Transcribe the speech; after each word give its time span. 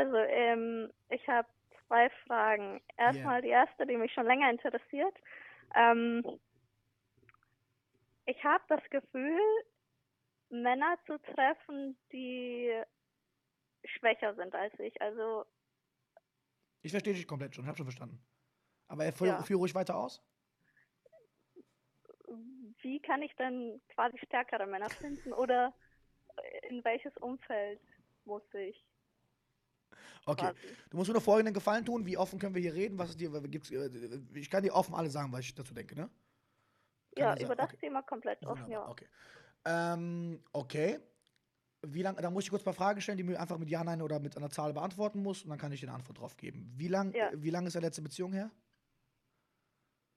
Also, 0.00 0.16
ähm, 0.16 0.90
ich 1.10 1.28
habe 1.28 1.46
zwei 1.86 2.08
Fragen. 2.26 2.80
Erstmal 2.96 3.42
die 3.42 3.48
erste, 3.48 3.86
die 3.86 3.98
mich 3.98 4.10
schon 4.14 4.24
länger 4.24 4.48
interessiert. 4.50 5.14
Ähm, 5.74 6.24
ich 8.24 8.42
habe 8.42 8.64
das 8.68 8.80
Gefühl, 8.88 9.38
Männer 10.48 10.96
zu 11.06 11.18
treffen, 11.18 11.98
die 12.12 12.72
schwächer 13.84 14.34
sind 14.36 14.54
als 14.54 14.72
ich. 14.78 14.98
Also, 15.02 15.44
Ich 16.80 16.92
verstehe 16.92 17.12
dich 17.12 17.28
komplett 17.28 17.54
schon, 17.54 17.64
ich 17.64 17.68
habe 17.68 17.76
schon 17.76 17.86
verstanden. 17.86 18.24
Aber 18.88 19.04
er 19.04 19.12
Ja. 19.20 19.42
führ 19.42 19.58
ruhig 19.58 19.74
weiter 19.74 19.96
aus. 19.96 20.22
wie 22.82 23.00
kann 23.00 23.20
ich 23.20 23.34
denn 23.36 23.82
quasi 23.90 24.16
stärkere 24.24 24.66
Männer 24.66 24.88
finden 24.88 25.34
oder 25.34 25.74
in 26.70 26.82
welches 26.84 27.14
Umfeld 27.18 27.80
muss 28.24 28.42
ich? 28.54 28.82
Okay. 30.26 30.52
Du 30.90 30.96
musst 30.96 31.08
mir 31.08 31.14
nur 31.14 31.22
folgenden 31.22 31.54
Gefallen 31.54 31.84
tun. 31.84 32.06
Wie 32.06 32.16
offen 32.16 32.38
können 32.38 32.54
wir 32.54 32.62
hier 32.62 32.74
reden? 32.74 32.98
Was 32.98 33.10
ist 33.10 33.20
dir, 33.20 33.30
gibt's, 33.42 33.70
äh, 33.70 33.90
ich 34.34 34.50
kann 34.50 34.62
dir 34.62 34.74
offen 34.74 34.94
alles 34.94 35.12
sagen, 35.12 35.32
was 35.32 35.40
ich 35.40 35.54
dazu 35.54 35.74
denke, 35.74 35.94
ne? 35.94 36.02
Kann 37.14 37.24
Ja, 37.24 37.34
er 37.34 37.44
über 37.44 37.56
das 37.56 37.66
okay. 37.70 37.76
Thema 37.78 38.02
komplett 38.02 38.44
offen, 38.46 38.64
Wunderbar, 38.64 38.86
ja. 38.86 38.90
okay. 38.90 39.06
Ähm, 39.64 40.42
okay. 40.52 41.00
Wie 41.82 42.02
lang, 42.02 42.16
da 42.16 42.30
muss 42.30 42.44
ich 42.44 42.50
kurz 42.50 42.62
ein 42.62 42.64
paar 42.66 42.74
Fragen 42.74 43.00
stellen, 43.00 43.16
die 43.18 43.24
mir 43.24 43.40
einfach 43.40 43.56
mit 43.58 43.70
Ja, 43.70 43.82
Nein 43.82 44.02
oder 44.02 44.20
mit 44.20 44.36
einer 44.36 44.50
Zahl 44.50 44.72
beantworten 44.74 45.22
muss 45.22 45.42
und 45.42 45.48
dann 45.50 45.58
kann 45.58 45.72
ich 45.72 45.80
dir 45.80 45.86
eine 45.88 45.96
Antwort 45.96 46.18
drauf 46.18 46.36
geben. 46.36 46.70
Wie 46.76 46.88
lang, 46.88 47.12
Ja. 47.14 47.30
äh, 47.30 47.42
wie 47.42 47.50
lang 47.50 47.66
ist 47.66 47.74
deine 47.74 47.86
letzte 47.86 48.02
Beziehung 48.02 48.32
her? 48.32 48.50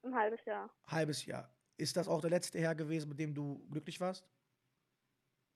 Ein 0.04 0.14
halbes 0.14 0.44
Jahr. 0.46 0.70
Halbes 0.88 1.26
Jahr. 1.26 1.50
Ist 1.78 1.96
das 1.96 2.08
auch 2.08 2.20
der 2.22 2.30
letzte 2.30 2.60
Herr 2.60 2.76
gewesen, 2.76 3.10
mit 3.10 3.20
dem 3.20 3.34
du 3.34 3.66
glücklich 3.70 4.00
warst? 4.02 4.28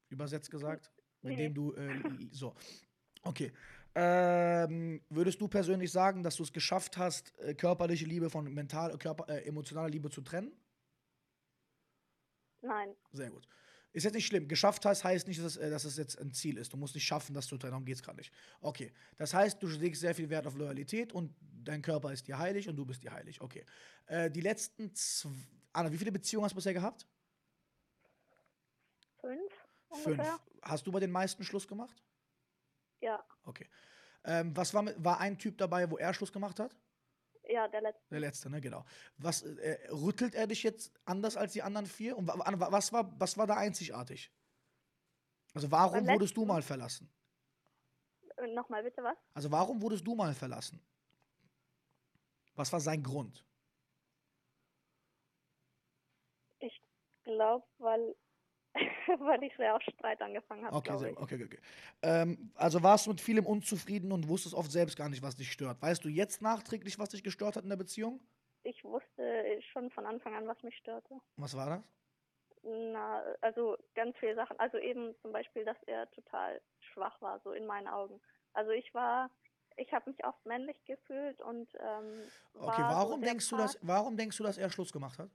Übersetzt 0.09 0.49
gesagt? 0.49 0.91
Mit 1.21 1.35
Nee. 1.35 1.43
dem 1.43 1.53
du, 1.53 1.73
äh, 1.73 1.89
so. 2.31 2.55
Okay. 3.23 3.51
Ähm, 3.99 5.01
würdest 5.09 5.41
du 5.41 5.47
persönlich 5.47 5.91
sagen, 5.91 6.21
dass 6.21 6.35
du 6.35 6.43
es 6.43 6.53
geschafft 6.53 6.97
hast, 6.99 7.33
äh, 7.39 7.55
körperliche 7.55 8.05
Liebe 8.05 8.29
von 8.29 8.53
mental, 8.53 8.95
körper, 8.99 9.27
äh, 9.27 9.43
emotionaler 9.47 9.89
Liebe 9.89 10.11
zu 10.11 10.21
trennen? 10.21 10.51
Nein, 12.61 12.95
Sehr 13.11 13.31
gut. 13.31 13.47
Ist 13.93 14.03
jetzt 14.03 14.13
nicht 14.13 14.27
schlimm. 14.27 14.47
Geschafft 14.47 14.85
hast, 14.85 15.03
heißt 15.03 15.27
nicht, 15.27 15.39
dass 15.39 15.55
es, 15.55 15.57
äh, 15.57 15.71
dass 15.71 15.83
es 15.83 15.97
jetzt 15.97 16.19
ein 16.19 16.31
Ziel 16.31 16.57
ist. 16.57 16.73
Du 16.73 16.77
musst 16.77 16.93
nicht 16.93 17.05
schaffen, 17.07 17.33
das 17.33 17.47
zu 17.47 17.57
trennen. 17.57 17.71
Darum 17.71 17.85
geht 17.85 17.95
es 17.95 18.03
gerade 18.03 18.17
nicht. 18.17 18.31
Okay. 18.61 18.93
Das 19.17 19.33
heißt, 19.33 19.63
du 19.63 19.67
legst 19.67 20.01
sehr 20.01 20.13
viel 20.13 20.29
Wert 20.29 20.45
auf 20.45 20.53
Loyalität 20.55 21.11
und 21.11 21.33
dein 21.41 21.81
Körper 21.81 22.13
ist 22.13 22.27
dir 22.27 22.37
heilig 22.37 22.69
und 22.69 22.75
du 22.75 22.85
bist 22.85 23.01
dir 23.01 23.11
heilig. 23.13 23.41
Okay. 23.41 23.65
Äh, 24.05 24.29
die 24.29 24.41
letzten 24.41 24.93
zwei. 24.93 25.31
Anna, 25.73 25.91
wie 25.91 25.97
viele 25.97 26.11
Beziehungen 26.11 26.45
hast 26.45 26.51
du 26.51 26.57
bisher 26.57 26.75
gehabt? 26.75 27.07
fünf 29.21 29.65
Fünf. 29.89 30.05
ungefähr. 30.05 30.39
Hast 30.61 30.85
du 30.85 30.91
bei 30.91 30.99
den 30.99 31.11
meisten 31.11 31.43
Schluss 31.43 31.67
gemacht? 31.67 32.03
Okay. 33.47 33.67
Ähm, 34.25 34.55
was 34.55 34.73
war, 34.73 34.81
mit, 34.83 35.03
war 35.03 35.19
ein 35.19 35.37
Typ 35.37 35.57
dabei, 35.57 35.89
wo 35.89 35.97
er 35.97 36.13
Schluss 36.13 36.31
gemacht 36.31 36.59
hat? 36.59 36.75
ja, 37.49 37.65
der 37.69 37.81
letzte. 37.81 38.09
Der 38.11 38.19
letzte, 38.19 38.49
ne, 38.49 38.59
genau. 38.59 38.85
Was 39.17 39.41
äh, 39.43 39.87
rüttelt 39.89 40.35
er 40.35 40.47
dich 40.47 40.63
jetzt 40.63 40.91
anders 41.05 41.37
als 41.37 41.53
die 41.53 41.61
anderen 41.63 41.87
vier? 41.87 42.17
Und 42.17 42.27
wa- 42.27 42.37
wa- 42.37 42.71
was 42.71 42.91
war, 42.91 43.09
was 43.19 43.37
war 43.37 43.47
da 43.47 43.55
einzigartig? 43.55 44.31
Also 45.53 45.71
warum 45.71 46.03
Beim 46.05 46.15
wurdest 46.15 46.35
du 46.35 46.45
mal 46.45 46.61
verlassen? 46.61 47.09
Äh, 48.35 48.47
Nochmal 48.47 48.83
bitte 48.83 49.01
was? 49.01 49.15
Also 49.33 49.49
warum 49.49 49.81
wurdest 49.81 50.05
du 50.05 50.13
mal 50.13 50.33
verlassen? 50.33 50.85
Was 52.55 52.73
war 52.73 52.81
sein 52.81 53.01
Grund? 53.01 53.45
Ich 56.59 56.81
glaube, 57.23 57.65
weil, 57.77 58.13
weil 59.19 59.43
ich 59.43 59.55
sehr 59.57 59.75
auf 59.75 59.81
Streit 59.83 60.21
angefangen 60.21 60.65
habe, 60.65 60.77
Okay, 60.77 60.97
sehr, 60.97 61.21
okay, 61.21 61.43
okay. 61.43 61.59
Ähm, 62.01 62.51
also 62.55 62.83
warst 62.83 63.05
du 63.05 63.11
mit 63.11 63.21
vielem 63.21 63.45
unzufrieden 63.45 64.11
und 64.11 64.27
wusstest 64.27 64.53
oft 64.55 64.71
selbst 64.71 64.97
gar 64.97 65.09
nicht, 65.09 65.21
was 65.21 65.35
dich 65.35 65.51
stört. 65.51 65.81
Weißt 65.81 66.03
du 66.03 66.09
jetzt 66.09 66.41
nachträglich, 66.41 66.99
was 66.99 67.09
dich 67.09 67.23
gestört 67.23 67.55
hat 67.55 67.63
in 67.63 67.69
der 67.69 67.77
Beziehung? 67.77 68.19
Ich 68.63 68.83
wusste 68.83 69.61
schon 69.71 69.89
von 69.91 70.05
Anfang 70.05 70.35
an, 70.35 70.47
was 70.47 70.61
mich 70.61 70.75
störte. 70.77 71.15
Was 71.37 71.55
war 71.55 71.69
das? 71.69 71.83
Na, 72.63 73.21
also 73.41 73.77
ganz 73.95 74.17
viele 74.17 74.35
Sachen. 74.35 74.59
Also 74.59 74.77
eben 74.77 75.15
zum 75.21 75.31
Beispiel, 75.31 75.63
dass 75.63 75.81
er 75.83 76.09
total 76.11 76.61
schwach 76.93 77.21
war, 77.21 77.39
so 77.43 77.51
in 77.51 77.65
meinen 77.65 77.87
Augen. 77.87 78.19
Also 78.53 78.71
ich 78.71 78.93
war, 78.93 79.29
ich 79.77 79.91
habe 79.93 80.09
mich 80.09 80.25
oft 80.25 80.45
männlich 80.45 80.83
gefühlt 80.85 81.41
und 81.41 81.69
ähm, 81.79 82.31
Okay, 82.59 82.81
war 82.81 82.95
so 82.95 82.95
warum 82.95 83.21
der 83.21 83.29
denkst 83.29 83.49
du, 83.49 83.57
dass, 83.57 83.77
warum 83.81 84.17
denkst 84.17 84.37
du, 84.37 84.43
dass 84.43 84.57
er 84.57 84.69
Schluss 84.69 84.91
gemacht 84.91 85.17
hat? 85.19 85.29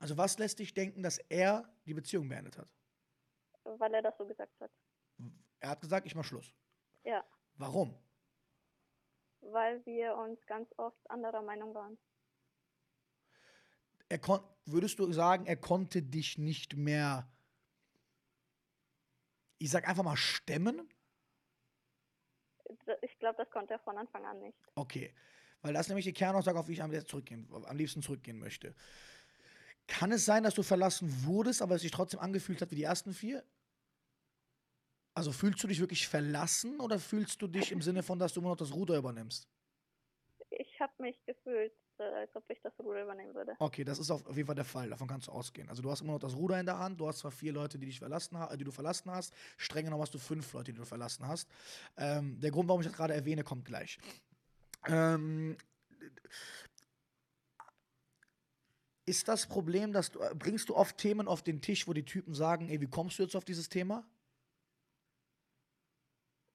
Also 0.00 0.16
was 0.16 0.38
lässt 0.38 0.58
dich 0.58 0.74
denken, 0.74 1.02
dass 1.02 1.18
er 1.28 1.72
die 1.86 1.94
Beziehung 1.94 2.28
beendet 2.28 2.58
hat? 2.58 2.74
Weil 3.62 3.94
er 3.94 4.02
das 4.02 4.16
so 4.18 4.26
gesagt 4.26 4.58
hat. 4.60 4.72
Er 5.60 5.70
hat 5.70 5.80
gesagt, 5.80 6.06
ich 6.06 6.14
mach 6.14 6.24
Schluss. 6.24 6.52
Ja, 7.04 7.24
Warum? 7.54 7.94
weil 9.42 9.84
wir 9.86 10.16
uns 10.16 10.44
ganz 10.46 10.68
oft 10.76 11.10
anderer 11.10 11.42
Meinung 11.42 11.74
waren. 11.74 11.98
Er 14.08 14.18
kon 14.18 14.40
würdest 14.66 14.98
du 14.98 15.12
sagen, 15.12 15.46
er 15.46 15.56
konnte 15.56 16.02
dich 16.02 16.38
nicht 16.38 16.76
mehr, 16.76 17.28
ich 19.58 19.70
sag 19.70 19.88
einfach 19.88 20.04
mal, 20.04 20.16
stemmen? 20.16 20.88
Ich 23.02 23.18
glaube, 23.18 23.36
das 23.36 23.50
konnte 23.50 23.74
er 23.74 23.80
von 23.80 23.98
Anfang 23.98 24.24
an 24.24 24.40
nicht. 24.40 24.58
Okay. 24.76 25.12
Weil 25.62 25.72
das 25.72 25.88
nämlich 25.88 26.04
die 26.04 26.12
Kernaussage, 26.12 26.58
auf 26.58 26.66
die 26.66 26.72
ich 26.72 26.82
am, 26.82 26.90
liebsten 26.90 27.08
zurückgehen, 27.08 27.48
am 27.52 27.76
liebsten 27.76 28.02
zurückgehen 28.02 28.38
möchte. 28.38 28.74
Kann 29.90 30.12
es 30.12 30.24
sein, 30.24 30.44
dass 30.44 30.54
du 30.54 30.62
verlassen 30.62 31.12
wurdest, 31.24 31.62
aber 31.62 31.74
es 31.74 31.82
sich 31.82 31.90
trotzdem 31.90 32.20
angefühlt 32.20 32.62
hat 32.62 32.70
wie 32.70 32.76
die 32.76 32.84
ersten 32.84 33.12
vier? 33.12 33.42
Also 35.14 35.32
fühlst 35.32 35.62
du 35.64 35.66
dich 35.66 35.80
wirklich 35.80 36.06
verlassen 36.06 36.78
oder 36.78 37.00
fühlst 37.00 37.42
du 37.42 37.48
dich 37.48 37.72
im 37.72 37.82
Sinne 37.82 38.04
von, 38.04 38.16
dass 38.20 38.32
du 38.32 38.40
immer 38.40 38.50
noch 38.50 38.56
das 38.56 38.72
Ruder 38.72 38.96
übernimmst? 38.96 39.48
Ich 40.50 40.78
habe 40.78 40.92
mich 40.98 41.20
gefühlt, 41.26 41.72
äh, 41.98 42.04
als 42.04 42.30
ob 42.36 42.48
ich 42.50 42.60
das 42.62 42.72
Ruder 42.78 43.02
übernehmen 43.02 43.34
würde. 43.34 43.56
Okay, 43.58 43.82
das 43.82 43.98
ist 43.98 44.12
auf 44.12 44.24
jeden 44.28 44.46
Fall 44.46 44.54
der 44.54 44.64
Fall. 44.64 44.88
Davon 44.88 45.08
kannst 45.08 45.26
du 45.26 45.32
ausgehen. 45.32 45.68
Also 45.68 45.82
du 45.82 45.90
hast 45.90 46.02
immer 46.02 46.12
noch 46.12 46.20
das 46.20 46.36
Ruder 46.36 46.60
in 46.60 46.66
der 46.66 46.78
Hand. 46.78 47.00
Du 47.00 47.08
hast 47.08 47.18
zwar 47.18 47.32
vier 47.32 47.52
Leute, 47.52 47.76
die 47.76 47.86
dich 47.86 47.98
verlassen, 47.98 48.38
die 48.58 48.64
du 48.64 48.70
verlassen 48.70 49.10
hast. 49.10 49.34
Streng 49.56 49.86
genommen 49.86 50.02
hast 50.02 50.14
du 50.14 50.18
fünf 50.18 50.52
Leute, 50.52 50.72
die 50.72 50.78
du 50.78 50.86
verlassen 50.86 51.26
hast. 51.26 51.48
Ähm, 51.96 52.38
der 52.38 52.52
Grund, 52.52 52.68
warum 52.68 52.80
ich 52.80 52.86
das 52.86 52.96
gerade 52.96 53.14
erwähne, 53.14 53.42
kommt 53.42 53.64
gleich. 53.64 53.98
Ähm, 54.86 55.56
ist 59.06 59.28
das 59.28 59.46
Problem, 59.46 59.92
dass 59.92 60.10
du 60.10 60.20
äh, 60.20 60.34
bringst 60.34 60.68
du 60.68 60.76
oft 60.76 60.96
Themen 60.98 61.26
auf 61.28 61.42
den 61.42 61.60
Tisch, 61.60 61.88
wo 61.88 61.92
die 61.92 62.04
Typen 62.04 62.34
sagen, 62.34 62.68
ey, 62.68 62.80
wie 62.80 62.86
kommst 62.88 63.18
du 63.18 63.22
jetzt 63.22 63.34
auf 63.36 63.44
dieses 63.44 63.68
Thema? 63.68 64.06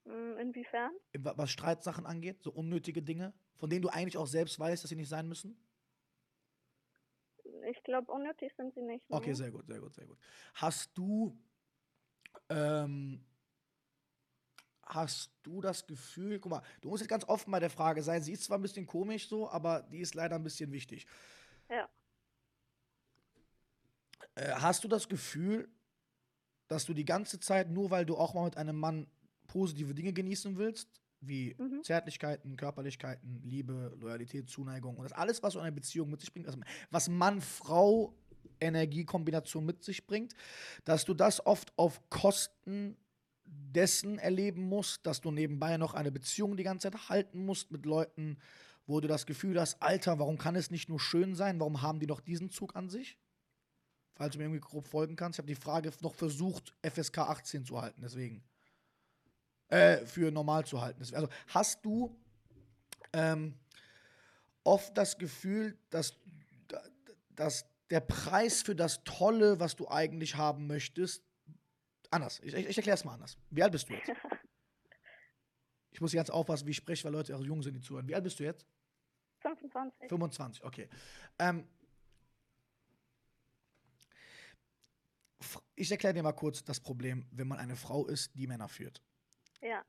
Mm, 0.06 0.38
Inwiefern? 0.40 0.92
Wa- 1.18 1.34
Was 1.38 1.52
Streitsachen 1.52 2.06
angeht, 2.06 2.42
so 2.44 2.52
unnötige 2.52 3.02
Dinge, 3.02 3.34
von 3.56 3.70
denen 3.70 3.82
du 3.82 3.90
eigentlich 3.90 4.18
auch 4.18 4.28
selbst 4.28 4.60
weißt, 4.60 4.84
dass 4.84 4.90
sie 4.90 4.96
nicht 4.96 5.10
sein 5.10 5.28
müssen? 5.28 5.58
Ich 7.70 7.82
glaube, 7.84 8.12
unnötig 8.12 8.54
sind 8.56 8.74
sie 8.74 8.82
nicht. 8.82 9.04
Okay, 9.10 9.30
ne? 9.30 9.36
sehr 9.36 9.52
gut, 9.52 9.66
sehr 9.68 9.80
gut, 9.80 9.94
sehr 9.96 10.06
gut. 10.06 10.18
Hast 10.54 10.96
du, 10.98 11.36
ähm, 12.50 13.24
hast 14.84 15.32
du 15.44 15.62
das 15.62 15.86
Gefühl, 15.88 16.40
guck 16.40 16.52
mal, 16.52 16.62
du 16.82 16.90
musst 16.90 17.02
jetzt 17.02 17.10
ganz 17.10 17.24
offen 17.26 17.52
bei 17.52 17.60
der 17.60 17.70
Frage 17.72 18.04
sein. 18.04 18.22
Sie 18.22 18.34
ist 18.34 18.44
zwar 18.44 18.58
ein 18.60 18.62
bisschen 18.62 18.86
komisch 18.86 19.28
so, 19.28 19.50
aber 19.50 19.82
die 19.84 20.00
ist 20.00 20.14
leider 20.16 20.36
ein 20.36 20.44
bisschen 20.44 20.72
wichtig. 20.72 21.08
Ja. 21.70 21.90
Äh, 24.36 24.52
hast 24.56 24.84
du 24.84 24.88
das 24.88 25.08
Gefühl, 25.08 25.68
dass 26.68 26.86
du 26.86 26.94
die 26.94 27.06
ganze 27.06 27.40
Zeit, 27.40 27.70
nur 27.70 27.92
weil 27.92 28.06
du 28.06 28.18
auch 28.18 28.34
mal 28.34 28.46
mit 28.46 28.58
einem 28.58 28.78
Mann 28.78 29.08
positive 29.48 29.94
Dinge 29.94 30.14
genießen 30.14 30.58
willst, 30.58 31.02
wie 31.22 31.56
Mhm. 31.58 31.84
Zärtlichkeiten, 31.84 32.58
Körperlichkeiten, 32.58 33.42
Liebe, 33.44 33.96
Loyalität, 34.00 34.50
Zuneigung 34.50 34.98
und 34.98 35.04
das 35.04 35.14
alles, 35.14 35.42
was 35.44 35.54
so 35.54 35.60
eine 35.60 35.72
Beziehung 35.72 36.10
mit 36.10 36.22
sich 36.22 36.34
bringt, 36.34 36.48
also 36.48 36.60
was 36.92 37.10
Mann-Frau 37.10 38.14
Energiekombination 38.60 39.66
mit 39.66 39.84
sich 39.84 40.06
bringt, 40.08 40.34
dass 40.86 41.06
du 41.06 41.14
das 41.14 41.46
oft 41.46 41.78
auf 41.78 42.02
Kosten 42.10 42.98
dessen 43.46 44.18
erleben 44.18 44.64
musst, 44.64 45.06
dass 45.06 45.22
du 45.22 45.32
nebenbei 45.32 45.78
noch 45.78 45.94
eine 45.94 46.12
Beziehung 46.12 46.58
die 46.58 46.64
ganze 46.64 46.90
Zeit 46.92 47.10
halten 47.10 47.46
musst 47.46 47.72
mit 47.72 47.86
Leuten, 47.86 48.38
wo 48.88 49.00
du 49.02 49.08
das 49.08 49.26
Gefühl 49.26 49.60
hast, 49.60 49.82
Alter, 49.82 50.20
warum 50.20 50.38
kann 50.38 50.56
es 50.56 50.72
nicht 50.72 50.90
nur 50.90 51.00
schön 51.00 51.36
sein? 51.36 51.60
Warum 51.60 51.82
haben 51.82 52.00
die 52.00 52.08
noch 52.08 52.22
diesen 52.22 52.50
Zug 52.50 52.76
an 52.76 52.90
sich? 52.90 53.18
Falls 54.16 54.34
du 54.34 54.38
mir 54.38 54.46
irgendwie 54.46 54.62
grob 54.62 54.88
folgen 54.88 55.16
kannst. 55.16 55.38
Ich 55.38 55.40
habe 55.40 55.48
die 55.48 55.56
Frage 55.56 55.92
noch 56.02 56.16
versucht, 56.16 56.74
FSK 56.84 57.20
18 57.20 57.66
zu 57.66 57.82
halten, 57.82 58.02
deswegen. 58.02 58.44
Äh, 59.68 60.06
für 60.06 60.32
normal 60.32 60.66
zu 60.66 60.82
halten. 60.82 61.02
Also 61.02 61.28
hast 61.48 61.84
du 61.84 62.16
ähm, 63.14 63.56
oft 64.64 64.98
das 64.98 65.18
Gefühl, 65.18 65.78
dass, 65.90 66.16
dass 67.30 67.66
der 67.90 68.00
Preis 68.00 68.62
für 68.62 68.76
das 68.76 69.04
Tolle, 69.04 69.60
was 69.60 69.76
du 69.76 69.88
eigentlich 69.90 70.36
haben 70.36 70.68
möchtest, 70.68 71.24
anders. 72.10 72.40
Ich, 72.42 72.54
ich, 72.54 72.68
ich 72.68 72.78
erkläre 72.78 72.96
es 72.96 73.04
mal 73.04 73.14
anders. 73.14 73.38
Wie 73.50 73.64
alt 73.64 73.72
bist 73.72 73.90
du 73.90 73.94
jetzt? 73.94 74.12
Ich 75.92 76.02
muss 76.02 76.12
ganz 76.12 76.30
aufpassen, 76.30 76.68
wie 76.68 76.72
ich 76.72 76.76
spreche, 76.76 77.06
weil 77.06 77.14
Leute 77.14 77.34
auch 77.38 77.42
jung 77.42 77.64
sind, 77.64 77.74
die 77.74 77.80
zuhören. 77.80 78.06
Wie 78.06 78.14
alt 78.14 78.26
bist 78.26 78.38
du 78.38 78.44
jetzt? 78.44 78.66
25. 79.40 80.10
25, 80.10 80.64
okay. 80.66 80.90
Ähm, 81.40 81.66
ich 85.76 85.92
erkläre 85.92 86.14
dir 86.14 86.24
mal 86.24 86.34
kurz 86.34 86.64
das 86.64 86.80
Problem, 86.80 87.28
wenn 87.32 87.48
man 87.48 87.60
eine 87.60 87.76
Frau 87.76 88.08
ist, 88.08 88.32
die 88.36 88.48
Männer 88.48 88.68
führt. 88.68 89.02
Ja. 89.62 89.84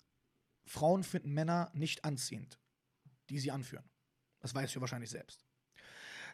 Frauen 0.65 1.05
finden 1.05 1.33
Männer 1.33 1.71
nicht 1.75 2.05
anziehend, 2.05 2.59
die 3.29 3.39
sie 3.39 3.51
anführen. 3.51 3.89
Das 4.41 4.55
weißt 4.55 4.75
du 4.75 4.81
wahrscheinlich 4.81 5.11
selbst. 5.11 5.45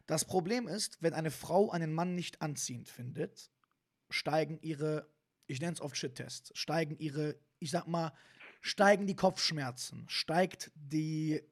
Das 0.07 0.25
Problem 0.25 0.67
ist, 0.67 1.01
wenn 1.03 1.15
eine 1.15 1.31
Frau 1.31 1.71
einen 1.71 1.93
Mann 1.93 2.15
nicht 2.15 2.43
anziehend 2.43 2.89
findet, 2.89 3.51
steigen 4.11 4.59
ihre, 4.61 5.09
ich 5.47 5.61
nenne 5.61 5.75
es 5.75 5.81
oft 5.81 5.97
Shit-Tests, 5.97 6.51
steigen 6.55 6.97
ihre, 6.99 7.39
ich 7.59 7.71
sag 7.71 7.87
mal, 7.87 8.13
steigen 8.61 9.07
die 9.07 9.17
Kopfschmerzen, 9.17 10.09
steigt 10.09 10.73
die 10.75 11.43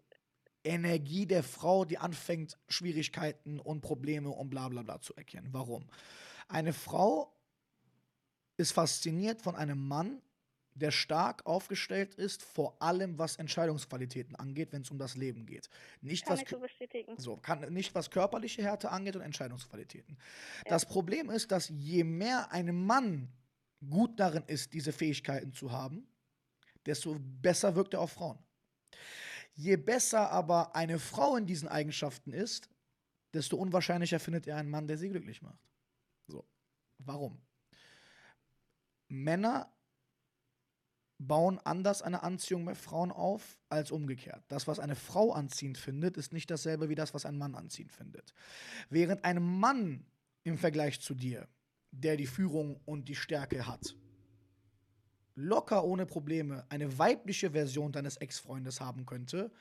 Energie 0.65 1.27
der 1.27 1.43
Frau, 1.43 1.85
die 1.85 1.99
anfängt, 1.99 2.59
Schwierigkeiten 2.69 3.61
und 3.61 3.81
Probleme 3.81 4.31
und 4.31 4.51
bla 4.51 4.69
bla 4.69 4.83
bla 4.83 5.01
zu 5.01 5.15
erkennen. 5.15 5.49
Warum? 5.53 5.89
Eine 6.49 6.73
Frau 6.73 7.33
ist 8.61 8.73
fasziniert 8.73 9.43
von 9.43 9.57
einem 9.57 9.89
Mann, 9.89 10.23
der 10.75 10.91
stark 10.91 11.45
aufgestellt 11.47 12.15
ist, 12.15 12.43
vor 12.43 12.81
allem 12.81 13.19
was 13.19 13.37
Entscheidungsqualitäten 13.37 14.37
angeht, 14.37 14.73
wenn 14.73 14.83
es 14.83 14.91
um 14.91 14.99
das 14.99 15.17
Leben 15.17 15.47
geht. 15.47 15.69
Nicht 16.01 16.25
Kann 16.25 16.39
was, 16.39 16.49
so 16.49 16.59
bestätigen. 16.61 17.19
so, 17.19 17.37
kann, 17.37 17.73
nicht 17.73 17.95
was 17.95 18.11
körperliche 18.11 18.63
Härte 18.63 18.91
angeht 18.91 19.17
und 19.17 19.23
Entscheidungsqualitäten. 19.23 20.17
Das 20.67 20.87
Problem 20.87 21.29
ist, 21.31 21.51
dass 21.51 21.69
je 21.69 22.05
mehr 22.05 22.53
ein 22.53 22.75
Mann 22.75 23.33
gut 23.89 24.21
darin 24.21 24.45
ist, 24.47 24.73
diese 24.73 24.93
Fähigkeiten 24.93 25.53
zu 25.53 25.73
haben, 25.73 26.07
desto 26.87 27.17
besser 27.19 27.75
wirkt 27.75 27.95
er 27.95 28.01
auf 28.01 28.13
Frauen. 28.13 28.39
Je 29.55 29.77
besser 29.77 30.31
aber 30.31 30.75
eine 30.77 30.99
Frau 30.99 31.37
in 31.37 31.47
diesen 31.47 31.69
Eigenschaften 31.69 32.33
ist, 32.33 32.69
desto 33.35 33.57
unwahrscheinlicher 33.57 34.21
findet 34.21 34.47
er 34.47 34.57
einen 34.57 34.71
Mann, 34.71 34.87
der 34.87 34.99
sie 34.99 35.09
glücklich 35.09 35.43
macht. 35.43 35.61
So. 36.27 36.47
Warum? 36.99 37.41
Männer 39.11 39.73
bauen 41.19 41.59
anders 41.59 42.01
eine 42.01 42.23
Anziehung 42.23 42.65
bei 42.65 42.75
Frauen 42.75 43.13
auf 43.13 43.59
als 43.69 43.91
umgekehrt. 43.91 44.43
Das, 44.49 44.67
was 44.67 44.79
eine 44.79 44.97
Frau 44.97 45.33
anziehend 45.33 45.77
findet, 45.77 46.17
ist 46.17 46.33
nicht 46.33 46.51
dasselbe 46.51 46.89
wie 46.89 46.95
das, 46.95 47.13
was 47.13 47.27
ein 47.27 47.37
Mann 47.37 47.55
anziehend 47.55 47.93
findet. 47.93 48.33
Während 48.89 49.25
ein 49.25 49.43
Mann 49.43 50.07
im 50.45 50.57
Vergleich 50.57 51.01
zu 51.01 51.15
dir, 51.15 51.47
der 51.91 52.17
die 52.17 52.27
Führung 52.27 52.81
und 52.87 53.09
die 53.09 53.15
Stärke 53.15 53.67
hat, 53.67 53.95
locker 55.35 55.85
ohne 55.85 56.07
Probleme 56.07 56.65
eine 56.71 56.99
weibliche 56.99 57.51
Version 57.51 57.93
deines 57.93 58.17
Ex-Freundes 58.17 58.81
haben 58.81 59.05
könnte, 59.05 59.53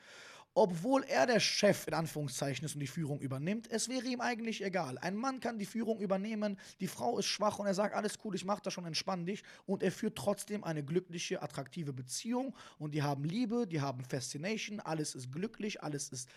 obwohl 0.54 1.04
er 1.04 1.26
der 1.26 1.40
Chef 1.40 1.86
in 1.86 1.94
Anführungszeichen 1.94 2.64
ist 2.64 2.74
und 2.74 2.80
die 2.80 2.86
Führung 2.86 3.20
übernimmt, 3.20 3.70
es 3.70 3.88
wäre 3.88 4.06
ihm 4.06 4.20
eigentlich 4.20 4.64
egal. 4.64 4.98
Ein 4.98 5.16
Mann 5.16 5.40
kann 5.40 5.58
die 5.58 5.66
Führung 5.66 6.00
übernehmen, 6.00 6.58
die 6.80 6.88
Frau 6.88 7.18
ist 7.18 7.26
schwach 7.26 7.58
und 7.58 7.66
er 7.66 7.74
sagt, 7.74 7.94
alles 7.94 8.18
cool, 8.24 8.34
ich 8.34 8.44
mach 8.44 8.60
das 8.60 8.72
schon, 8.72 8.84
entspann 8.84 9.26
dich. 9.26 9.42
Und 9.66 9.82
er 9.82 9.92
führt 9.92 10.16
trotzdem 10.16 10.64
eine 10.64 10.84
glückliche, 10.84 11.42
attraktive 11.42 11.92
Beziehung 11.92 12.54
und 12.78 12.94
die 12.94 13.02
haben 13.02 13.24
Liebe, 13.24 13.66
die 13.66 13.80
haben 13.80 14.04
Fascination, 14.04 14.80
alles 14.80 15.14
ist 15.14 15.30
glücklich, 15.30 15.82
alles 15.82 16.08
ist 16.08 16.28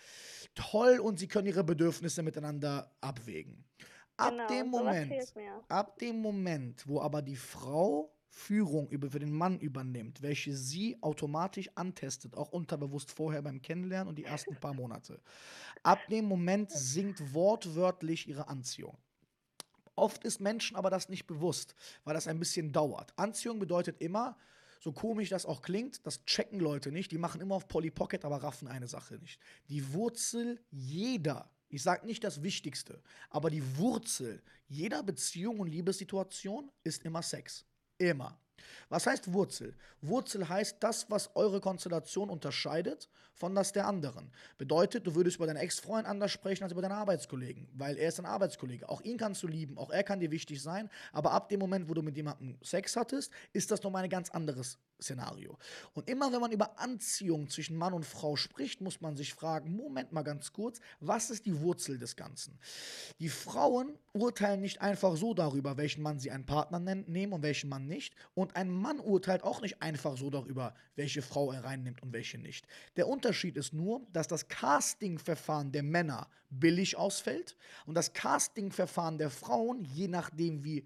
toll 0.53 0.99
und 0.99 1.17
sie 1.17 1.27
können 1.27 1.47
ihre 1.47 1.63
Bedürfnisse 1.63 2.21
miteinander 2.21 2.91
abwägen. 3.01 3.63
Ab 4.15 4.29
Genau, 4.29 4.47
dem 4.47 4.67
Moment, 4.67 5.33
ab 5.69 5.97
dem 5.97 6.21
Moment, 6.21 6.87
wo 6.87 7.01
aber 7.01 7.23
die 7.23 7.35
Frau 7.35 8.12
Führung 8.35 8.89
über 8.89 9.11
für 9.11 9.19
den 9.19 9.31
Mann 9.31 9.59
übernimmt, 9.59 10.23
welche 10.23 10.55
sie 10.55 10.97
automatisch 11.01 11.69
antestet, 11.75 12.35
auch 12.35 12.51
unterbewusst 12.51 13.11
vorher 13.11 13.43
beim 13.43 13.61
Kennenlernen 13.61 14.09
und 14.09 14.17
die 14.17 14.25
ersten 14.25 14.55
paar 14.55 14.73
Monate. 14.73 15.21
Ab 15.83 15.99
dem 16.09 16.25
Moment 16.25 16.71
sinkt 16.71 17.33
wortwörtlich 17.33 18.27
ihre 18.27 18.47
Anziehung. 18.47 18.97
Oft 19.95 20.23
ist 20.23 20.41
Menschen 20.41 20.75
aber 20.75 20.89
das 20.89 21.09
nicht 21.09 21.27
bewusst, 21.27 21.75
weil 22.03 22.15
das 22.15 22.27
ein 22.27 22.39
bisschen 22.39 22.71
dauert. 22.71 23.13
Anziehung 23.17 23.59
bedeutet 23.59 24.01
immer, 24.01 24.35
so 24.79 24.91
komisch 24.91 25.29
das 25.29 25.45
auch 25.45 25.61
klingt, 25.61 26.05
das 26.05 26.25
checken 26.25 26.59
Leute 26.59 26.91
nicht. 26.91 27.11
Die 27.11 27.19
machen 27.19 27.39
immer 27.39 27.55
auf 27.55 27.67
Polly 27.67 27.91
Pocket, 27.91 28.25
aber 28.25 28.37
raffen 28.37 28.67
eine 28.67 28.87
Sache 28.87 29.15
nicht. 29.19 29.39
Die 29.69 29.93
Wurzel 29.93 30.59
jeder, 30.71 31.51
ich 31.69 31.83
sage 31.83 32.07
nicht 32.07 32.23
das 32.23 32.41
Wichtigste, 32.41 33.01
aber 33.29 33.51
die 33.51 33.77
Wurzel 33.77 34.41
jeder 34.67 35.03
Beziehung 35.03 35.59
und 35.59 35.67
Liebessituation 35.67 36.71
ist 36.83 37.03
immer 37.05 37.21
Sex. 37.21 37.63
Immer. 38.03 38.42
Was 38.89 39.07
heißt 39.07 39.33
Wurzel? 39.33 39.75
Wurzel 40.01 40.47
heißt 40.47 40.77
das, 40.79 41.09
was 41.09 41.35
eure 41.35 41.61
Konstellation 41.61 42.29
unterscheidet 42.29 43.09
von 43.33 43.55
das 43.55 43.71
der 43.71 43.87
anderen. 43.87 44.31
Bedeutet, 44.57 45.07
du 45.07 45.15
würdest 45.15 45.37
über 45.37 45.47
deinen 45.47 45.57
Ex-Freund 45.57 46.07
anders 46.07 46.31
sprechen 46.31 46.63
als 46.63 46.71
über 46.71 46.81
deinen 46.81 46.91
Arbeitskollegen, 46.91 47.67
weil 47.73 47.97
er 47.97 48.09
ist 48.09 48.19
ein 48.19 48.25
Arbeitskollege. 48.25 48.87
Auch 48.89 49.01
ihn 49.01 49.17
kannst 49.17 49.41
du 49.43 49.47
lieben, 49.47 49.77
auch 49.77 49.89
er 49.89 50.03
kann 50.03 50.19
dir 50.19 50.31
wichtig 50.31 50.61
sein, 50.61 50.89
aber 51.11 51.31
ab 51.31 51.49
dem 51.49 51.59
Moment, 51.59 51.89
wo 51.89 51.93
du 51.93 52.01
mit 52.01 52.15
jemandem 52.15 52.57
Sex 52.61 52.95
hattest, 52.95 53.31
ist 53.51 53.71
das 53.71 53.81
nochmal 53.81 54.03
ein 54.03 54.09
ganz 54.09 54.29
anderes 54.29 54.77
Szenario. 55.01 55.57
Und 55.93 56.09
immer 56.09 56.31
wenn 56.31 56.39
man 56.39 56.51
über 56.51 56.79
Anziehung 56.79 57.49
zwischen 57.49 57.75
Mann 57.75 57.93
und 57.93 58.05
Frau 58.05 58.35
spricht, 58.35 58.81
muss 58.81 59.01
man 59.01 59.15
sich 59.15 59.33
fragen, 59.33 59.75
Moment 59.75 60.11
mal 60.11 60.23
ganz 60.23 60.53
kurz, 60.53 60.79
was 60.99 61.29
ist 61.29 61.45
die 61.45 61.59
Wurzel 61.59 61.97
des 61.97 62.15
Ganzen? 62.15 62.57
Die 63.19 63.29
Frauen 63.29 63.97
urteilen 64.13 64.61
nicht 64.61 64.81
einfach 64.81 65.17
so 65.17 65.33
darüber, 65.33 65.77
welchen 65.77 66.03
Mann 66.03 66.19
sie 66.19 66.31
einen 66.31 66.45
Partner 66.45 66.79
nehmen 66.79 67.33
und 67.33 67.43
welchen 67.43 67.69
Mann 67.69 67.87
nicht. 67.87 68.15
Und 68.33 68.42
ein 68.55 68.69
Mann 68.69 68.99
urteilt 68.99 69.43
auch 69.43 69.61
nicht 69.61 69.81
einfach 69.81 70.17
so 70.17 70.29
darüber, 70.29 70.75
welche 70.95 71.21
Frau 71.21 71.51
er 71.51 71.63
reinnimmt 71.63 72.03
und 72.03 72.13
welche 72.13 72.37
nicht. 72.37 72.67
Der 72.95 73.07
Unterschied 73.07 73.57
ist 73.57 73.73
nur, 73.73 74.05
dass 74.11 74.27
das 74.27 74.47
Castingverfahren 74.47 75.71
der 75.71 75.83
Männer 75.83 76.27
billig 76.49 76.97
ausfällt 76.97 77.55
und 77.85 77.95
das 77.95 78.13
Castingverfahren 78.13 79.17
der 79.17 79.29
Frauen, 79.29 79.85
je 79.85 80.07
nachdem 80.07 80.63
wie 80.63 80.85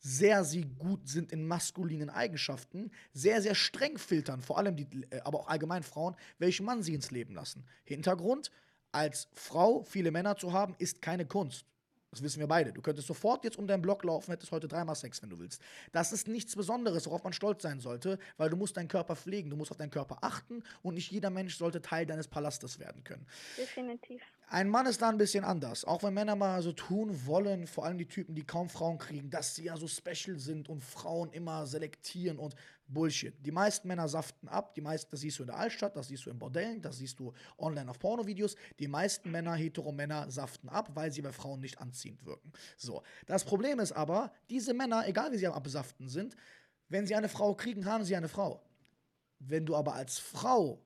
sehr 0.00 0.44
sie 0.44 0.62
gut 0.62 1.08
sind 1.08 1.32
in 1.32 1.46
maskulinen 1.46 2.10
Eigenschaften, 2.10 2.90
sehr, 3.12 3.42
sehr 3.42 3.54
streng 3.54 3.98
filtern, 3.98 4.42
vor 4.42 4.58
allem 4.58 4.76
die, 4.76 4.86
äh, 5.10 5.20
aber 5.22 5.40
auch 5.40 5.48
allgemein 5.48 5.82
Frauen, 5.82 6.14
welchen 6.38 6.66
Mann 6.66 6.82
sie 6.82 6.94
ins 6.94 7.10
Leben 7.10 7.34
lassen. 7.34 7.64
Hintergrund, 7.84 8.50
als 8.92 9.28
Frau 9.32 9.82
viele 9.82 10.10
Männer 10.10 10.36
zu 10.36 10.52
haben, 10.52 10.74
ist 10.78 11.02
keine 11.02 11.26
Kunst. 11.26 11.66
Das 12.10 12.22
wissen 12.22 12.40
wir 12.40 12.46
beide. 12.46 12.72
Du 12.72 12.80
könntest 12.80 13.06
sofort 13.06 13.44
jetzt 13.44 13.58
um 13.58 13.66
deinen 13.66 13.82
Block 13.82 14.02
laufen, 14.02 14.30
hättest 14.30 14.50
heute 14.50 14.66
dreimal 14.66 14.94
Sex, 14.94 15.22
wenn 15.22 15.30
du 15.30 15.38
willst. 15.38 15.60
Das 15.92 16.12
ist 16.12 16.26
nichts 16.26 16.56
Besonderes, 16.56 17.06
worauf 17.06 17.22
man 17.22 17.32
stolz 17.32 17.62
sein 17.62 17.80
sollte, 17.80 18.18
weil 18.38 18.48
du 18.48 18.56
musst 18.56 18.76
deinen 18.76 18.88
Körper 18.88 19.14
pflegen, 19.14 19.50
du 19.50 19.56
musst 19.56 19.70
auf 19.70 19.76
deinen 19.76 19.90
Körper 19.90 20.18
achten 20.22 20.62
und 20.82 20.94
nicht 20.94 21.10
jeder 21.10 21.30
Mensch 21.30 21.56
sollte 21.56 21.82
Teil 21.82 22.06
deines 22.06 22.28
Palastes 22.28 22.78
werden 22.78 23.04
können. 23.04 23.26
Definitiv. 23.58 24.22
Ein 24.50 24.70
Mann 24.70 24.86
ist 24.86 25.02
da 25.02 25.10
ein 25.10 25.18
bisschen 25.18 25.44
anders. 25.44 25.84
Auch 25.84 26.02
wenn 26.02 26.14
Männer 26.14 26.34
mal 26.34 26.62
so 26.62 26.72
tun 26.72 27.26
wollen, 27.26 27.66
vor 27.66 27.84
allem 27.84 27.98
die 27.98 28.08
Typen, 28.08 28.34
die 28.34 28.46
kaum 28.46 28.70
Frauen 28.70 28.96
kriegen, 28.96 29.28
dass 29.28 29.54
sie 29.54 29.64
ja 29.64 29.76
so 29.76 29.86
special 29.86 30.38
sind 30.38 30.70
und 30.70 30.82
Frauen 30.82 31.30
immer 31.32 31.66
selektieren 31.66 32.38
und 32.38 32.54
Bullshit. 32.86 33.34
Die 33.44 33.50
meisten 33.50 33.88
Männer 33.88 34.08
saften 34.08 34.48
ab. 34.48 34.74
Die 34.74 34.80
meisten, 34.80 35.10
das 35.10 35.20
siehst 35.20 35.38
du 35.38 35.42
in 35.42 35.48
der 35.48 35.58
Altstadt, 35.58 35.96
das 35.96 36.08
siehst 36.08 36.24
du 36.24 36.30
in 36.30 36.38
Bordellen, 36.38 36.80
das 36.80 36.96
siehst 36.96 37.20
du 37.20 37.34
online 37.58 37.90
auf 37.90 37.98
Pornovideos. 37.98 38.56
Die 38.78 38.88
meisten 38.88 39.30
Männer, 39.30 39.54
hetero-Männer, 39.54 40.30
saften 40.30 40.70
ab, 40.70 40.92
weil 40.94 41.12
sie 41.12 41.20
bei 41.20 41.32
Frauen 41.32 41.60
nicht 41.60 41.78
anziehend 41.78 42.24
wirken. 42.24 42.50
So. 42.78 43.02
Das 43.26 43.44
Problem 43.44 43.78
ist 43.80 43.92
aber, 43.92 44.32
diese 44.48 44.72
Männer, 44.72 45.06
egal 45.06 45.30
wie 45.30 45.36
sie 45.36 45.46
am 45.46 45.52
Absaften 45.52 46.08
sind, 46.08 46.34
wenn 46.88 47.06
sie 47.06 47.14
eine 47.14 47.28
Frau 47.28 47.54
kriegen, 47.54 47.84
haben 47.84 48.04
sie 48.04 48.16
eine 48.16 48.28
Frau. 48.28 48.62
Wenn 49.40 49.66
du 49.66 49.76
aber 49.76 49.92
als 49.92 50.18
Frau 50.18 50.82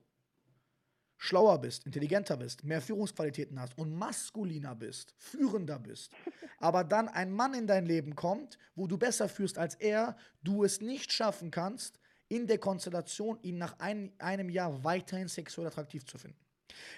schlauer 1.23 1.57
bist, 1.59 1.85
intelligenter 1.85 2.35
bist, 2.35 2.65
mehr 2.65 2.81
Führungsqualitäten 2.81 3.57
hast 3.57 3.77
und 3.77 3.95
maskuliner 3.95 4.75
bist, 4.75 5.15
führender 5.17 5.79
bist, 5.79 6.11
aber 6.59 6.83
dann 6.83 7.07
ein 7.07 7.31
Mann 7.31 7.53
in 7.53 7.65
dein 7.65 7.85
Leben 7.85 8.13
kommt, 8.13 8.57
wo 8.75 8.87
du 8.87 8.97
besser 8.97 9.29
führst 9.29 9.57
als 9.57 9.75
er, 9.75 10.17
du 10.43 10.65
es 10.65 10.81
nicht 10.81 11.13
schaffen 11.13 11.49
kannst, 11.49 11.97
in 12.27 12.45
der 12.45 12.57
Konstellation 12.57 13.39
ihn 13.41 13.57
nach 13.57 13.79
ein, 13.79 14.11
einem 14.17 14.49
Jahr 14.49 14.83
weiterhin 14.83 15.29
sexuell 15.29 15.67
attraktiv 15.67 16.05
zu 16.05 16.17
finden. 16.17 16.43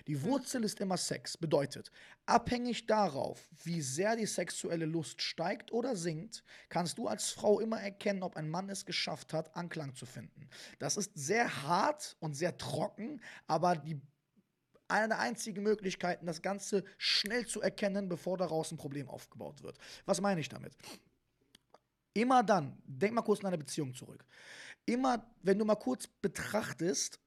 Die 0.08 0.24
Wurzel 0.24 0.64
ist 0.64 0.80
immer 0.80 0.98
Sex. 0.98 1.38
Bedeutet, 1.38 1.92
abhängig 2.26 2.88
darauf, 2.88 3.48
wie 3.64 3.82
sehr 3.82 4.16
die 4.16 4.26
sexuelle 4.26 4.86
Lust 4.86 5.22
steigt 5.22 5.72
oder 5.72 5.96
sinkt, 5.96 6.44
kannst 6.70 6.98
du 6.98 7.08
als 7.08 7.30
Frau 7.30 7.60
immer 7.60 7.80
erkennen, 7.80 8.24
ob 8.24 8.38
ein 8.38 8.50
Mann 8.50 8.70
es 8.70 8.86
geschafft 8.86 9.34
hat, 9.34 9.56
Anklang 9.56 9.94
zu 9.94 10.06
finden. 10.06 10.50
Das 10.80 10.98
ist 10.98 11.12
sehr 11.14 11.64
hart 11.64 12.16
und 12.22 12.34
sehr 12.34 12.58
trocken, 12.58 13.22
aber 13.46 13.76
die 13.76 14.02
eine 14.88 15.10
der 15.10 15.20
einzigen 15.20 15.64
Möglichkeiten, 15.64 16.26
das 16.26 16.42
Ganze 16.42 16.84
schnell 16.98 17.46
zu 17.46 17.62
erkennen, 17.62 18.10
bevor 18.10 18.38
daraus 18.38 18.72
ein 18.72 18.78
Problem 18.78 19.10
aufgebaut 19.10 19.64
wird. 19.64 19.78
Was 20.06 20.22
meine 20.22 20.42
ich 20.42 20.50
damit? 20.50 20.74
Immer 22.14 22.44
dann, 22.44 22.78
denk 22.86 23.14
mal 23.14 23.22
kurz 23.22 23.42
an 23.42 23.48
eine 23.48 23.58
Beziehung 23.58 23.94
zurück. 23.94 24.26
Immer, 24.86 25.26
wenn 25.42 25.60
du 25.60 25.66
mal 25.66 25.76
kurz 25.76 26.08
betrachtest, 26.08 27.20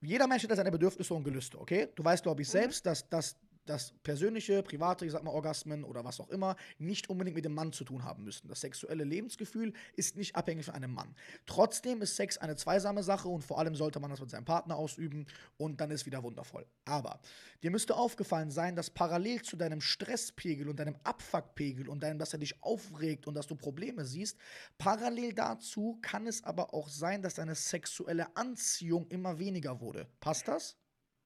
jeder 0.00 0.28
Mensch 0.28 0.44
hat 0.44 0.54
seine 0.54 0.70
Bedürfnisse 0.70 1.12
und 1.12 1.24
Gelüste, 1.24 1.58
okay? 1.58 1.88
Du 1.96 2.04
weißt, 2.04 2.22
glaube 2.22 2.42
ich, 2.42 2.48
selbst, 2.48 2.86
dass, 2.86 3.08
dass 3.08 3.36
dass 3.68 3.92
persönliche, 4.02 4.62
private, 4.62 5.04
ich 5.04 5.12
sag 5.12 5.22
mal, 5.22 5.30
Orgasmen 5.30 5.84
oder 5.84 6.04
was 6.04 6.20
auch 6.20 6.28
immer 6.30 6.56
nicht 6.78 7.10
unbedingt 7.10 7.36
mit 7.36 7.44
dem 7.44 7.54
Mann 7.54 7.72
zu 7.72 7.84
tun 7.84 8.04
haben 8.04 8.24
müssen. 8.24 8.48
Das 8.48 8.60
sexuelle 8.60 9.04
Lebensgefühl 9.04 9.72
ist 9.94 10.16
nicht 10.16 10.36
abhängig 10.36 10.66
von 10.66 10.74
einem 10.74 10.92
Mann. 10.92 11.14
Trotzdem 11.46 12.02
ist 12.02 12.16
Sex 12.16 12.38
eine 12.38 12.56
zweisame 12.56 13.02
Sache 13.02 13.28
und 13.28 13.42
vor 13.42 13.58
allem 13.58 13.74
sollte 13.74 14.00
man 14.00 14.10
das 14.10 14.20
mit 14.20 14.30
seinem 14.30 14.44
Partner 14.44 14.76
ausüben 14.76 15.26
und 15.56 15.80
dann 15.80 15.90
ist 15.90 16.06
wieder 16.06 16.22
wundervoll. 16.22 16.66
Aber 16.84 17.20
dir 17.62 17.70
müsste 17.70 17.96
aufgefallen 17.96 18.50
sein, 18.50 18.76
dass 18.76 18.90
parallel 18.90 19.42
zu 19.42 19.56
deinem 19.56 19.80
Stresspegel 19.80 20.68
und 20.68 20.78
deinem 20.80 20.96
Abfuckpegel 21.04 21.88
und 21.88 22.02
deinem, 22.02 22.18
dass 22.18 22.32
er 22.32 22.38
dich 22.38 22.62
aufregt 22.62 23.26
und 23.26 23.34
dass 23.34 23.46
du 23.46 23.54
Probleme 23.54 24.04
siehst, 24.04 24.38
parallel 24.78 25.32
dazu 25.34 25.98
kann 26.02 26.26
es 26.26 26.42
aber 26.44 26.72
auch 26.72 26.88
sein, 26.88 27.22
dass 27.22 27.34
deine 27.34 27.54
sexuelle 27.54 28.36
Anziehung 28.36 29.06
immer 29.08 29.38
weniger 29.38 29.80
wurde. 29.80 30.06
Passt 30.20 30.48
das? 30.48 30.76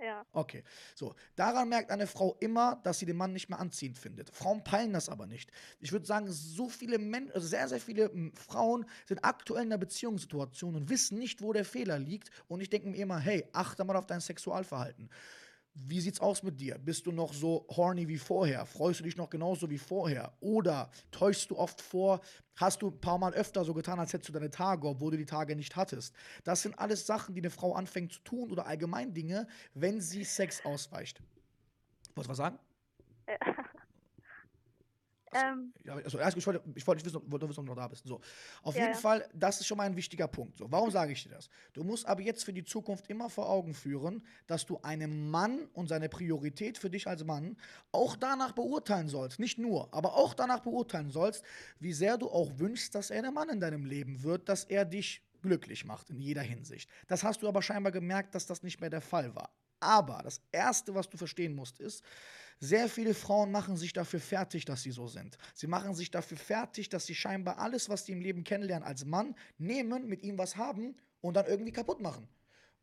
Ja. 0.03 0.27
Okay, 0.33 0.65
so. 0.97 1.15
Daran 1.37 1.69
merkt 1.69 1.93
eine 1.93 2.09
Frau 2.09 2.37
immer, 2.41 2.81
dass 2.83 2.99
sie 2.99 3.07
den 3.07 3.17
Mann 3.17 3.33
nicht 3.33 3.49
mehr 3.49 3.61
anziehend 3.61 3.97
findet. 3.97 4.31
Frauen 4.35 4.65
peilen 4.65 4.93
das 4.93 5.09
aber 5.09 5.27
nicht. 5.27 5.53
Ich 5.79 5.93
würde 5.93 6.07
sagen, 6.07 6.27
so 6.29 6.69
viele 6.69 6.99
Menschen, 6.99 7.33
also 7.33 7.47
sehr, 7.47 7.69
sehr 7.69 7.79
viele 7.81 8.11
m, 8.11 8.33
Frauen 8.35 8.85
sind 9.07 9.25
aktuell 9.25 9.63
in 9.63 9.69
einer 9.69 9.79
Beziehungssituation 9.79 10.75
und 10.75 10.89
wissen 10.89 11.19
nicht, 11.19 11.41
wo 11.41 11.53
der 11.53 11.65
Fehler 11.65 12.01
liegt. 12.01 12.31
Und 12.49 12.61
ich 12.61 12.69
denke 12.69 12.89
mir 12.89 12.97
immer, 12.97 13.21
hey, 13.21 13.47
achte 13.53 13.85
mal 13.85 13.95
auf 13.97 14.07
dein 14.07 14.21
Sexualverhalten. 14.21 15.09
Wie 15.75 16.01
sieht's 16.01 16.21
aus 16.21 16.43
mit 16.43 16.61
dir? 16.61 16.79
Bist 16.79 17.07
du 17.07 17.13
noch 17.13 17.33
so 17.33 17.67
horny 17.71 18.07
wie 18.07 18.19
vorher? 18.19 18.67
Freust 18.67 19.01
du 19.01 19.05
dich 19.05 19.17
noch 19.17 19.31
genauso 19.31 19.71
wie 19.71 19.79
vorher? 19.79 20.37
Oder 20.41 20.91
täuschst 21.11 21.51
du 21.51 21.57
oft 21.57 21.81
vor, 21.81 22.21
hast 22.57 22.83
du 22.83 22.89
ein 22.89 23.01
paar 23.01 23.17
Mal 23.17 23.33
öfter 23.33 23.65
so 23.65 23.73
getan, 23.73 23.99
als 23.99 24.13
hättest 24.13 24.29
du 24.29 24.35
deine 24.35 24.51
Tage, 24.51 24.87
obwohl 24.87 25.13
du 25.13 25.17
die 25.17 25.25
Tage 25.25 25.57
nicht 25.57 25.75
hattest? 25.75 26.15
Das 26.45 26.61
sind 26.61 26.79
alles 26.79 27.07
Sachen, 27.07 27.35
die 27.35 27.41
eine 27.41 27.49
Frau 27.49 27.75
anfängt 27.75 28.13
zu 28.13 28.21
tun 28.21 28.51
oder 28.51 28.67
allgemein 28.67 29.15
Dinge, 29.15 29.47
wenn 29.73 30.01
sie 30.03 30.25
Sex 30.25 30.63
ausweicht. 30.65 31.23
Wolltest 32.15 32.29
du 32.29 32.31
was 32.31 32.37
sagen? 32.37 32.59
Äh, 35.33 35.39
ähm, 35.53 35.73
Ja, 35.85 35.95
also 35.95 36.19
erst, 36.19 36.37
ich 36.37 36.47
wollte, 36.47 36.63
ich 36.75 36.87
wollte 36.87 37.05
wissen, 37.05 37.17
ob 37.17 37.31
wollte 37.31 37.49
wissen, 37.49 37.61
ob 37.61 37.67
du 37.67 37.73
noch 37.73 37.77
da 37.81 37.89
bist. 37.89 38.07
So. 38.07 38.21
Auf 38.63 38.77
Ja, 38.77 38.83
jeden 38.83 38.95
ja. 38.95 39.01
Fall, 39.01 39.29
das 39.35 39.61
ist 39.61 39.67
schon 39.67 39.79
mal 39.79 39.85
ein 39.85 39.97
wichtiger 39.97 40.29
Punkt. 40.29 40.59
So, 40.59 40.71
warum 40.71 40.91
sage 40.91 41.13
ich 41.13 41.23
dir 41.23 41.31
das? 41.31 41.49
Du 41.73 41.83
musst 41.85 42.07
aber 42.07 42.21
jetzt 42.23 42.45
für 42.45 42.53
die 42.53 42.65
Zukunft 42.65 43.09
immer 43.09 43.31
vor 43.31 43.49
Augen 43.49 43.75
führen, 43.75 44.25
dass 44.47 44.67
du 44.67 44.79
einen 44.83 45.31
Mann 45.31 45.67
und 45.73 45.89
seine 45.89 46.09
Priorität 46.09 46.79
für 46.79 46.91
dich 46.91 47.07
als 47.09 47.25
Mann 47.25 47.57
auch 47.91 48.17
danach 48.17 48.53
beurteilen 48.53 49.09
sollst. 49.09 49.39
Nicht 49.39 49.59
nur, 49.59 49.93
aber 49.93 50.15
auch 50.15 50.35
danach 50.35 50.61
beurteilen 50.61 51.11
sollst, 51.11 51.45
wie 51.81 51.93
sehr 51.93 52.19
du 52.19 52.29
auch 52.31 52.59
wünschst, 52.59 52.95
dass 52.95 53.11
er 53.11 53.23
der 53.23 53.33
Mann 53.33 53.49
in 53.49 53.61
deinem 53.61 53.85
Leben 53.85 54.23
wird, 54.23 54.49
dass 54.49 54.65
er 54.65 54.85
dich 54.85 55.27
glücklich 55.43 55.85
macht 55.85 56.11
in 56.11 56.21
jeder 56.21 56.43
Hinsicht. 56.43 56.89
Das 57.09 57.25
hast 57.25 57.43
du 57.43 57.49
aber 57.49 57.63
scheinbar 57.63 57.93
gemerkt, 57.93 58.35
dass 58.35 58.47
das 58.47 58.63
nicht 58.63 58.81
mehr 58.81 58.91
der 58.91 59.01
Fall 59.01 59.35
war. 59.35 59.51
Aber 59.81 60.21
das 60.23 60.41
Erste, 60.53 60.95
was 60.95 61.09
du 61.11 61.17
verstehen 61.17 61.55
musst, 61.57 61.81
ist, 61.81 62.05
sehr 62.63 62.89
viele 62.89 63.13
Frauen 63.13 63.51
machen 63.51 63.77
sich 63.77 63.93
dafür 63.93 64.21
fertig, 64.21 64.65
dass 64.65 64.85
sie 64.85 64.93
so 64.93 65.09
sind. 65.09 65.37
Sie 65.53 65.67
machen 65.67 65.97
sich 65.97 66.13
dafür 66.13 66.37
fertig, 66.37 66.89
dass 66.89 67.07
sie 67.07 67.15
scheinbar 67.17 67.59
alles, 67.59 67.89
was 67.89 68.07
sie 68.07 68.13
im 68.13 68.21
Leben 68.21 68.45
kennenlernen 68.45 68.87
als 68.87 69.05
Mann, 69.05 69.35
nehmen, 69.59 70.07
mit 70.07 70.23
ihm 70.23 70.39
was 70.39 70.57
haben 70.57 70.95
und 71.21 71.35
dann 71.35 71.47
irgendwie 71.47 71.73
kaputt 71.73 72.01
machen. 72.01 72.29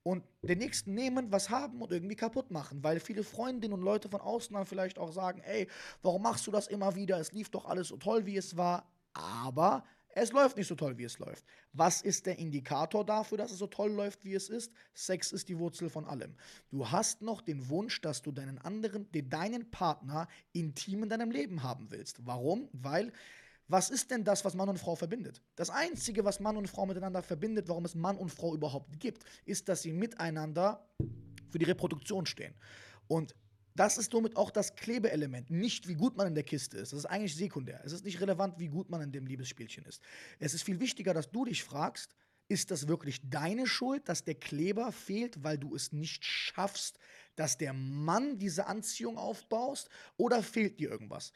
Und 0.04 0.26
den 0.42 0.58
nächsten 0.58 0.94
nehmen, 0.94 1.32
was 1.32 1.50
haben 1.50 1.82
und 1.82 1.94
irgendwie 1.94 2.18
kaputt 2.18 2.52
machen. 2.52 2.84
Weil 2.84 3.00
viele 3.00 3.24
Freundinnen 3.24 3.74
und 3.74 3.82
Leute 3.82 4.10
von 4.10 4.20
außen 4.20 4.54
dann 4.54 4.66
vielleicht 4.66 5.00
auch 5.00 5.14
sagen, 5.14 5.40
ey, 5.46 5.70
warum 6.02 6.24
machst 6.24 6.46
du 6.46 6.52
das 6.52 6.68
immer 6.68 6.96
wieder? 6.96 7.18
Es 7.18 7.32
lief 7.32 7.50
doch 7.50 7.64
alles 7.64 7.88
so 7.88 7.96
toll, 7.96 8.26
wie 8.26 8.36
es 8.36 8.58
war. 8.58 8.92
Aber 9.14 9.86
es 10.16 10.32
läuft 10.32 10.58
nicht 10.58 10.68
so 10.68 10.76
toll, 10.76 10.98
wie 10.98 11.04
es 11.04 11.20
läuft. 11.20 11.46
Was 11.74 12.02
ist 12.02 12.26
der 12.26 12.40
Indikator 12.40 13.06
dafür, 13.06 13.38
dass 13.38 13.52
es 13.52 13.60
so 13.60 13.68
toll 13.68 13.92
läuft, 13.92 14.26
wie 14.26 14.34
es 14.34 14.50
ist? 14.50 14.74
Sex 14.94 15.32
ist 15.32 15.50
die 15.50 15.60
Wurzel 15.60 15.90
von 15.90 16.06
allem. 16.06 16.36
Du 16.70 16.90
hast 16.90 17.22
noch 17.22 17.42
den 17.42 17.70
Wunsch, 17.70 18.02
dass 18.02 18.22
du 18.22 18.32
deinen 18.32 18.58
anderen, 18.60 19.08
deinen 19.12 19.70
Partner 19.70 20.28
intim 20.52 21.04
in 21.04 21.10
deinem 21.10 21.32
Leben 21.32 21.64
haben 21.64 21.92
willst. 21.92 22.26
Warum? 22.26 22.70
Weil 22.74 23.12
was 23.68 23.92
ist 23.92 24.10
denn 24.10 24.24
das, 24.24 24.44
was 24.44 24.56
Mann 24.56 24.68
und 24.68 24.80
Frau 24.80 24.96
verbindet? 24.96 25.44
Das 25.56 25.70
Einzige, 25.70 26.26
was 26.26 26.40
Mann 26.40 26.58
und 26.58 26.68
Frau 26.68 26.88
miteinander 26.88 27.22
verbindet, 27.22 27.70
warum 27.70 27.86
es 27.86 27.94
Mann 27.94 28.18
und 28.18 28.30
Frau 28.30 28.56
überhaupt 28.56 29.00
gibt, 29.00 29.24
ist, 29.46 29.70
dass 29.70 29.84
sie 29.84 29.94
miteinander 29.94 30.90
für 31.50 31.60
die 31.60 31.66
Reproduktion 31.66 32.26
stehen. 32.26 32.56
Und 33.08 33.36
das 33.80 33.98
ist 33.98 34.12
somit 34.12 34.36
auch 34.36 34.52
das 34.52 34.76
Klebeelement. 34.76 35.50
Nicht, 35.50 35.88
wie 35.88 35.96
gut 35.96 36.18
man 36.18 36.28
in 36.28 36.36
der 36.36 36.44
Kiste 36.44 36.78
ist. 36.78 36.92
Das 36.92 37.00
ist 37.00 37.06
eigentlich 37.06 37.34
sekundär. 37.34 37.82
Es 37.86 37.94
ist 37.94 38.04
nicht 38.04 38.20
relevant, 38.20 38.60
wie 38.60 38.68
gut 38.68 38.90
man 38.90 39.00
in 39.00 39.14
dem 39.14 39.26
Liebesspielchen 39.26 39.86
ist. 39.86 40.02
Es 40.38 40.54
ist 40.54 40.64
viel 40.64 40.82
wichtiger, 40.82 41.14
dass 41.14 41.32
du 41.32 41.46
dich 41.46 41.64
fragst, 41.64 42.14
ist 42.50 42.72
das 42.72 42.90
wirklich 42.90 43.22
deine 43.30 43.68
Schuld, 43.68 44.10
dass 44.10 44.26
der 44.26 44.36
Kleber 44.36 44.92
fehlt, 44.92 45.46
weil 45.46 45.58
du 45.58 45.76
es 45.76 45.94
nicht 45.94 46.26
schaffst, 46.26 47.00
dass 47.38 47.58
der 47.58 47.72
Mann 47.72 48.38
diese 48.38 48.66
Anziehung 48.66 49.18
aufbaust? 49.18 49.90
Oder 50.18 50.44
fehlt 50.44 50.78
dir 50.82 50.90
irgendwas? 50.90 51.32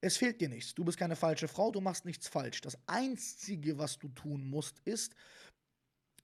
Es 0.00 0.16
fehlt 0.18 0.40
dir 0.40 0.48
nichts. 0.48 0.76
Du 0.76 0.84
bist 0.84 0.98
keine 0.98 1.16
falsche 1.16 1.48
Frau, 1.48 1.72
du 1.72 1.80
machst 1.80 2.04
nichts 2.04 2.28
falsch. 2.28 2.60
Das 2.60 2.78
Einzige, 2.86 3.76
was 3.76 3.98
du 3.98 4.08
tun 4.10 4.48
musst, 4.48 4.78
ist, 4.84 5.16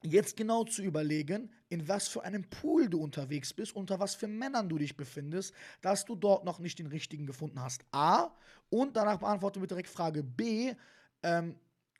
jetzt 0.04 0.36
genau 0.36 0.64
zu 0.64 0.82
überlegen, 0.82 1.50
in 1.70 1.88
was 1.88 2.08
für 2.08 2.22
einem 2.22 2.48
Pool 2.48 2.88
du 2.88 3.00
unterwegs 3.00 3.52
bist, 3.54 3.74
unter 3.74 3.98
was 3.98 4.14
für 4.14 4.28
Männern 4.28 4.68
du 4.68 4.78
dich 4.78 4.96
befindest, 4.96 5.54
dass 5.80 6.04
du 6.04 6.14
dort 6.14 6.44
noch 6.44 6.58
nicht 6.58 6.78
den 6.78 6.86
richtigen 6.86 7.26
gefunden 7.26 7.60
hast. 7.60 7.84
A. 7.90 8.30
Und 8.70 8.96
danach 8.96 9.18
beantworte 9.18 9.60
bitte 9.60 9.74
direkt 9.74 9.88
Frage 9.88 10.22
B. 10.22 10.74
Ähm, 11.22 11.58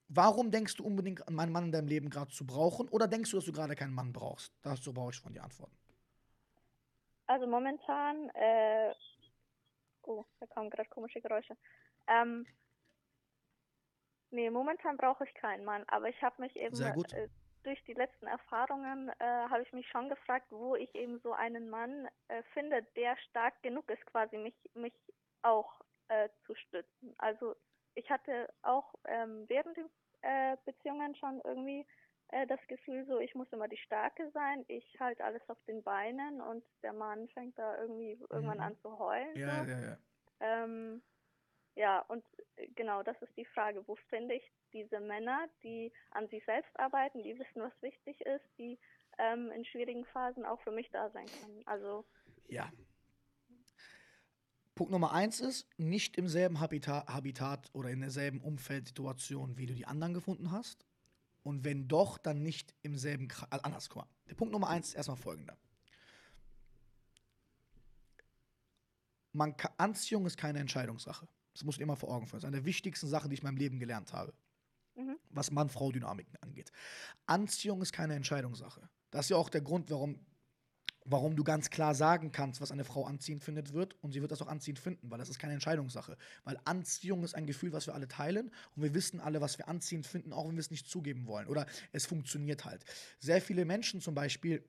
warum 0.09 0.51
denkst 0.51 0.77
du 0.77 0.85
unbedingt 0.85 1.27
an 1.27 1.39
einen 1.41 1.53
Mann 1.53 1.65
in 1.65 1.73
deinem 1.73 1.89
Leben 1.89 2.11
gerade 2.11 2.31
zu 2.31 2.47
brauchen? 2.47 2.89
Oder 2.89 3.09
denkst 3.09 3.31
du, 3.31 3.39
dass 3.39 3.47
du 3.47 3.53
gerade 3.53 3.75
keinen 3.75 3.95
Mann 3.95 4.13
brauchst? 4.13 4.53
Dazu 4.63 4.93
brauche 4.93 5.11
ich 5.11 5.21
von 5.21 5.33
dir 5.33 5.43
Antworten. 5.43 5.77
also 7.27 7.47
momentan, 7.47 8.29
äh, 8.35 8.93
oh, 10.03 10.25
da 10.41 10.47
kamen 10.47 10.69
gerade 10.69 10.89
komische 10.91 11.23
Geräusche. 11.23 11.57
Ähm, 12.07 12.47
nee, 14.31 14.51
momentan 14.51 14.99
brauche 14.99 15.25
ich 15.25 15.35
keinen 15.35 15.65
Mann, 15.65 15.85
aber 15.89 16.11
ich 16.11 16.23
habe 16.23 16.43
mich 16.43 16.55
eben 16.57 16.77
Sehr 16.77 16.93
gut. 16.93 17.13
Äh, 17.15 17.29
durch 17.65 17.83
die 17.85 17.95
letzten 17.95 18.27
Erfahrungen 18.27 19.11
äh, 19.19 19.25
habe 19.25 19.63
ich 19.63 19.73
mich 19.73 19.89
schon 19.89 20.09
gefragt, 20.09 20.47
wo 20.51 20.77
ich 20.77 20.95
eben 20.95 21.19
so 21.21 21.33
einen 21.33 21.69
Mann 21.71 22.09
äh, 22.29 22.43
finde, 22.53 22.83
der 22.97 23.17
stark 23.29 23.61
genug 23.63 23.91
ist, 23.91 24.05
quasi 24.07 24.37
mich, 24.39 24.55
mich 24.75 24.95
auch 25.43 25.81
äh, 26.09 26.29
zu 26.47 26.55
stützen. 26.55 27.15
Also 27.19 27.57
ich 27.95 28.11
hatte 28.11 28.53
auch 28.63 28.95
ähm, 29.07 29.45
während 29.49 29.77
den 29.77 29.91
äh, 30.23 30.57
Beziehungen 30.65 31.15
schon 31.17 31.41
irgendwie 31.45 31.87
äh, 32.29 32.47
das 32.47 32.61
Gefühl, 32.69 33.07
so 33.07 33.19
ich 33.19 33.35
muss 33.35 33.53
immer 33.53 33.69
die 33.69 33.77
Starke 33.79 34.31
sein, 34.33 34.65
ich 34.69 34.85
halte 35.01 35.25
alles 35.25 35.43
auf 35.49 35.59
den 35.67 35.83
Beinen 35.83 36.41
und 36.41 36.65
der 36.83 36.93
Mann 36.93 37.29
fängt 37.31 37.59
da 37.59 37.79
irgendwie 37.81 38.19
irgendwann 38.31 38.59
Mhm. 38.59 38.65
an 38.65 38.79
zu 38.83 38.99
heulen. 38.99 39.39
Ja, 39.39 39.65
so. 39.65 39.71
ja, 39.71 39.81
ja. 39.81 39.99
Ähm, 40.41 41.03
ja, 41.77 42.01
und 42.09 42.25
äh, 42.57 42.69
genau, 42.75 43.03
das 43.03 43.21
ist 43.23 43.37
die 43.37 43.45
Frage, 43.47 43.87
wo 43.87 43.97
finde 44.09 44.35
ich 44.35 44.53
diese 44.73 45.01
Männer, 45.01 45.49
die 45.63 45.93
an 46.11 46.29
sich 46.29 46.45
selbst 46.45 46.71
arbeiten, 46.79 47.23
die 47.23 47.39
wissen, 47.39 47.63
was 47.63 47.73
wichtig 47.83 48.21
ist, 48.23 48.45
die 48.59 48.79
ähm, 49.19 49.51
in 49.51 49.65
schwierigen 49.65 50.05
Phasen 50.07 50.45
auch 50.45 50.61
für 50.63 50.71
mich 50.71 50.91
da 50.91 51.11
sein 51.11 51.27
können. 51.41 51.67
Also 51.67 52.05
Ja. 52.49 52.71
Punkt 54.75 54.91
Nummer 54.91 55.13
eins 55.13 55.41
ist, 55.41 55.69
nicht 55.79 56.17
im 56.17 56.27
selben 56.27 56.59
Habitat, 56.59 57.09
Habitat 57.09 57.71
oder 57.75 57.91
in 57.91 58.01
derselben 58.01 58.41
Umfeldsituation, 58.41 59.57
wie 59.57 59.67
du 59.67 59.75
die 59.75 59.87
anderen 59.87 60.15
gefunden 60.15 60.51
hast. 60.51 60.85
Und 61.45 61.65
wenn 61.65 61.87
doch, 61.87 62.19
dann 62.19 62.43
nicht 62.43 62.75
im 62.83 62.97
selben. 62.97 63.29
Also 63.51 63.65
anders, 63.65 63.89
guck 63.89 64.03
mal. 64.03 64.09
Der 64.29 64.35
Punkt 64.35 64.53
Nummer 64.53 64.69
eins 64.69 64.89
ist 64.89 64.95
erstmal 64.95 65.17
folgender. 65.17 65.57
Man 69.33 69.57
kann, 69.57 69.73
Anziehung 69.77 70.27
ist 70.27 70.39
keine 70.39 70.59
Entscheidungssache. 70.61 71.29
Das 71.55 71.63
du 71.63 71.71
dir 71.71 71.83
immer 71.83 71.97
vor 71.97 72.11
Augen 72.11 72.27
führen. 72.27 72.39
Das 72.39 72.45
ist 72.45 72.49
eine 72.49 72.59
der 72.59 72.67
wichtigsten 72.67 73.09
Sachen, 73.09 73.31
die 73.31 73.35
ich 73.35 73.41
in 73.41 73.47
meinem 73.47 73.57
Leben 73.57 73.79
gelernt 73.79 74.13
habe 74.13 74.35
mhm. 74.97 75.19
was 75.31 75.51
Mann-Frau-Dynamiken 75.51 76.37
angeht. 76.41 76.73
Anziehung 77.27 77.83
ist 77.83 77.93
keine 77.93 78.15
Entscheidungssache. 78.15 78.89
Das 79.11 79.27
ist 79.27 79.31
ja 79.31 79.37
auch 79.37 79.49
der 79.49 79.61
Grund, 79.61 79.91
warum, 79.91 80.19
warum 81.05 81.37
du 81.37 81.45
ganz 81.45 81.71
klar 81.71 81.95
sagen 81.95 82.33
kannst, 82.33 82.61
was 82.61 82.73
eine 82.73 82.85
Frau 82.85 83.05
anziehend 83.05 83.45
findet 83.45 83.73
wird 83.73 83.95
und 84.03 84.13
sie 84.13 84.21
wird 84.21 84.33
das 84.33 84.43
auch 84.43 84.49
anziehend 84.49 84.79
finden, 84.79 85.11
weil 85.11 85.19
das 85.19 85.29
ist 85.29 85.39
keine 85.39 85.55
Entscheidungssache. 85.55 86.17
Weil 86.45 86.59
Anziehung 86.65 87.23
ist 87.23 87.35
ein 87.35 87.47
Gefühl, 87.47 87.73
was 87.73 87.87
wir 87.87 87.95
alle 87.95 88.09
teilen 88.09 88.51
und 88.75 88.83
wir 88.83 88.95
wissen 88.95 89.21
alle, 89.21 89.41
was 89.41 89.59
wir 89.59 89.69
anziehend 89.69 90.07
finden, 90.07 90.33
auch 90.33 90.49
wenn 90.49 90.57
wir 90.57 90.61
es 90.61 90.71
nicht 90.71 90.89
zugeben 90.89 91.27
wollen. 91.27 91.47
Oder 91.47 91.67
es 91.93 92.07
funktioniert 92.07 92.65
halt. 92.65 92.85
Sehr 93.21 93.41
viele 93.41 93.65
Menschen 93.65 94.01
zum 94.01 94.15
Beispiel 94.15 94.65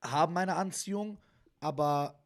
haben 0.00 0.36
eine 0.36 0.56
Anziehung, 0.56 1.18
aber 1.60 2.18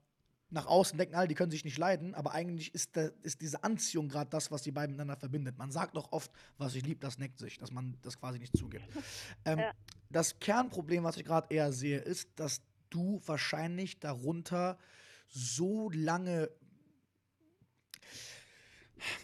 nach 0.50 0.66
außen 0.66 0.98
denken 0.98 1.14
alle, 1.14 1.28
die 1.28 1.34
können 1.34 1.50
sich 1.50 1.64
nicht 1.64 1.78
leiden, 1.78 2.14
aber 2.14 2.32
eigentlich 2.32 2.74
ist, 2.74 2.96
da, 2.96 3.10
ist 3.22 3.40
diese 3.40 3.62
Anziehung 3.62 4.08
gerade 4.08 4.30
das, 4.30 4.50
was 4.50 4.62
die 4.62 4.72
beiden 4.72 4.96
miteinander 4.96 5.16
verbindet. 5.16 5.58
Man 5.58 5.70
sagt 5.70 5.96
doch 5.96 6.10
oft, 6.12 6.30
was 6.58 6.74
ich 6.74 6.84
liebe, 6.84 7.00
das 7.00 7.18
neckt 7.18 7.38
sich, 7.38 7.58
dass 7.58 7.70
man 7.70 7.96
das 8.02 8.18
quasi 8.18 8.38
nicht 8.38 8.56
zugibt. 8.56 8.84
Ähm, 9.44 9.58
Ja. 9.58 9.72
Das 10.10 10.40
Kernproblem, 10.40 11.04
was 11.04 11.16
ich 11.16 11.24
gerade 11.24 11.54
eher 11.54 11.72
sehe, 11.72 11.98
ist, 11.98 12.28
dass 12.34 12.62
du 12.90 13.22
wahrscheinlich 13.24 14.00
darunter 14.00 14.76
so 15.28 15.88
lange. 15.90 16.50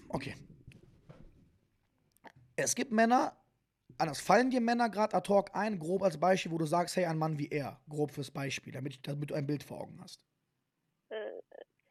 Okay. 0.08 0.36
Es 2.54 2.74
gibt 2.74 2.92
Männer, 2.92 3.36
anders 3.98 4.20
fallen 4.20 4.50
dir 4.50 4.60
Männer 4.60 4.88
gerade 4.88 5.16
ad 5.16 5.28
hoc 5.28 5.54
ein, 5.54 5.78
grob 5.78 6.02
als 6.02 6.18
Beispiel, 6.18 6.52
wo 6.52 6.58
du 6.58 6.66
sagst, 6.66 6.96
hey, 6.96 7.06
ein 7.06 7.18
Mann 7.18 7.38
wie 7.38 7.48
er, 7.48 7.80
grob 7.88 8.12
fürs 8.12 8.30
Beispiel, 8.30 8.72
damit, 8.72 8.94
ich, 8.94 9.02
damit 9.02 9.30
du 9.30 9.34
ein 9.34 9.46
Bild 9.46 9.64
vor 9.64 9.80
Augen 9.80 9.98
hast. 10.00 10.20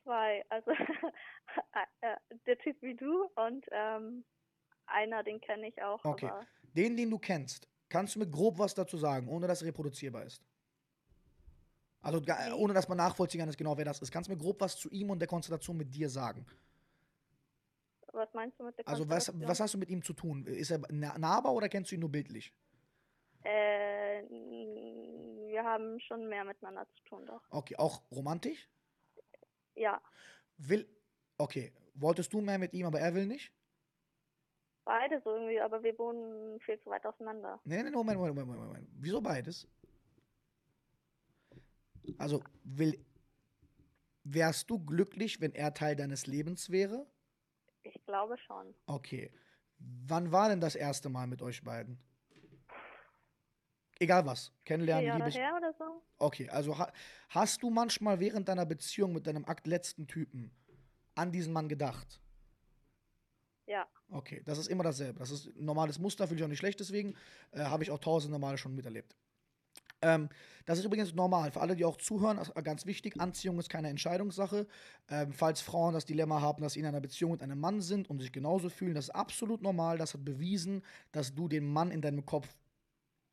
Äh, 0.06 0.08
zwei, 0.08 0.46
also 0.50 0.72
äh, 2.02 2.16
der 2.46 2.58
Typ 2.60 2.82
wie 2.82 2.96
du 2.96 3.30
und 3.36 3.66
ähm, 3.72 4.24
einer, 4.86 5.24
den 5.24 5.42
kenne 5.42 5.68
ich 5.68 5.82
auch. 5.82 6.04
Okay. 6.04 6.32
Den, 6.76 6.96
den 6.98 7.10
du 7.10 7.20
kennst, 7.20 7.68
kannst 7.90 8.16
du 8.16 8.20
mir 8.20 8.30
grob 8.30 8.60
was 8.60 8.74
dazu 8.74 8.98
sagen, 8.98 9.28
ohne 9.28 9.48
dass 9.48 9.64
reproduzierbar 9.64 10.24
ist? 10.24 10.44
Also 12.02 12.22
ohne 12.56 12.74
dass 12.74 12.88
man 12.88 12.98
nachvollziehen 12.98 13.40
kann, 13.40 13.50
ist 13.50 13.58
genau 13.58 13.78
wer 13.78 13.86
das 13.86 14.02
ist. 14.02 14.12
Kannst 14.12 14.30
du 14.30 14.34
mir 14.34 14.40
grob 14.40 14.62
was 14.62 14.78
zu 14.78 14.90
ihm 14.92 15.10
und 15.10 15.20
der 15.20 15.28
Konstellation 15.28 15.78
mit 15.78 15.94
dir 15.94 16.10
sagen? 16.10 16.46
was 18.16 18.34
meinst 18.34 18.58
du 18.60 18.64
mit 18.64 18.78
der 18.78 18.88
Also 18.88 19.10
was, 19.10 19.32
was 19.42 19.60
hast 19.60 19.74
du 19.74 19.78
mit 19.78 19.90
ihm 19.90 20.02
zu 20.02 20.14
tun? 20.14 20.46
Ist 20.46 20.72
er 20.72 20.80
na- 20.90 21.18
nahbar 21.18 21.54
oder 21.54 21.68
kennst 21.70 21.92
du 21.92 21.96
ihn 21.96 22.02
nur 22.02 22.12
bildlich? 22.12 22.54
Äh, 23.44 24.24
wir 25.52 25.64
haben 25.64 26.00
schon 26.00 26.28
mehr 26.28 26.44
miteinander 26.44 26.88
zu 26.96 27.04
tun, 27.04 27.26
doch. 27.26 27.42
Okay, 27.50 27.76
auch 27.76 28.02
romantisch? 28.12 28.70
Ja, 29.75 30.01
Will, 30.58 30.88
okay, 31.38 31.74
wolltest 31.96 32.32
du 32.34 32.41
mehr 32.41 32.58
mit 32.58 32.74
ihm, 32.74 32.86
aber 32.86 33.00
er 33.00 33.13
will 33.13 33.25
nicht? 33.25 33.51
beides 34.86 35.25
irgendwie, 35.25 35.60
aber 35.60 35.84
wir 35.84 35.98
wohnen 35.98 36.60
viel 36.62 36.79
zu 36.79 36.89
weit 36.89 37.05
auseinander. 37.05 37.60
Nee, 37.65 37.84
nee, 37.84 37.89
Moment, 37.89 38.20
Moment, 38.20 38.36
Moment, 38.36 38.48
Moment, 38.48 38.67
Moment. 38.67 38.89
Wieso 39.00 39.20
beides? 39.20 39.67
Also, 42.20 42.44
will, 42.63 43.03
wärst 44.24 44.70
du 44.70 44.79
glücklich, 44.79 45.41
wenn 45.41 45.53
er 45.53 45.74
Teil 45.74 45.96
deines 45.96 46.27
Lebens 46.27 46.70
wäre? 46.70 47.08
Ich 47.82 48.00
glaube 48.05 48.38
schon. 48.38 48.74
Okay. 48.86 49.32
Wann 49.79 50.32
war 50.32 50.50
denn 50.50 50.62
das 50.62 50.75
erste 50.75 51.10
Mal 51.10 51.27
mit 51.27 51.41
euch 51.41 51.63
beiden? 51.63 52.00
Egal 54.00 54.25
was. 54.25 54.52
Kennenlernen, 54.66 55.06
Jahre 55.06 55.25
Liebe. 55.25 55.40
her 55.40 55.54
oder 55.58 55.74
so? 55.74 56.02
Okay, 56.18 56.50
also 56.50 56.78
ha 56.78 56.92
hast 57.30 57.64
du 57.64 57.70
manchmal 57.70 58.20
während 58.20 58.50
deiner 58.50 58.66
Beziehung 58.66 59.14
mit 59.14 59.25
deinem 59.25 59.46
Akt 59.46 59.68
letzten 59.68 60.08
Typen 60.08 60.52
an 61.16 61.32
diesen 61.32 61.54
Mann 61.54 61.70
gedacht? 61.70 62.22
Ja. 63.68 63.88
Okay, 64.10 64.42
das 64.46 64.58
ist 64.58 64.68
immer 64.68 64.84
dasselbe. 64.84 65.20
Das 65.20 65.32
ist 65.32 65.48
ein 65.48 65.66
normales 65.66 65.98
Muster, 65.98 66.28
finde 66.28 66.42
ich 66.42 66.46
auch 66.46 66.50
nicht 66.50 66.60
schlecht, 66.60 66.80
deswegen 66.80 67.16
äh, 67.52 67.62
habe 67.62 67.84
ich 67.84 67.92
auch 67.92 68.00
tausende 68.00 68.38
Male 68.38 68.58
schon 68.58 68.75
miterlebt. 68.75 69.16
Ähm, 70.02 70.30
das 70.66 70.80
ist 70.80 70.86
übrigens 70.86 71.14
normal. 71.14 71.52
Für 71.52 71.62
alle, 71.62 71.75
die 71.75 71.86
auch 71.86 71.98
zuhören, 71.98 72.38
ist 72.38 72.54
ganz 72.64 72.86
wichtig: 72.86 73.20
Anziehung 73.20 73.58
ist 73.60 73.70
keine 73.70 73.90
Entscheidungssache. 73.90 74.68
Ähm, 75.10 75.34
falls 75.34 75.62
Frauen 75.62 75.94
das 75.94 76.06
Dilemma 76.06 76.42
haben, 76.42 76.62
dass 76.62 76.74
sie 76.74 76.82
in 76.82 76.86
einer 76.86 77.02
Beziehung 77.02 77.32
mit 77.32 77.42
einem 77.42 77.60
Mann 77.60 77.82
sind 77.82 78.10
und 78.10 78.20
sich 78.20 78.32
genauso 78.32 78.70
fühlen, 78.70 78.94
das 78.94 79.06
ist 79.06 79.16
absolut 79.16 79.62
normal. 79.62 79.98
Das 79.98 80.14
hat 80.14 80.25
bewiesen, 80.25 80.84
dass 81.12 81.34
du 81.34 81.48
den 81.48 81.66
Mann 81.66 81.92
in 81.92 82.02
deinem 82.02 82.25
Kopf 82.25 82.48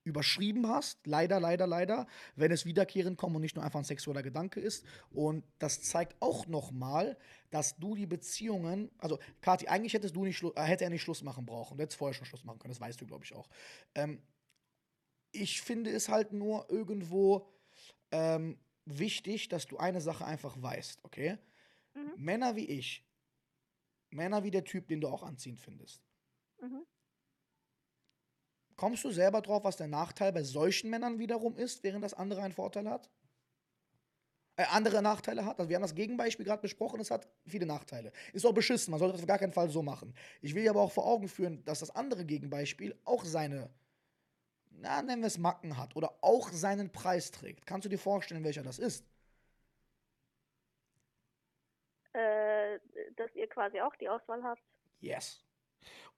überschrieben 0.05 0.67
hast. 0.69 1.07
Leider, 1.07 1.41
leider, 1.41 1.67
leider. 1.67 2.07
Wenn 2.37 2.53
es 2.53 2.65
wiederkehrend 2.67 3.17
kommt 3.19 3.37
und 3.37 3.43
nicht 3.43 3.57
nur 3.57 3.65
einfach 3.65 3.81
ein 3.81 3.85
sexueller 3.85 4.23
Gedanke 4.23 4.61
ist. 4.61 4.85
Und 5.11 5.45
das 5.59 5.83
zeigt 5.83 6.21
auch 6.21 6.47
nochmal, 6.47 7.17
dass 7.51 7.77
du 7.77 7.95
die 7.95 8.07
Beziehungen, 8.07 8.91
also 8.99 9.19
Kathi, 9.41 9.69
eigentlich 9.69 9.95
hättest 9.95 10.17
du 10.17 10.25
nicht, 10.25 10.43
äh, 10.43 10.63
hätte 10.63 10.85
er 10.85 10.91
nicht 10.91 11.03
Schluss 11.03 11.23
machen 11.23 11.47
brauchen. 11.47 11.77
Du 11.77 11.83
hättest 11.83 11.99
vorher 11.99 12.15
schon 12.15 12.27
Schluss 12.27 12.45
machen 12.45 12.59
können. 12.59 12.73
Das 12.73 12.81
weißt 12.81 13.01
du, 13.01 13.07
glaube 13.07 13.25
ich, 13.25 13.35
auch. 13.35 13.49
Ähm, 13.95 14.23
ich 15.33 15.63
finde 15.63 15.91
es 15.91 16.09
halt 16.09 16.33
nur 16.33 16.71
irgendwo 16.71 17.49
ähm, 18.11 18.59
wichtig, 18.85 19.49
dass 19.49 19.67
du 19.67 19.79
eine 19.79 20.01
Sache 20.01 20.25
einfach 20.25 20.61
weißt, 20.61 21.05
okay? 21.05 21.39
Mhm. 21.95 22.13
Männer 22.17 22.57
wie 22.57 22.67
ich, 22.67 23.07
Männer 24.11 24.45
wie 24.45 24.51
der 24.51 24.65
Typ, 24.65 24.89
den 24.89 25.01
du 25.01 25.09
auch 25.09 25.23
anziehend 25.23 25.59
findest, 25.59 26.03
Mhm. 26.61 26.87
Kommst 28.83 29.05
du 29.05 29.13
selber 29.13 29.43
drauf, 29.43 29.63
was 29.63 29.77
der 29.77 29.87
Nachteil 29.87 30.33
bei 30.33 30.43
solchen 30.43 30.91
Männern 30.91 31.21
wiederum 31.21 31.57
ist, 31.57 31.85
während 31.85 32.03
das 32.03 32.15
andere 32.15 32.43
einen 32.43 32.53
Vorteil 32.53 32.91
hat? 32.91 33.09
Äh, 34.57 34.65
andere 34.73 35.01
Nachteile 35.03 35.47
hat. 35.47 35.61
Also 35.61 35.69
wir 35.69 35.77
haben 35.77 35.83
das 35.83 35.95
Gegenbeispiel 35.95 36.45
gerade 36.45 36.63
besprochen, 36.63 36.99
es 36.99 37.13
hat 37.13 37.29
viele 37.47 37.65
Nachteile. 37.65 38.11
Ist 38.33 38.45
auch 38.45 38.53
beschissen, 38.53 38.91
man 38.91 38.99
sollte 38.99 39.13
das 39.13 39.23
auf 39.23 39.29
gar 39.29 39.39
keinen 39.39 39.53
Fall 39.53 39.71
so 39.71 39.85
machen. 39.85 40.13
Ich 40.41 40.57
will 40.57 40.65
dir 40.65 40.71
aber 40.71 40.81
auch 40.81 40.91
vor 40.91 41.07
Augen 41.07 41.29
führen, 41.29 41.65
dass 41.65 41.79
das 41.79 41.95
andere 41.95 42.25
Gegenbeispiel 42.25 42.99
auch 43.05 43.25
seine, 43.25 43.71
na, 44.73 45.01
nennen 45.01 45.23
wir 45.23 45.29
es 45.29 45.39
Macken 45.39 45.79
hat 45.79 45.95
oder 45.95 46.19
auch 46.21 46.49
seinen 46.49 46.91
Preis 46.91 47.31
trägt. 47.31 47.65
Kannst 47.67 47.85
du 47.85 47.89
dir 47.89 47.99
vorstellen, 47.99 48.43
welcher 48.43 48.65
das 48.65 48.81
ist? 48.81 49.07
Äh, 52.15 52.81
dass 53.15 53.33
ihr 53.37 53.49
quasi 53.49 53.81
auch 53.81 53.95
die 53.95 54.09
Auswahl 54.09 54.43
habt. 54.43 54.63
Yes. 54.99 55.45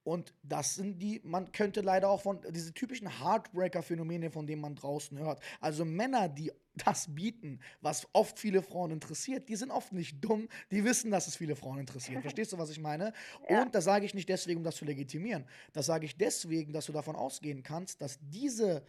Und 0.04 0.34
das 0.42 0.74
sind 0.74 1.00
die, 1.00 1.22
man 1.24 1.50
könnte 1.50 1.80
leider 1.80 2.10
auch 2.10 2.20
von 2.20 2.40
diese 2.50 2.74
typischen 2.74 3.08
Heartbreaker-Phänomene, 3.20 4.30
von 4.30 4.46
denen 4.46 4.60
man 4.60 4.74
draußen 4.76 5.18
hört. 5.18 5.42
Also 5.60 5.86
Männer, 5.86 6.28
die 6.28 6.52
das 6.76 7.14
bieten, 7.14 7.60
was 7.80 8.06
oft 8.12 8.38
viele 8.38 8.60
Frauen 8.60 8.90
interessiert, 8.90 9.48
die 9.48 9.56
sind 9.56 9.70
oft 9.70 9.92
nicht 9.92 10.22
dumm, 10.22 10.48
die 10.70 10.84
wissen, 10.84 11.10
dass 11.10 11.26
es 11.26 11.36
viele 11.36 11.56
Frauen 11.56 11.78
interessiert. 11.78 12.20
Verstehst 12.22 12.52
du, 12.52 12.58
was 12.58 12.68
ich 12.68 12.80
meine? 12.80 13.14
Ja. 13.48 13.62
Und 13.62 13.74
das 13.74 13.84
sage 13.84 14.04
ich 14.04 14.12
nicht 14.12 14.28
deswegen, 14.28 14.58
um 14.58 14.64
das 14.64 14.76
zu 14.76 14.84
legitimieren. 14.84 15.46
Das 15.72 15.86
sage 15.86 16.04
ich 16.04 16.18
deswegen, 16.18 16.72
dass 16.72 16.84
du 16.84 16.92
davon 16.92 17.16
ausgehen 17.16 17.62
kannst, 17.62 18.02
dass 18.02 18.18
diese 18.20 18.84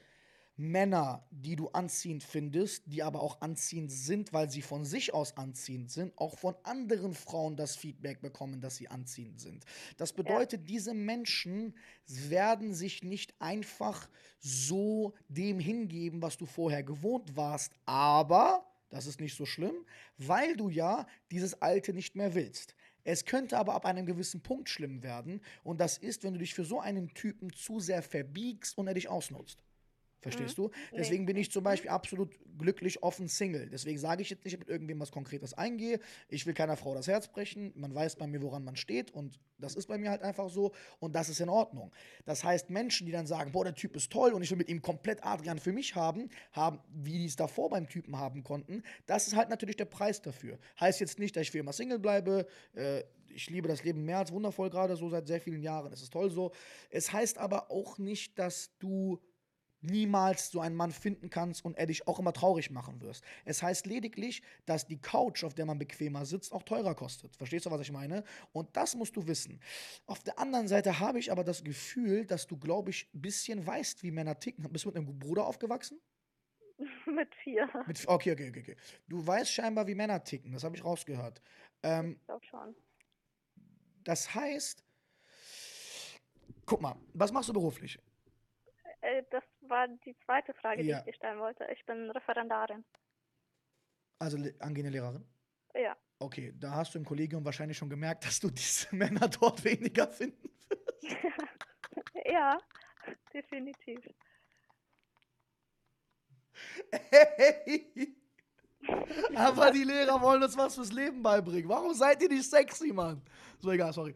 Männer, 0.58 1.28
die 1.32 1.58
du 1.58 1.68
anziehend 1.70 2.24
findest, 2.24 2.84
die 2.86 3.04
aber 3.04 3.22
auch 3.22 3.42
anziehend 3.42 3.92
sind, 3.92 4.32
weil 4.32 4.50
sie 4.50 4.62
von 4.62 4.86
sich 4.86 5.14
aus 5.14 5.36
anziehend 5.36 5.92
sind, 5.92 6.18
auch 6.18 6.38
von 6.38 6.56
anderen 6.64 7.14
Frauen 7.14 7.58
das 7.58 7.76
Feedback 7.76 8.22
bekommen, 8.22 8.62
dass 8.62 8.78
sie 8.78 8.88
anziehend 8.88 9.42
sind. 9.42 9.66
Das 9.98 10.14
bedeutet, 10.14 10.70
diese 10.70 10.94
Menschen 10.94 11.76
werden 12.08 12.74
sich 12.74 13.04
nicht 13.04 13.34
einfach 13.40 14.10
so 14.40 15.14
dem 15.28 15.60
hingeben, 15.60 16.22
was 16.22 16.38
du 16.38 16.46
vorher 16.46 16.84
gewohnt 16.84 17.36
warst, 17.36 17.74
aber 17.86 18.66
das 18.90 19.08
ist 19.08 19.20
nicht 19.20 19.36
so 19.36 19.46
schlimm, 19.46 19.76
weil 20.18 20.56
du 20.56 20.70
ja 20.70 21.06
dieses 21.32 21.62
Alte 21.62 21.92
nicht 21.92 22.16
mehr 22.16 22.34
willst. 22.34 22.76
Es 23.04 23.26
könnte 23.26 23.58
aber 23.58 23.74
ab 23.74 23.86
einem 23.86 24.06
gewissen 24.06 24.42
Punkt 24.42 24.70
schlimm 24.70 25.04
werden 25.04 25.42
und 25.66 25.82
das 25.82 25.98
ist, 25.98 26.24
wenn 26.24 26.34
du 26.34 26.40
dich 26.40 26.54
für 26.54 26.64
so 26.64 26.80
einen 26.80 27.14
Typen 27.14 27.52
zu 27.52 27.82
sehr 27.82 28.02
verbiegst 28.02 28.78
und 28.78 28.88
er 28.88 28.94
dich 28.94 29.10
ausnutzt. 29.10 29.65
Verstehst 30.26 30.58
du? 30.58 30.72
Nee. 30.92 30.98
Deswegen 30.98 31.28
bin 31.28 31.38
ich 31.38 31.52
zum 31.52 31.64
Beispiel 31.64 31.92
absolut 31.92 32.32
glücklich 32.58 33.04
offen 33.04 33.28
Single. 33.28 33.70
Deswegen 33.70 34.00
sage 34.00 34.24
ich 34.24 34.32
jetzt 34.32 34.44
nicht 34.44 34.58
mit 34.58 34.68
irgendwem 34.68 35.00
was 35.00 35.12
Konkretes 35.12 35.54
eingehe. 35.54 36.00
Ich 36.30 36.48
will 36.48 36.56
keiner 36.56 36.76
Frau 36.78 36.96
das 36.96 37.08
Herz 37.08 37.28
brechen. 37.28 37.72
Man 37.76 37.94
weiß 37.94 38.16
bei 38.16 38.26
mir, 38.26 38.42
woran 38.42 38.64
man 38.64 38.76
steht. 38.76 39.12
Und 39.12 39.40
das 39.60 39.76
ist 39.76 39.86
bei 39.86 40.00
mir 40.00 40.10
halt 40.10 40.24
einfach 40.24 40.50
so. 40.50 40.72
Und 40.98 41.14
das 41.16 41.30
ist 41.30 41.42
in 41.42 41.50
Ordnung. 41.50 41.92
Das 42.26 42.44
heißt, 42.44 42.72
Menschen, 42.72 43.06
die 43.06 43.12
dann 43.12 43.28
sagen, 43.28 43.52
boah, 43.52 43.66
der 43.66 43.76
Typ 43.76 43.96
ist 43.96 44.12
toll 44.12 44.34
und 44.34 44.42
ich 44.42 44.50
will 44.50 44.58
mit 44.58 44.68
ihm 44.68 44.82
komplett 44.82 45.24
Adrian 45.24 45.60
für 45.60 45.74
mich 45.74 45.94
haben, 45.96 46.30
haben, 46.54 46.80
wie 46.90 47.20
die 47.20 47.26
es 47.26 47.36
davor 47.36 47.70
beim 47.70 47.88
Typen 47.88 48.18
haben 48.18 48.44
konnten, 48.44 48.82
das 49.06 49.28
ist 49.28 49.36
halt 49.36 49.50
natürlich 49.50 49.76
der 49.76 49.86
Preis 49.86 50.24
dafür. 50.24 50.58
Heißt 50.80 51.00
jetzt 51.02 51.20
nicht, 51.20 51.36
dass 51.36 51.44
ich 51.44 51.52
für 51.52 51.60
immer 51.60 51.74
Single 51.74 52.00
bleibe. 52.00 52.48
Äh, 52.74 53.04
ich 53.30 53.50
liebe 53.50 53.68
das 53.68 53.84
Leben 53.84 54.06
mehr 54.06 54.20
als 54.20 54.32
wundervoll 54.32 54.70
gerade, 54.70 54.96
so 54.96 55.10
seit 55.10 55.28
sehr 55.28 55.42
vielen 55.42 55.62
Jahren. 55.62 55.92
Es 55.94 56.02
ist 56.02 56.14
toll 56.14 56.32
so. 56.32 56.52
Es 56.90 57.12
heißt 57.12 57.38
aber 57.38 57.70
auch 57.70 57.98
nicht, 57.98 58.40
dass 58.40 58.72
du 58.80 59.20
niemals 59.86 60.52
so 60.52 60.60
einen 60.62 60.76
Mann 60.76 60.92
finden 60.92 61.30
kannst 61.30 61.64
und 61.66 61.78
er 61.78 61.86
dich 61.86 62.08
auch 62.08 62.20
immer 62.20 62.34
traurig 62.34 62.72
machen 62.72 63.02
wirst. 63.02 63.24
Es 63.46 63.64
heißt 63.64 63.86
lediglich, 63.86 64.42
dass 64.66 64.86
die 64.88 64.98
Couch, 64.98 65.44
auf 65.44 65.54
der 65.54 65.66
man 65.66 65.80
bequemer 65.80 66.26
sitzt, 66.26 66.54
auch 66.54 66.64
teurer 66.64 66.96
kostet. 66.96 67.36
Verstehst 67.36 67.66
du, 67.66 67.72
was 67.72 67.82
ich 67.82 67.92
meine? 67.92 68.24
Und 68.54 68.76
das 68.76 68.96
musst 68.96 69.16
du 69.16 69.28
wissen. 69.28 69.60
Auf 70.06 70.24
der 70.24 70.40
anderen 70.40 70.68
Seite 70.68 71.00
habe 71.00 71.20
ich 71.20 71.32
aber 71.32 71.44
das 71.44 71.64
Gefühl, 71.64 72.26
dass 72.26 72.48
du, 72.48 72.58
glaube 72.58 72.90
ich, 72.92 73.10
ein 73.14 73.22
bisschen 73.22 73.66
weißt, 73.66 74.04
wie 74.04 74.12
Männer 74.12 74.40
ticken. 74.40 74.64
Bist 74.72 74.86
du 74.86 74.90
mit 74.90 74.98
einem 74.98 75.20
Bruder 75.20 75.46
aufgewachsen? 75.46 76.00
Mit 77.06 77.34
vier. 77.36 77.70
Mit, 77.88 78.06
okay, 78.06 78.34
okay, 78.34 78.50
okay. 78.50 78.76
Du 79.08 79.26
weißt 79.26 79.50
scheinbar, 79.50 79.88
wie 79.88 79.96
Männer 79.96 80.22
ticken. 80.24 80.52
Das 80.52 80.64
habe 80.66 80.76
ich 80.76 80.84
rausgehört. 80.84 81.42
Ähm, 81.84 82.18
Ich 82.20 82.26
glaube 82.26 82.46
schon. 82.46 82.76
das 84.04 84.36
heißt, 84.36 84.84
guck 86.66 86.82
mal, 86.82 86.96
was 87.14 87.32
machst 87.32 87.48
du 87.48 87.54
beruflich? 87.54 87.98
Äh, 89.02 89.24
das 89.30 89.44
war 89.70 89.88
die 89.88 90.16
zweite 90.26 90.54
Frage, 90.54 90.82
Ja. 90.84 91.02
die 91.02 91.10
ich 91.10 91.16
dir 91.16 91.18
stellen 91.18 91.40
wollte. 91.40 91.66
Ich 91.74 91.86
bin 91.86 92.10
Referendarin. 92.12 92.84
Also 94.20 94.38
angehende 94.60 94.92
Lehrerin? 94.92 95.26
Ja. 95.74 95.96
Okay, 96.20 96.54
da 96.58 96.72
hast 96.72 96.94
du 96.96 97.00
im 97.00 97.06
Kollegium 97.06 97.44
wahrscheinlich 97.44 97.78
schon 97.78 97.90
gemerkt, 97.90 98.26
dass 98.26 98.40
du 98.40 98.50
diese 98.52 98.96
Männer 98.96 99.28
dort 99.28 99.64
weniger 99.64 100.08
finden 100.08 100.50
wirst. 100.70 101.04
ja, 102.26 102.58
definitiv. 103.34 104.00
Hey! 106.92 108.16
Aber 109.36 109.72
die 109.72 109.84
Lehrer 109.84 110.22
wollen 110.22 110.44
uns 110.44 110.56
was 110.56 110.76
fürs 110.76 110.92
Leben 110.92 111.22
beibringen. 111.24 111.68
Warum 111.68 111.94
seid 111.94 112.22
ihr 112.22 112.30
nicht 112.30 112.50
sexy, 112.50 112.94
Mann? 112.94 113.22
So, 113.60 113.72
egal, 113.72 113.92
sorry. 113.94 114.16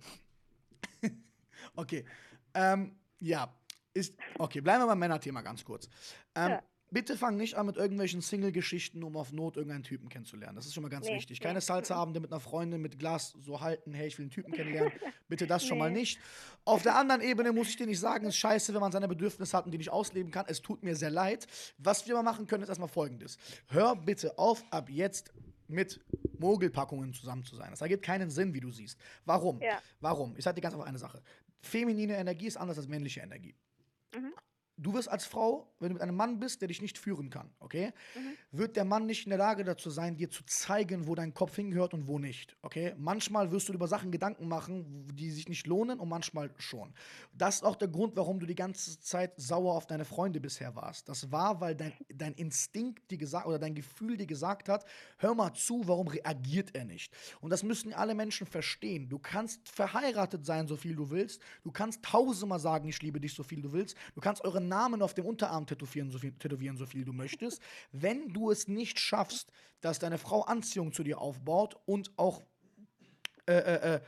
okay. 1.76 2.06
Ähm, 2.54 2.96
ja. 3.20 3.52
Ist, 4.00 4.16
okay, 4.38 4.62
bleiben 4.62 4.82
wir 4.84 4.88
beim 4.88 5.00
Männerthema 5.00 5.42
ganz 5.42 5.64
kurz. 5.64 5.90
Ähm, 6.36 6.52
Ja. 6.52 6.64
Bitte 6.92 7.16
fang 7.16 7.38
nicht 7.38 7.54
an 7.54 7.68
mit 7.68 7.78
irgendwelchen 7.78 8.20
Single-Geschichten, 8.20 9.04
um 9.04 9.16
auf 9.16 9.32
Not 9.32 9.58
irgendeinen 9.58 9.84
Typen 9.84 10.10
kennenzulernen. 10.10 10.56
Das 10.56 10.66
ist 10.66 10.74
schon 10.74 10.82
mal 10.82 10.90
ganz 10.90 11.06
Nee, 11.06 11.18
wichtig. 11.18 11.40
nee. 11.40 11.44
Keine 11.46 11.62
Salzabende 11.62 12.20
mit 12.20 12.32
einer 12.32 12.40
Freundin 12.40 12.82
mit 12.82 12.98
Glas 12.98 13.36
so 13.40 13.62
halten, 13.62 13.94
hey, 13.94 14.08
ich 14.08 14.18
will 14.18 14.24
einen 14.24 14.32
Typen 14.32 14.52
kennenlernen. 14.54 14.92
Bitte 15.28 15.46
das 15.46 15.64
schon 15.64 15.78
mal 15.78 15.92
Nee. 15.92 16.00
nicht. 16.00 16.20
Auf 16.66 16.82
der 16.82 16.96
anderen 16.96 17.22
Ebene 17.22 17.54
muss 17.54 17.70
ich 17.70 17.76
dir 17.78 17.86
nicht 17.86 18.00
sagen, 18.00 18.26
es 18.26 18.30
ist 18.34 18.38
scheiße, 18.40 18.74
wenn 18.74 18.82
man 18.82 18.92
seine 18.92 19.08
Bedürfnisse 19.08 19.56
hat 19.56 19.66
und 19.66 19.72
die 19.72 19.78
nicht 19.78 19.92
ausleben 19.92 20.32
kann. 20.32 20.46
Es 20.48 20.64
tut 20.64 20.82
mir 20.82 20.96
sehr 20.96 21.12
leid. 21.12 21.46
Was 21.78 22.08
wir 22.08 22.16
mal 22.16 22.24
machen 22.24 22.48
können, 22.48 22.64
ist 22.64 22.70
erstmal 22.70 22.90
folgendes. 22.90 23.38
Hör 23.68 23.96
bitte 23.96 24.40
auf, 24.40 24.64
ab 24.72 24.90
jetzt 24.90 25.32
mit 25.68 26.00
Mogelpackungen 26.40 27.14
zusammen 27.14 27.44
zu 27.44 27.56
sein. 27.56 27.70
Das 27.70 27.82
ergibt 27.82 28.04
keinen 28.04 28.32
Sinn, 28.32 28.56
wie 28.56 28.62
du 28.62 28.72
siehst. 28.72 28.98
Warum? 29.26 29.62
Ja. 29.62 29.80
Warum? 30.00 30.36
Ich 30.38 30.44
sage 30.44 30.56
dir 30.56 30.62
ganz 30.62 30.74
einfach 30.74 30.88
eine 30.88 30.98
Sache. 30.98 31.22
Feminine 31.62 32.18
Energie 32.18 32.48
ist 32.48 32.58
anders 32.58 32.80
als 32.80 32.88
männliche 32.88 33.20
Energie. 33.20 33.54
Mhm. 34.16 34.49
Du 34.82 34.94
wirst 34.94 35.10
als 35.10 35.26
Frau, 35.26 35.72
wenn 35.80 35.90
du 35.90 35.94
mit 35.96 36.02
einem 36.02 36.16
Mann 36.16 36.40
bist, 36.40 36.62
der 36.62 36.70
dich 36.70 36.82
nicht 36.82 36.98
führen 36.98 37.30
kann, 37.30 37.50
okay, 37.60 37.92
Mhm. 38.16 38.58
wird 38.58 38.76
der 38.78 38.86
Mann 38.86 39.06
nicht 39.06 39.26
in 39.26 39.30
der 39.32 39.38
Lage 39.38 39.66
dazu 39.66 39.90
sein, 39.90 40.16
dir 40.16 40.30
zu 40.30 40.44
zeigen, 40.46 41.06
wo 41.06 41.16
dein 41.16 41.34
Kopf 41.34 41.56
hingehört 41.58 41.94
und 41.94 42.08
wo 42.08 42.18
nicht, 42.18 42.56
okay? 42.62 42.94
Manchmal 42.98 43.52
wirst 43.52 43.68
du 43.68 43.74
über 43.74 43.88
Sachen 43.90 44.10
Gedanken 44.12 44.48
machen, 44.48 45.06
die 45.14 45.32
sich 45.32 45.50
nicht 45.50 45.68
lohnen 45.68 46.00
und 46.00 46.08
manchmal 46.08 46.50
schon. 46.58 46.94
Das 47.34 47.56
ist 47.56 47.64
auch 47.64 47.76
der 47.76 47.90
Grund, 47.90 48.16
warum 48.16 48.40
du 48.40 48.46
die 48.46 48.56
ganze 48.56 49.00
Zeit 49.02 49.34
sauer 49.36 49.74
auf 49.76 49.86
deine 49.86 50.06
Freunde 50.06 50.40
bisher 50.40 50.76
warst. 50.76 51.10
Das 51.10 51.30
war, 51.32 51.60
weil 51.60 51.76
dein, 51.76 51.92
dein 52.14 52.34
Instinkt 52.36 53.12
dir 53.12 53.18
gesagt 53.18 53.48
oder 53.48 53.60
dein 53.60 53.76
Gefühl 53.76 54.16
dir 54.16 54.28
gesagt 54.28 54.70
hat, 54.70 54.86
hör 55.18 55.36
mal 55.36 55.54
zu, 55.54 55.82
warum 55.88 56.08
reagiert 56.08 56.74
er 56.74 56.86
nicht? 56.86 57.14
Und 57.42 57.50
das 57.50 57.64
müssen 57.64 57.92
alle 57.94 58.16
Menschen 58.16 58.48
verstehen. 58.48 59.10
Du 59.10 59.20
kannst 59.20 59.68
verheiratet 59.68 60.46
sein, 60.46 60.68
so 60.68 60.78
viel 60.78 60.96
du 60.96 61.10
willst. 61.10 61.42
Du 61.64 61.72
kannst 61.72 62.02
tausendmal 62.04 62.60
sagen, 62.60 62.88
ich 62.88 63.02
liebe 63.02 63.20
dich, 63.20 63.34
so 63.34 63.44
viel 63.44 63.62
du 63.62 63.74
willst. 63.74 63.98
Du 64.16 64.22
kannst 64.22 64.44
euren 64.46 64.69
Namen 64.70 65.02
auf 65.02 65.14
dem 65.14 65.26
Unterarm 65.26 65.66
tätowieren, 65.66 66.10
so 66.10 66.20
viel, 66.20 66.32
tätowieren, 66.34 66.78
so 66.78 66.86
viel 66.86 67.04
du 67.04 67.12
möchtest. 67.12 67.62
Wenn 67.92 68.32
du 68.34 68.52
es 68.52 68.68
nicht 68.68 69.00
schaffst, 69.00 69.52
dass 69.82 70.00
deine 70.00 70.18
Frau 70.18 70.44
Anziehung 70.44 70.94
zu 70.94 71.04
dir 71.04 71.20
aufbaut 71.20 71.76
und 71.86 72.12
auch 72.18 72.42
äh, 73.48 73.54
äh, 73.54 73.96
äh, 73.96 74.02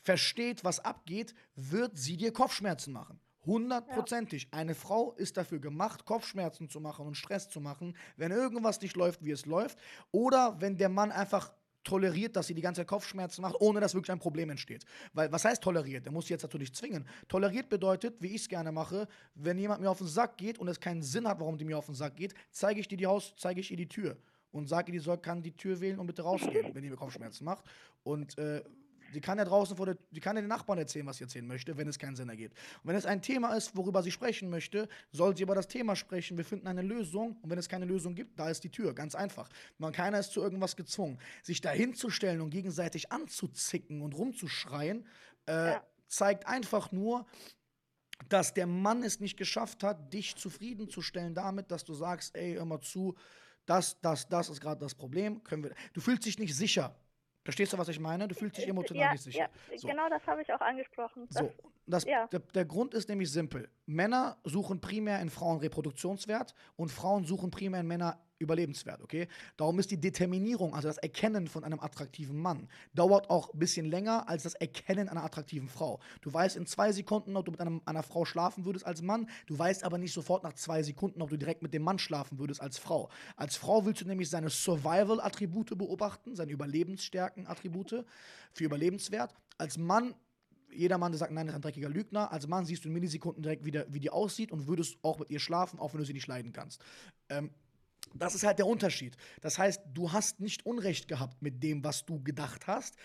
versteht, 0.00 0.64
was 0.64 0.80
abgeht, 0.80 1.34
wird 1.54 1.96
sie 1.96 2.16
dir 2.16 2.32
Kopfschmerzen 2.32 2.92
machen. 2.92 3.20
Hundertprozentig. 3.46 4.48
Eine 4.50 4.74
Frau 4.74 5.12
ist 5.12 5.36
dafür 5.36 5.58
gemacht, 5.58 6.04
Kopfschmerzen 6.04 6.68
zu 6.68 6.80
machen 6.80 7.06
und 7.06 7.14
Stress 7.14 7.48
zu 7.48 7.60
machen, 7.60 7.96
wenn 8.16 8.30
irgendwas 8.30 8.80
nicht 8.80 8.96
läuft, 8.96 9.24
wie 9.24 9.30
es 9.30 9.46
läuft. 9.46 9.78
Oder 10.10 10.60
wenn 10.60 10.76
der 10.76 10.88
Mann 10.88 11.12
einfach 11.12 11.52
toleriert, 11.84 12.36
dass 12.36 12.46
sie 12.46 12.54
die 12.54 12.62
ganze 12.62 12.80
Zeit 12.80 12.88
Kopfschmerzen 12.88 13.42
macht, 13.42 13.56
ohne 13.60 13.80
dass 13.80 13.94
wirklich 13.94 14.12
ein 14.12 14.18
Problem 14.18 14.50
entsteht. 14.50 14.84
Weil, 15.12 15.30
was 15.32 15.44
heißt 15.44 15.62
toleriert? 15.62 16.04
Der 16.04 16.12
muss 16.12 16.26
sie 16.26 16.34
jetzt 16.34 16.42
natürlich 16.42 16.74
zwingen. 16.74 17.06
Toleriert 17.28 17.68
bedeutet, 17.68 18.16
wie 18.20 18.28
ich 18.28 18.42
es 18.42 18.48
gerne 18.48 18.72
mache, 18.72 19.08
wenn 19.34 19.58
jemand 19.58 19.80
mir 19.80 19.90
auf 19.90 19.98
den 19.98 20.06
Sack 20.06 20.36
geht 20.36 20.58
und 20.58 20.68
es 20.68 20.80
keinen 20.80 21.02
Sinn 21.02 21.26
hat, 21.26 21.40
warum 21.40 21.56
die 21.56 21.64
mir 21.64 21.78
auf 21.78 21.86
den 21.86 21.94
Sack 21.94 22.16
geht, 22.16 22.34
zeige 22.50 22.80
ich 22.80 22.88
dir 22.88 22.98
die 22.98 23.06
Haus, 23.06 23.34
zeige 23.36 23.60
ich 23.60 23.70
ihr 23.70 23.76
die 23.76 23.88
Tür 23.88 24.16
und 24.50 24.68
sage 24.68 24.90
ihr, 24.90 24.98
die 24.98 25.04
soll, 25.04 25.18
kann 25.18 25.42
die 25.42 25.56
Tür 25.56 25.80
wählen 25.80 25.98
und 25.98 26.06
bitte 26.06 26.22
rausgehen, 26.22 26.74
wenn 26.74 26.82
die 26.82 26.90
mir 26.90 26.96
Kopfschmerzen 26.96 27.44
macht. 27.44 27.64
Und 28.02 28.38
äh, 28.38 28.62
die 29.14 29.20
kann 29.20 29.38
ja 29.38 29.44
draußen 29.44 29.76
vor 29.76 29.86
der, 29.86 29.96
die 30.10 30.20
kann 30.20 30.36
ja 30.36 30.42
den 30.42 30.48
Nachbarn 30.48 30.78
erzählen, 30.78 31.06
was 31.06 31.16
sie 31.18 31.24
erzählen 31.24 31.46
möchte, 31.46 31.76
wenn 31.76 31.88
es 31.88 31.98
keinen 31.98 32.16
Sinn 32.16 32.28
ergibt. 32.28 32.56
Und 32.82 32.88
wenn 32.88 32.96
es 32.96 33.06
ein 33.06 33.22
Thema 33.22 33.54
ist, 33.54 33.76
worüber 33.76 34.02
sie 34.02 34.10
sprechen 34.10 34.50
möchte, 34.50 34.88
soll 35.12 35.36
sie 35.36 35.42
über 35.42 35.54
das 35.54 35.68
Thema 35.68 35.96
sprechen. 35.96 36.36
Wir 36.36 36.44
finden 36.44 36.66
eine 36.66 36.82
Lösung. 36.82 37.36
Und 37.42 37.50
wenn 37.50 37.58
es 37.58 37.68
keine 37.68 37.84
Lösung 37.84 38.14
gibt, 38.14 38.38
da 38.38 38.50
ist 38.50 38.64
die 38.64 38.70
Tür. 38.70 38.94
Ganz 38.94 39.14
einfach. 39.14 39.48
Man, 39.78 39.92
keiner 39.92 40.18
ist 40.18 40.32
zu 40.32 40.40
irgendwas 40.40 40.76
gezwungen. 40.76 41.18
Sich 41.42 41.60
dahinzustellen 41.60 42.40
und 42.40 42.50
gegenseitig 42.50 43.10
anzuzicken 43.12 44.02
und 44.02 44.14
rumzuschreien, 44.14 45.06
äh, 45.46 45.72
Ja. 45.72 45.82
zeigt 46.08 46.46
einfach 46.46 46.92
nur, 46.92 47.26
dass 48.28 48.52
der 48.52 48.66
Mann 48.66 49.02
es 49.02 49.20
nicht 49.20 49.36
geschafft 49.36 49.82
hat, 49.84 50.12
dich 50.12 50.36
zufriedenzustellen 50.36 51.34
damit, 51.34 51.70
dass 51.70 51.84
du 51.84 51.94
sagst, 51.94 52.36
ey, 52.36 52.54
hör 52.54 52.64
mal 52.64 52.80
zu, 52.80 53.14
das, 53.64 54.00
das, 54.00 54.28
das 54.28 54.48
ist 54.48 54.60
gerade 54.60 54.80
das 54.80 54.94
Problem. 54.94 55.42
Können 55.44 55.64
wir, 55.64 55.74
du 55.92 56.00
fühlst 56.00 56.24
dich 56.26 56.38
nicht 56.38 56.54
sicher. 56.56 56.94
Verstehst 57.48 57.72
du, 57.72 57.78
was 57.78 57.88
ich 57.88 57.98
meine? 57.98 58.28
Du 58.28 58.34
fühlst 58.34 58.58
dich 58.58 58.68
emotional 58.68 59.06
ja, 59.06 59.12
nicht 59.12 59.24
sicher. 59.24 59.48
Ja, 59.70 59.78
So. 59.78 59.88
genau 59.88 60.06
das 60.10 60.20
habe 60.26 60.42
ich 60.42 60.52
auch 60.52 60.60
angesprochen. 60.60 61.26
So, 61.30 61.50
das, 61.88 62.04
ja. 62.04 62.26
der, 62.28 62.40
der 62.40 62.64
Grund 62.64 62.94
ist 62.94 63.08
nämlich 63.08 63.30
simpel. 63.30 63.68
Männer 63.86 64.36
suchen 64.44 64.80
primär 64.80 65.20
in 65.20 65.30
Frauen 65.30 65.58
Reproduktionswert 65.58 66.54
und 66.76 66.90
Frauen 66.90 67.24
suchen 67.24 67.50
primär 67.50 67.80
in 67.80 67.86
Männer 67.86 68.18
Überlebenswert, 68.40 69.02
okay? 69.02 69.26
Darum 69.56 69.78
ist 69.80 69.90
die 69.90 70.00
Determinierung, 70.00 70.74
also 70.74 70.86
das 70.86 70.98
Erkennen 70.98 71.48
von 71.48 71.64
einem 71.64 71.80
attraktiven 71.80 72.38
Mann, 72.38 72.68
dauert 72.94 73.30
auch 73.30 73.52
ein 73.52 73.58
bisschen 73.58 73.86
länger 73.86 74.28
als 74.28 74.44
das 74.44 74.54
Erkennen 74.54 75.08
einer 75.08 75.24
attraktiven 75.24 75.68
Frau. 75.68 75.98
Du 76.20 76.32
weißt 76.32 76.56
in 76.56 76.66
zwei 76.66 76.92
Sekunden, 76.92 77.36
ob 77.36 77.46
du 77.46 77.50
mit 77.50 77.60
einem, 77.60 77.82
einer 77.84 78.04
Frau 78.04 78.24
schlafen 78.24 78.64
würdest 78.64 78.86
als 78.86 79.02
Mann, 79.02 79.28
du 79.46 79.58
weißt 79.58 79.82
aber 79.82 79.98
nicht 79.98 80.12
sofort 80.12 80.44
nach 80.44 80.52
zwei 80.52 80.82
Sekunden, 80.82 81.20
ob 81.20 81.30
du 81.30 81.36
direkt 81.36 81.62
mit 81.62 81.74
dem 81.74 81.82
Mann 81.82 81.98
schlafen 81.98 82.38
würdest 82.38 82.60
als 82.60 82.78
Frau. 82.78 83.10
Als 83.36 83.56
Frau 83.56 83.84
willst 83.84 84.02
du 84.02 84.06
nämlich 84.06 84.30
seine 84.30 84.50
Survival-Attribute 84.50 85.76
beobachten, 85.76 86.36
seine 86.36 86.52
Überlebensstärken-Attribute 86.52 88.04
für 88.52 88.64
Überlebenswert. 88.64 89.34
Als 89.56 89.78
Mann 89.78 90.14
jeder 90.70 90.98
Mann, 90.98 91.12
der 91.12 91.18
sagt, 91.18 91.32
nein, 91.32 91.46
das 91.46 91.54
ist 91.54 91.58
ein 91.58 91.62
dreckiger 91.62 91.88
Lügner. 91.88 92.32
Als 92.32 92.46
Mann 92.46 92.64
siehst 92.64 92.84
du 92.84 92.88
in 92.88 92.94
Millisekunden 92.94 93.42
direkt, 93.42 93.64
wie, 93.64 93.70
der, 93.70 93.92
wie 93.92 94.00
die 94.00 94.10
aussieht 94.10 94.52
und 94.52 94.66
würdest 94.66 94.98
auch 95.02 95.18
mit 95.18 95.30
ihr 95.30 95.40
schlafen, 95.40 95.78
auch 95.78 95.92
wenn 95.92 96.00
du 96.00 96.06
sie 96.06 96.12
nicht 96.12 96.26
leiden 96.26 96.52
kannst. 96.52 96.82
Ähm, 97.28 97.50
das 98.14 98.34
ist 98.34 98.44
halt 98.44 98.58
der 98.58 98.66
Unterschied. 98.66 99.16
Das 99.40 99.58
heißt, 99.58 99.82
du 99.92 100.12
hast 100.12 100.40
nicht 100.40 100.64
Unrecht 100.66 101.08
gehabt 101.08 101.42
mit 101.42 101.62
dem, 101.62 101.84
was 101.84 102.06
du 102.06 102.22
gedacht 102.22 102.66
hast. 102.66 102.96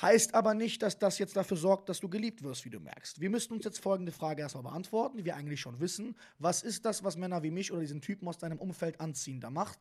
Heißt 0.00 0.34
aber 0.34 0.54
nicht, 0.54 0.82
dass 0.82 0.98
das 0.98 1.18
jetzt 1.18 1.36
dafür 1.36 1.56
sorgt, 1.56 1.88
dass 1.88 2.00
du 2.00 2.08
geliebt 2.08 2.42
wirst, 2.42 2.64
wie 2.64 2.70
du 2.70 2.80
merkst. 2.80 3.20
Wir 3.20 3.30
müssen 3.30 3.52
uns 3.52 3.64
jetzt 3.64 3.78
folgende 3.78 4.10
Frage 4.10 4.42
erstmal 4.42 4.64
beantworten, 4.64 5.18
die 5.18 5.24
wir 5.24 5.36
eigentlich 5.36 5.60
schon 5.60 5.78
wissen. 5.78 6.16
Was 6.38 6.62
ist 6.62 6.84
das, 6.84 7.04
was 7.04 7.16
Männer 7.16 7.44
wie 7.44 7.52
mich 7.52 7.70
oder 7.70 7.80
diesen 7.80 8.00
Typen 8.00 8.26
aus 8.26 8.38
deinem 8.38 8.58
Umfeld 8.58 9.00
anziehender 9.00 9.50
macht? 9.50 9.78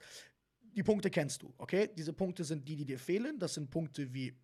Die 0.76 0.84
Punkte 0.84 1.10
kennst 1.10 1.41
du, 1.41 1.52
okay? 1.58 1.89
Diese 1.97 2.13
Punkte 2.13 2.43
sind 2.43 2.67
die, 2.67 2.76
die 2.76 2.86
dir 2.86 2.99
fehlen. 2.99 3.39
Das 3.39 3.56
sind 3.56 3.71
Punkte 3.71 4.13
wie 4.13 4.36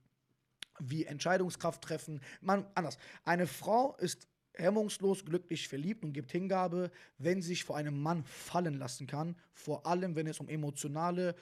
wie 0.80 1.06
Entscheidungskraft 1.06 1.82
treffen. 1.82 2.22
Man, 2.42 2.66
anders. 2.76 2.98
Eine 3.24 3.48
Frau 3.48 3.96
ist 3.98 4.28
hemmungslos 4.54 5.26
glücklich 5.26 5.68
verliebt 5.68 6.04
und 6.04 6.14
gibt 6.14 6.32
Hingabe, 6.32 6.92
wenn 7.18 7.42
sie 7.42 7.50
sich 7.50 7.64
vor 7.64 7.78
einem 7.78 8.02
Mann 8.02 8.24
fallen 8.24 8.76
lassen 8.76 9.08
kann, 9.08 9.36
vor 9.54 9.86
allem 9.86 10.16
wenn 10.16 10.28
es 10.28 10.40
um 10.40 10.50
emotionale 10.50 11.36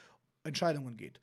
Entscheidungen 0.44 0.98
geht. 0.98 1.20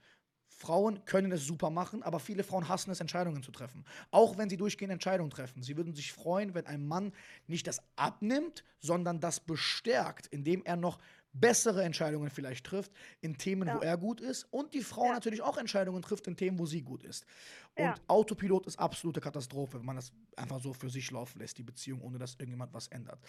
Frauen 0.57 1.05
können 1.05 1.33
es 1.33 1.47
super 1.47 1.71
machen, 1.71 2.03
aber 2.03 2.21
viele 2.21 2.45
Frauen 2.45 2.69
hassen 2.69 2.91
es, 2.91 3.01
Entscheidungen 3.01 3.43
zu 3.43 3.51
treffen. 3.51 3.85
Auch 4.11 4.39
wenn 4.39 4.49
sie 4.49 4.57
durchgehend 4.57 4.93
Entscheidungen 4.93 5.31
treffen. 5.31 5.63
Sie 5.63 5.77
würden 5.77 5.95
sich 5.95 6.13
freuen, 6.13 6.55
wenn 6.55 6.67
ein 6.67 6.87
Mann 6.87 7.13
nicht 7.49 7.67
das 7.67 7.83
abnimmt, 7.97 8.65
sondern 8.81 9.21
das 9.21 9.41
bestärkt, 9.41 10.27
indem 10.29 10.65
er 10.65 10.77
noch 10.77 10.99
bessere 11.35 11.83
Entscheidungen 11.83 12.31
vielleicht 12.31 12.65
trifft 12.65 12.93
in 13.21 13.37
Themen, 13.37 13.69
wo 13.69 13.79
Ja. 13.79 13.83
er 13.83 13.97
gut 13.99 14.21
ist 14.21 14.45
und 14.53 14.73
die 14.73 14.83
Frau 14.83 15.07
Ja. 15.07 15.13
natürlich 15.15 15.43
auch 15.43 15.59
Entscheidungen 15.59 16.01
trifft 16.01 16.27
in 16.27 16.37
Themen, 16.37 16.59
wo 16.59 16.65
sie 16.67 16.81
gut 16.83 17.03
ist. 17.03 17.27
Und 17.75 17.85
Ja. 17.85 17.95
Autopilot 18.07 18.67
ist 18.67 18.79
absolute 18.79 19.21
Katastrophe, 19.21 19.79
wenn 19.79 19.85
man 19.87 19.97
das 19.97 20.13
einfach 20.37 20.61
so 20.63 20.73
für 20.73 20.89
sich 20.89 21.11
laufen 21.11 21.41
lässt, 21.41 21.59
die 21.59 21.63
Beziehung, 21.65 22.01
ohne 22.01 22.19
dass 22.19 22.35
irgendjemand 22.35 22.73
was 22.73 22.87
ändert. 22.89 23.21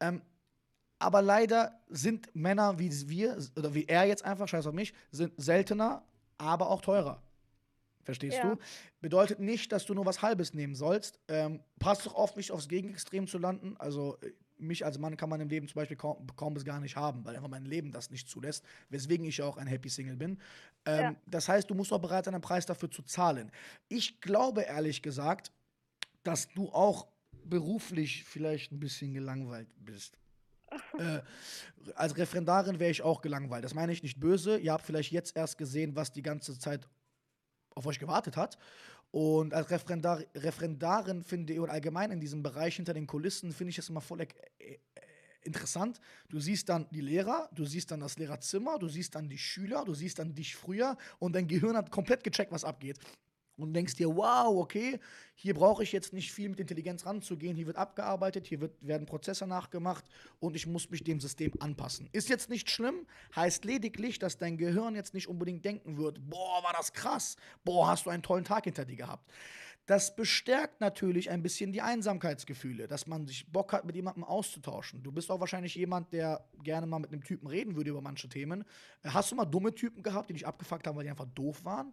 Ähm, 0.00 0.22
aber 0.98 1.22
leider 1.22 1.80
sind 1.88 2.34
Männer 2.34 2.78
wie 2.78 2.90
wir, 3.08 3.38
oder 3.56 3.74
wie 3.74 3.86
er 3.86 4.04
jetzt 4.04 4.24
einfach, 4.24 4.46
scheiß 4.48 4.66
auf 4.66 4.74
mich, 4.74 4.92
sind 5.10 5.32
seltener, 5.36 6.04
aber 6.38 6.68
auch 6.68 6.80
teurer. 6.80 7.22
Verstehst 8.04 8.38
Ja. 8.38 8.54
du? 8.54 8.60
Bedeutet 9.00 9.38
nicht, 9.38 9.70
dass 9.70 9.84
du 9.86 9.94
nur 9.94 10.06
was 10.06 10.22
Halbes 10.22 10.54
nehmen 10.54 10.74
sollst. 10.74 11.20
Ähm, 11.28 11.60
pass 11.78 12.02
doch 12.02 12.14
auf, 12.16 12.34
nicht 12.36 12.50
aufs 12.50 12.68
Gegenextrem 12.68 13.28
zu 13.28 13.38
landen. 13.38 13.76
Also, 13.78 14.18
äh, 14.20 14.32
mich 14.62 14.84
als 14.84 14.98
Mann 14.98 15.16
kann 15.16 15.28
man 15.28 15.40
im 15.40 15.48
Leben 15.48 15.68
zum 15.68 15.74
Beispiel 15.74 15.96
kaum, 15.96 16.26
kaum 16.36 16.54
bis 16.54 16.64
gar 16.64 16.80
nicht 16.80 16.96
haben, 16.96 17.24
weil 17.24 17.36
einfach 17.36 17.48
mein 17.48 17.64
Leben 17.64 17.92
das 17.92 18.10
nicht 18.10 18.28
zulässt. 18.28 18.64
Weswegen 18.88 19.26
ich 19.26 19.42
auch 19.42 19.56
ein 19.56 19.66
Happy 19.66 19.88
Single 19.88 20.16
bin. 20.16 20.38
Ähm, 20.84 21.00
Ja. 21.00 21.14
Das 21.26 21.48
heißt, 21.48 21.68
du 21.68 21.74
musst 21.74 21.92
auch 21.92 22.00
bereit 22.00 22.24
sein, 22.24 22.34
einen 22.34 22.42
Preis 22.42 22.66
dafür 22.66 22.90
zu 22.90 23.02
zahlen. 23.02 23.50
Ich 23.88 24.20
glaube 24.20 24.62
ehrlich 24.62 25.02
gesagt, 25.02 25.52
dass 26.22 26.48
du 26.52 26.68
auch 26.70 27.08
beruflich 27.44 28.24
vielleicht 28.24 28.72
ein 28.72 28.80
bisschen 28.80 29.14
gelangweilt 29.14 29.68
bist. 29.78 30.18
äh, 30.98 31.20
als 31.94 32.16
Referendarin 32.16 32.78
wäre 32.78 32.90
ich 32.90 33.02
auch 33.02 33.20
gelangweilt. 33.20 33.64
Das 33.64 33.74
meine 33.74 33.92
ich 33.92 34.02
nicht 34.02 34.20
böse. 34.20 34.58
Ihr 34.58 34.72
habt 34.72 34.84
vielleicht 34.84 35.12
jetzt 35.12 35.36
erst 35.36 35.58
gesehen, 35.58 35.96
was 35.96 36.12
die 36.12 36.22
ganze 36.22 36.58
Zeit 36.58 36.88
auf 37.74 37.86
euch 37.86 37.98
gewartet 37.98 38.36
hat. 38.36 38.58
Und 39.12 39.52
als 39.52 39.70
Referendar 39.70 40.24
Referendarin 40.34 41.22
finde 41.22 41.52
ich, 41.52 41.60
und 41.60 41.68
allgemein 41.68 42.10
in 42.10 42.18
diesem 42.18 42.42
Bereich 42.42 42.76
hinter 42.76 42.94
den 42.94 43.06
Kulissen, 43.06 43.52
finde 43.52 43.70
ich 43.70 43.78
es 43.78 43.90
immer 43.90 44.00
voll 44.00 44.22
äh, 44.22 44.26
äh, 44.58 44.78
interessant. 45.42 46.00
Du 46.30 46.40
siehst 46.40 46.70
dann 46.70 46.88
die 46.90 47.02
Lehrer, 47.02 47.50
du 47.52 47.66
siehst 47.66 47.90
dann 47.90 48.00
das 48.00 48.16
Lehrerzimmer, 48.16 48.78
du 48.78 48.88
siehst 48.88 49.14
dann 49.14 49.28
die 49.28 49.36
Schüler, 49.36 49.84
du 49.84 49.92
siehst 49.92 50.18
dann 50.18 50.34
dich 50.34 50.56
früher 50.56 50.96
und 51.18 51.34
dein 51.34 51.46
Gehirn 51.46 51.76
hat 51.76 51.90
komplett 51.90 52.24
gecheckt, 52.24 52.52
was 52.52 52.64
abgeht. 52.64 52.98
Und 53.56 53.74
denkst 53.74 53.96
dir, 53.96 54.08
wow, 54.16 54.56
okay, 54.56 54.98
hier 55.34 55.54
brauche 55.54 55.82
ich 55.82 55.92
jetzt 55.92 56.12
nicht 56.12 56.32
viel 56.32 56.48
mit 56.48 56.58
Intelligenz 56.58 57.04
ranzugehen, 57.04 57.54
hier 57.54 57.66
wird 57.66 57.76
abgearbeitet, 57.76 58.46
hier 58.46 58.60
wird, 58.60 58.74
werden 58.80 59.06
Prozesse 59.06 59.46
nachgemacht 59.46 60.04
und 60.40 60.56
ich 60.56 60.66
muss 60.66 60.88
mich 60.90 61.04
dem 61.04 61.20
System 61.20 61.52
anpassen. 61.60 62.08
Ist 62.12 62.28
jetzt 62.28 62.48
nicht 62.48 62.70
schlimm, 62.70 63.06
heißt 63.36 63.64
lediglich, 63.64 64.18
dass 64.18 64.38
dein 64.38 64.56
Gehirn 64.56 64.94
jetzt 64.94 65.14
nicht 65.14 65.28
unbedingt 65.28 65.64
denken 65.64 65.98
wird, 65.98 66.18
boah, 66.28 66.62
war 66.64 66.72
das 66.72 66.92
krass, 66.92 67.36
boah, 67.64 67.88
hast 67.88 68.06
du 68.06 68.10
einen 68.10 68.22
tollen 68.22 68.44
Tag 68.44 68.64
hinter 68.64 68.84
dir 68.84 68.96
gehabt. 68.96 69.30
Das 69.86 70.14
bestärkt 70.14 70.80
natürlich 70.80 71.28
ein 71.28 71.42
bisschen 71.42 71.72
die 71.72 71.82
Einsamkeitsgefühle, 71.82 72.86
dass 72.86 73.08
man 73.08 73.26
sich 73.26 73.50
Bock 73.50 73.72
hat, 73.72 73.84
mit 73.84 73.96
jemandem 73.96 74.22
auszutauschen. 74.22 75.02
Du 75.02 75.10
bist 75.10 75.28
auch 75.28 75.40
wahrscheinlich 75.40 75.74
jemand, 75.74 76.12
der 76.12 76.48
gerne 76.62 76.86
mal 76.86 77.00
mit 77.00 77.10
einem 77.10 77.24
Typen 77.24 77.48
reden 77.48 77.74
würde 77.74 77.90
über 77.90 78.00
manche 78.00 78.28
Themen. 78.28 78.64
Hast 79.02 79.32
du 79.32 79.34
mal 79.34 79.44
dumme 79.44 79.74
Typen 79.74 80.04
gehabt, 80.04 80.30
die 80.30 80.34
dich 80.34 80.46
abgefuckt 80.46 80.86
haben, 80.86 80.96
weil 80.96 81.04
die 81.04 81.10
einfach 81.10 81.26
doof 81.34 81.64
waren? 81.64 81.92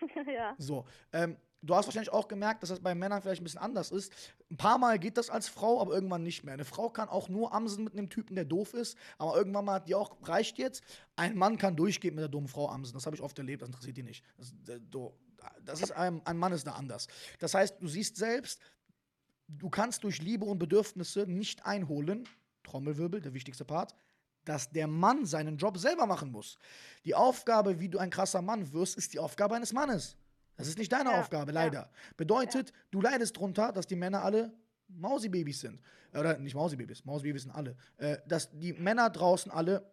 ja. 0.34 0.54
So, 0.58 0.84
ähm, 1.12 1.36
du 1.62 1.74
hast 1.74 1.86
wahrscheinlich 1.86 2.12
auch 2.12 2.28
gemerkt, 2.28 2.62
dass 2.62 2.70
das 2.70 2.80
bei 2.80 2.94
Männern 2.94 3.20
vielleicht 3.22 3.40
ein 3.40 3.44
bisschen 3.44 3.60
anders 3.60 3.90
ist. 3.90 4.12
Ein 4.50 4.56
paar 4.56 4.78
Mal 4.78 4.98
geht 4.98 5.16
das 5.16 5.30
als 5.30 5.48
Frau, 5.48 5.80
aber 5.80 5.94
irgendwann 5.94 6.22
nicht 6.22 6.44
mehr. 6.44 6.54
Eine 6.54 6.64
Frau 6.64 6.90
kann 6.90 7.08
auch 7.08 7.28
nur 7.28 7.52
amsen 7.52 7.84
mit 7.84 7.92
einem 7.94 8.08
Typen, 8.08 8.34
der 8.34 8.44
doof 8.44 8.74
ist, 8.74 8.96
aber 9.18 9.36
irgendwann 9.36 9.64
mal 9.64 9.74
hat 9.74 9.88
die 9.88 9.94
auch, 9.94 10.16
reicht 10.22 10.58
jetzt. 10.58 10.82
Ein 11.16 11.36
Mann 11.36 11.58
kann 11.58 11.76
durchgehen 11.76 12.14
mit 12.14 12.22
der 12.22 12.28
dummen 12.28 12.48
Frau 12.48 12.68
amsen. 12.68 12.94
Das 12.94 13.06
habe 13.06 13.16
ich 13.16 13.22
oft 13.22 13.38
erlebt, 13.38 13.62
das 13.62 13.68
interessiert 13.68 13.96
die 13.96 14.02
nicht. 14.02 14.24
Das, 14.36 14.54
das 15.64 15.82
ist 15.82 15.92
ein, 15.92 16.24
ein 16.26 16.36
Mann 16.36 16.52
ist 16.52 16.66
da 16.66 16.72
anders. 16.72 17.08
Das 17.38 17.54
heißt, 17.54 17.76
du 17.80 17.88
siehst 17.88 18.16
selbst, 18.16 18.60
du 19.48 19.68
kannst 19.70 20.04
durch 20.04 20.22
Liebe 20.22 20.44
und 20.44 20.58
Bedürfnisse 20.58 21.26
nicht 21.26 21.66
einholen, 21.66 22.28
Trommelwirbel, 22.62 23.20
der 23.20 23.34
wichtigste 23.34 23.64
Part, 23.64 23.94
dass 24.44 24.70
der 24.70 24.86
Mann 24.86 25.26
seinen 25.26 25.56
Job 25.56 25.78
selber 25.78 26.06
machen 26.06 26.30
muss. 26.30 26.58
Die 27.04 27.14
Aufgabe, 27.14 27.80
wie 27.80 27.88
du 27.88 27.98
ein 27.98 28.10
krasser 28.10 28.42
Mann 28.42 28.72
wirst, 28.72 28.96
ist 28.96 29.12
die 29.12 29.18
Aufgabe 29.18 29.54
eines 29.54 29.72
Mannes. 29.72 30.16
Das 30.56 30.68
ist 30.68 30.78
nicht 30.78 30.92
deine 30.92 31.10
ja, 31.10 31.20
Aufgabe, 31.20 31.52
leider. 31.52 31.80
Ja. 31.80 31.90
Bedeutet, 32.16 32.70
ja. 32.70 32.76
du 32.90 33.00
leidest 33.00 33.36
drunter, 33.36 33.72
dass 33.72 33.86
die 33.86 33.96
Männer 33.96 34.22
alle 34.22 34.52
Mausibabys 34.88 35.60
sind. 35.60 35.80
Oder 36.12 36.38
nicht 36.38 36.54
Mausibabys, 36.54 37.04
Mausibabys 37.04 37.42
sind 37.42 37.52
alle. 37.52 37.76
Äh, 37.96 38.18
dass 38.26 38.50
die 38.50 38.72
Männer 38.72 39.08
draußen 39.10 39.50
alle, 39.50 39.90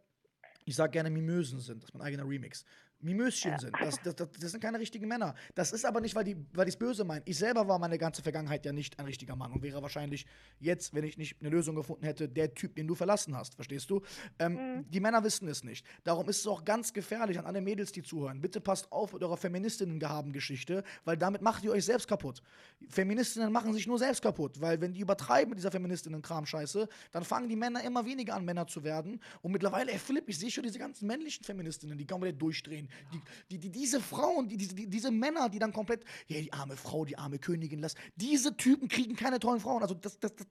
ich 0.65 0.75
sag 0.75 0.91
gerne 0.91 1.09
Mimösen 1.09 1.59
sind. 1.59 1.83
Das 1.83 1.89
ist 1.89 1.93
mein 1.93 2.05
eigener 2.05 2.27
Remix. 2.27 2.65
Mimöschen 2.99 3.57
sind. 3.59 3.75
Das, 3.79 4.01
das, 4.01 4.15
das, 4.15 4.51
sind 4.51 4.59
keine 4.59 4.79
richtigen 4.79 5.07
Männer. 5.07 5.35
Das 5.53 5.71
ist 5.71 5.85
aber 5.85 6.01
nicht, 6.01 6.15
weil 6.15 6.23
die 6.23 6.35
weil 6.53 6.67
es 6.67 6.75
böse 6.75 7.03
meinen. 7.03 7.21
Ich 7.25 7.37
selber 7.37 7.67
war 7.67 7.77
meine 7.77 7.97
ganze 7.97 8.23
Vergangenheit 8.23 8.65
ja 8.65 8.73
nicht 8.73 8.97
ein 8.99 9.05
richtiger 9.05 9.35
Mann 9.35 9.51
und 9.51 9.61
wäre 9.61 9.81
wahrscheinlich 9.81 10.25
jetzt, 10.59 10.93
wenn 10.95 11.03
ich 11.03 11.17
nicht 11.17 11.39
eine 11.39 11.49
Lösung 11.49 11.75
gefunden 11.75 12.05
hätte, 12.05 12.27
der 12.27 12.53
Typ, 12.53 12.75
den 12.75 12.87
du 12.87 12.95
verlassen 12.95 13.35
hast. 13.35 13.55
Verstehst 13.55 13.89
du? 13.89 14.01
Ähm, 14.39 14.53
mhm. 14.53 14.89
Die 14.89 14.99
Männer 14.99 15.23
wissen 15.23 15.47
es 15.47 15.63
nicht. 15.63 15.85
Darum 16.03 16.27
ist 16.27 16.39
es 16.39 16.47
auch 16.47 16.65
ganz 16.65 16.91
gefährlich 16.91 17.37
an 17.37 17.45
alle 17.45 17.61
Mädels, 17.61 17.91
die 17.91 18.01
zuhören. 18.01 18.41
Bitte 18.41 18.61
passt 18.61 18.91
auf 18.91 19.13
mit 19.13 19.23
eurer 19.23 19.37
Feministinnen-Gehaben-Geschichte, 19.37 20.83
weil 21.05 21.17
damit 21.17 21.41
macht 21.41 21.63
ihr 21.63 21.71
euch 21.71 21.85
selbst 21.85 22.07
kaputt. 22.07 22.41
Feministinnen 22.89 23.51
machen 23.51 23.73
sich 23.73 23.85
nur 23.85 23.99
selbst 23.99 24.23
kaputt, 24.23 24.59
weil 24.59 24.81
wenn 24.81 24.93
die 24.93 25.01
übertreiben 25.01 25.49
mit 25.49 25.59
dieser 25.59 25.71
Feministinnen-Kram-Scheiße, 25.71 26.87
dann 27.11 27.23
fangen 27.23 27.47
die 27.47 27.55
Männer 27.55 27.83
immer 27.83 28.05
weniger 28.05 28.35
an, 28.35 28.43
Männer 28.43 28.65
zu 28.65 28.83
werden. 28.83 29.21
Und 29.41 29.51
mittlerweile, 29.51 29.91
ey 29.91 29.99
Philipp, 29.99 30.27
ich 30.27 30.39
sehe 30.39 30.49
schon 30.49 30.63
diese 30.63 30.79
ganzen 30.79 31.05
männlichen 31.07 31.43
Feministinnen, 31.43 31.97
die 31.97 32.07
man 32.09 32.37
durchdrehen 32.37 32.86
die, 33.13 33.21
die, 33.51 33.57
die, 33.59 33.71
diese 33.71 33.99
Frauen, 33.99 34.47
die, 34.47 34.57
die, 34.57 34.87
diese 34.87 35.11
Männer, 35.11 35.49
die 35.49 35.59
dann 35.59 35.73
komplett, 35.73 36.03
ja, 36.27 36.39
die 36.39 36.51
arme 36.53 36.75
Frau, 36.75 37.05
die 37.05 37.17
arme 37.17 37.39
Königin 37.39 37.79
lassen, 37.79 37.97
diese 38.15 38.55
Typen 38.55 38.87
kriegen 38.87 39.15
keine 39.15 39.39
tollen 39.39 39.59
Frauen. 39.59 39.81
Also 39.81 39.95
das, 39.95 40.19
das, 40.19 40.35
das, 40.35 40.47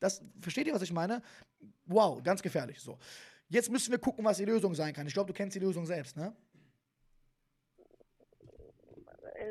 das, 0.00 0.22
versteht 0.40 0.66
ihr, 0.66 0.74
was 0.74 0.82
ich 0.82 0.92
meine? 0.92 1.22
Wow, 1.86 2.22
ganz 2.22 2.42
gefährlich. 2.42 2.80
So. 2.80 2.98
Jetzt 3.48 3.70
müssen 3.70 3.90
wir 3.90 3.98
gucken, 3.98 4.24
was 4.24 4.38
die 4.38 4.44
Lösung 4.44 4.74
sein 4.74 4.92
kann. 4.92 5.06
Ich 5.06 5.12
glaube, 5.12 5.28
du 5.28 5.34
kennst 5.34 5.54
die 5.54 5.60
Lösung 5.60 5.86
selbst, 5.86 6.16
ne? 6.16 6.34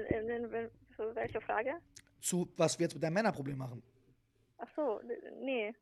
In, 0.09 0.27
in, 0.27 0.29
in, 0.29 0.69
für 0.95 1.15
welche 1.15 1.41
Frage? 1.41 1.75
Zu, 2.19 2.51
was 2.57 2.79
wir 2.79 2.85
jetzt 2.85 2.93
mit 2.93 3.03
deinem 3.03 3.13
Männerproblem 3.13 3.57
machen. 3.57 3.83
Ach 4.57 4.67
so, 4.75 5.01
nee. 5.41 5.73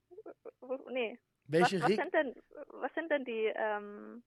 Nee. 0.91 1.19
Welche 1.47 1.81
was, 1.81 1.89
was, 1.89 1.95
sind 1.95 2.13
denn, 2.13 2.35
was 2.79 2.93
sind 2.93 3.11
denn 3.11 3.25
die, 3.25 3.51
ähm, 3.55 4.23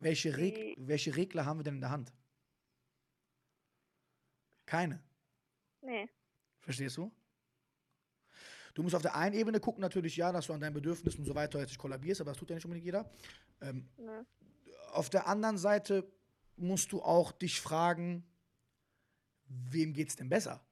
welche, 0.00 0.36
Reg 0.36 0.76
welche 0.78 1.14
Regler 1.16 1.46
haben 1.46 1.60
wir 1.60 1.64
denn 1.64 1.74
in 1.74 1.80
der 1.80 1.90
Hand? 1.90 2.12
Keine. 4.66 5.02
Nee. 5.82 6.08
Verstehst 6.60 6.96
du? 6.96 7.12
Du 8.74 8.82
musst 8.82 8.94
auf 8.94 9.02
der 9.02 9.16
einen 9.16 9.34
Ebene 9.34 9.60
gucken, 9.60 9.80
natürlich, 9.80 10.16
ja, 10.16 10.32
dass 10.32 10.46
du 10.46 10.52
an 10.52 10.60
deinen 10.60 10.74
Bedürfnissen 10.74 11.20
und 11.20 11.26
so 11.26 11.34
weiter 11.34 11.58
jetzt 11.58 11.76
kollabierst, 11.76 12.20
aber 12.20 12.30
das 12.30 12.38
tut 12.38 12.50
ja 12.50 12.54
nicht 12.54 12.64
unbedingt 12.64 12.84
jeder. 12.84 13.10
Ähm, 13.60 13.88
nee. 13.96 14.10
Auf 14.92 15.10
der 15.10 15.26
anderen 15.26 15.58
Seite 15.58 16.10
musst 16.56 16.92
du 16.92 17.02
auch 17.02 17.32
dich 17.32 17.60
fragen, 17.60 18.24
wem 19.44 19.92
geht's 19.92 20.16
denn 20.16 20.28
besser? 20.28 20.64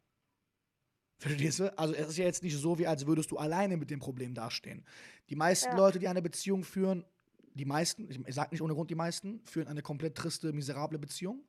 Verstehst 1.18 1.58
du? 1.58 1.76
Also 1.76 1.94
es 1.94 2.10
ist 2.10 2.18
ja 2.18 2.24
jetzt 2.24 2.44
nicht 2.44 2.56
so, 2.56 2.78
wie 2.78 2.86
als 2.86 3.06
würdest 3.06 3.30
du 3.32 3.38
alleine 3.38 3.76
mit 3.76 3.90
dem 3.90 3.98
Problem 3.98 4.34
dastehen. 4.34 4.84
Die 5.28 5.36
meisten 5.36 5.70
ja. 5.70 5.76
Leute, 5.76 5.98
die 5.98 6.06
eine 6.06 6.22
Beziehung 6.22 6.62
führen, 6.62 7.04
die 7.54 7.64
meisten, 7.64 8.08
ich 8.10 8.34
sage 8.34 8.50
nicht 8.52 8.62
ohne 8.62 8.74
Grund 8.74 8.90
die 8.90 8.94
meisten, 8.94 9.40
führen 9.44 9.68
eine 9.68 9.82
komplett 9.82 10.14
triste, 10.14 10.52
miserable 10.52 10.98
Beziehung. 10.98 11.42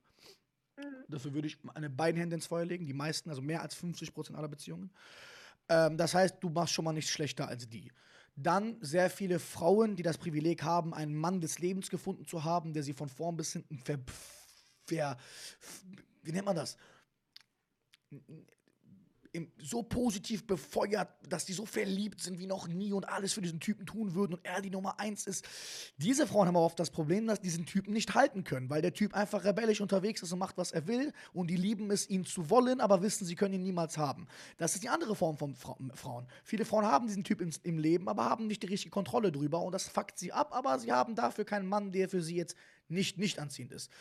Mhm. 0.77 0.83
Dafür 1.07 1.33
würde 1.33 1.47
ich 1.47 1.57
eine 1.73 1.89
beiden 1.89 2.19
Hände 2.19 2.35
ins 2.35 2.47
Feuer 2.47 2.65
legen. 2.65 2.85
Die 2.85 2.93
meisten, 2.93 3.29
also 3.29 3.41
mehr 3.41 3.62
als 3.62 3.75
50 3.75 4.13
Prozent 4.13 4.38
aller 4.38 4.47
Beziehungen. 4.47 4.91
Ähm, 5.69 5.97
das 5.97 6.13
heißt, 6.13 6.38
du 6.41 6.49
machst 6.49 6.73
schon 6.73 6.85
mal 6.85 6.93
nichts 6.93 7.12
schlechter 7.12 7.47
als 7.47 7.67
die. 7.69 7.91
Dann 8.35 8.77
sehr 8.81 9.09
viele 9.09 9.39
Frauen, 9.39 9.95
die 9.95 10.03
das 10.03 10.17
Privileg 10.17 10.63
haben, 10.63 10.93
einen 10.93 11.15
Mann 11.15 11.41
des 11.41 11.59
Lebens 11.59 11.89
gefunden 11.89 12.25
zu 12.25 12.43
haben, 12.43 12.73
der 12.73 12.83
sie 12.83 12.93
von 12.93 13.09
vorn 13.09 13.35
bis 13.35 13.53
hinten 13.53 13.77
ver, 13.77 13.99
ver 14.88 15.17
wie 16.23 16.31
nennt 16.31 16.45
man 16.45 16.55
das? 16.55 16.77
So 19.62 19.84
positiv 19.84 20.48
befeuert, 20.48 21.10
dass 21.28 21.46
die 21.46 21.54
so 21.54 21.65
verliebt 21.65 22.22
sind 22.22 22.39
wie 22.39 22.48
noch 22.48 22.68
nie 22.68 22.94
und 22.94 23.08
alles 23.08 23.34
für 23.34 23.42
diesen 23.42 23.60
Typen 23.60 23.86
tun 23.86 24.15
würden 24.15 24.34
und 24.34 24.46
er 24.46 24.62
die 24.62 24.72
Nummer 24.72 25.00
eins 25.00 25.28
ist. 25.28 25.46
Diese 25.98 26.26
Frauen 26.26 26.48
haben 26.48 26.56
aber 26.56 26.65
oft 26.65 26.80
das 26.80 26.89
Problem, 26.89 27.28
dass 27.28 27.39
diesen 27.39 27.65
Typen 27.65 27.94
nicht 27.94 28.15
halten 28.15 28.44
können, 28.44 28.70
weil 28.70 28.82
der 28.82 28.94
Typ 28.94 29.13
einfach 29.13 29.44
rebellisch 29.44 29.82
unterwegs 29.82 30.24
ist 30.24 30.32
und 30.32 30.39
macht, 30.39 30.58
was 30.58 30.72
er 30.72 30.88
will 30.88 31.13
und 31.34 31.48
die 31.48 31.56
lieben 31.56 31.92
es, 31.92 32.10
ihn 32.10 32.26
zu 32.26 32.50
wollen, 32.50 32.82
aber 32.82 33.04
wissen, 33.04 33.26
sie 33.26 33.36
können 33.36 33.54
ihn 33.54 33.63
niemals 33.63 33.98
haben. 33.98 34.28
Das 34.58 34.74
ist 34.74 34.84
die 34.84 34.89
andere 34.89 35.15
Form 35.15 35.38
von 35.38 35.54
Fra 35.54 35.78
Frauen. 35.94 36.28
Viele 36.44 36.65
Frauen 36.65 36.86
haben 36.86 37.08
diesen 37.08 37.24
Typ 37.24 37.42
im, 37.42 37.52
im 37.63 37.78
Leben, 37.78 38.10
aber 38.10 38.26
haben 38.26 38.48
nicht 38.48 38.63
die 38.63 38.68
richtige 38.68 38.92
Kontrolle 38.92 39.32
drüber 39.32 39.62
und 39.62 39.74
das 39.74 39.88
fuckt 39.88 40.18
sie 40.18 40.32
ab, 40.32 40.50
aber 40.54 40.80
sie 40.80 40.92
haben 40.92 41.13
dafür 41.13 41.46
keinen 41.46 41.68
Mann, 41.68 41.92
der 41.92 42.10
für 42.10 42.22
sie 42.22 42.36
jetzt 42.36 42.56
nicht 42.88 43.20
nicht 43.20 43.38
anziehend 43.38 43.72
ist. 43.72 43.92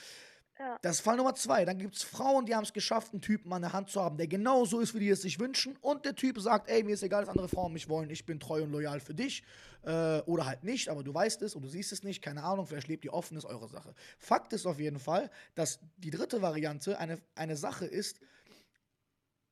Ja. 0.59 0.79
Das 0.83 0.97
ist 0.97 1.01
Fall 1.03 1.17
Nummer 1.17 1.35
zwei. 1.35 1.65
Dann 1.65 1.79
gibt 1.79 1.95
es 1.95 2.03
Frauen, 2.03 2.47
die 2.47 2.55
haben 2.55 2.65
es 2.65 2.73
geschafft, 2.73 3.13
einen 3.13 3.23
Typen 3.23 3.53
an 3.53 3.63
der 3.63 3.73
Hand 3.73 3.91
zu 3.91 4.03
haben, 4.03 4.17
der 4.17 4.27
genau 4.27 4.65
so 4.65 4.81
ist, 4.81 4.95
wie 4.95 5.01
die 5.01 5.09
es 5.09 5.23
sich 5.23 5.39
wünschen. 5.39 5.77
Und 5.81 6.05
der 6.05 6.15
Typ 6.15 6.41
sagt, 6.41 6.69
ey, 6.69 6.83
mir 6.83 6.95
ist 6.95 7.03
egal, 7.03 7.23
dass 7.23 7.29
andere 7.29 7.49
Frauen 7.49 7.73
mich 7.73 7.89
wollen, 7.89 8.11
ich 8.11 8.27
bin 8.27 8.41
treu 8.41 8.63
und 8.63 8.73
loyal 8.73 9.01
für 9.01 9.15
dich. 9.15 9.45
Äh, 9.85 10.19
oder 10.23 10.47
halt 10.47 10.65
nicht, 10.65 10.89
aber 10.89 11.05
du 11.05 11.15
weißt 11.15 11.43
es 11.43 11.55
und 11.55 11.63
du 11.63 11.69
siehst 11.69 11.93
es 11.93 12.03
nicht, 12.03 12.23
keine 12.23 12.43
Ahnung, 12.43 12.67
vielleicht 12.67 12.89
lebt 12.89 13.05
ihr 13.05 13.13
offen, 13.13 13.37
ist 13.37 13.45
eure 13.45 13.69
Sache. 13.69 13.95
Fakt 14.19 14.53
ist 14.53 14.67
auf 14.67 14.81
jeden 14.81 14.99
Fall, 14.99 15.31
dass 15.55 15.79
die 15.97 16.11
dritte 16.11 16.43
Variante 16.43 16.99
eine, 16.99 17.21
eine 17.37 17.57
Sache 17.57 17.87
ist, 17.87 18.21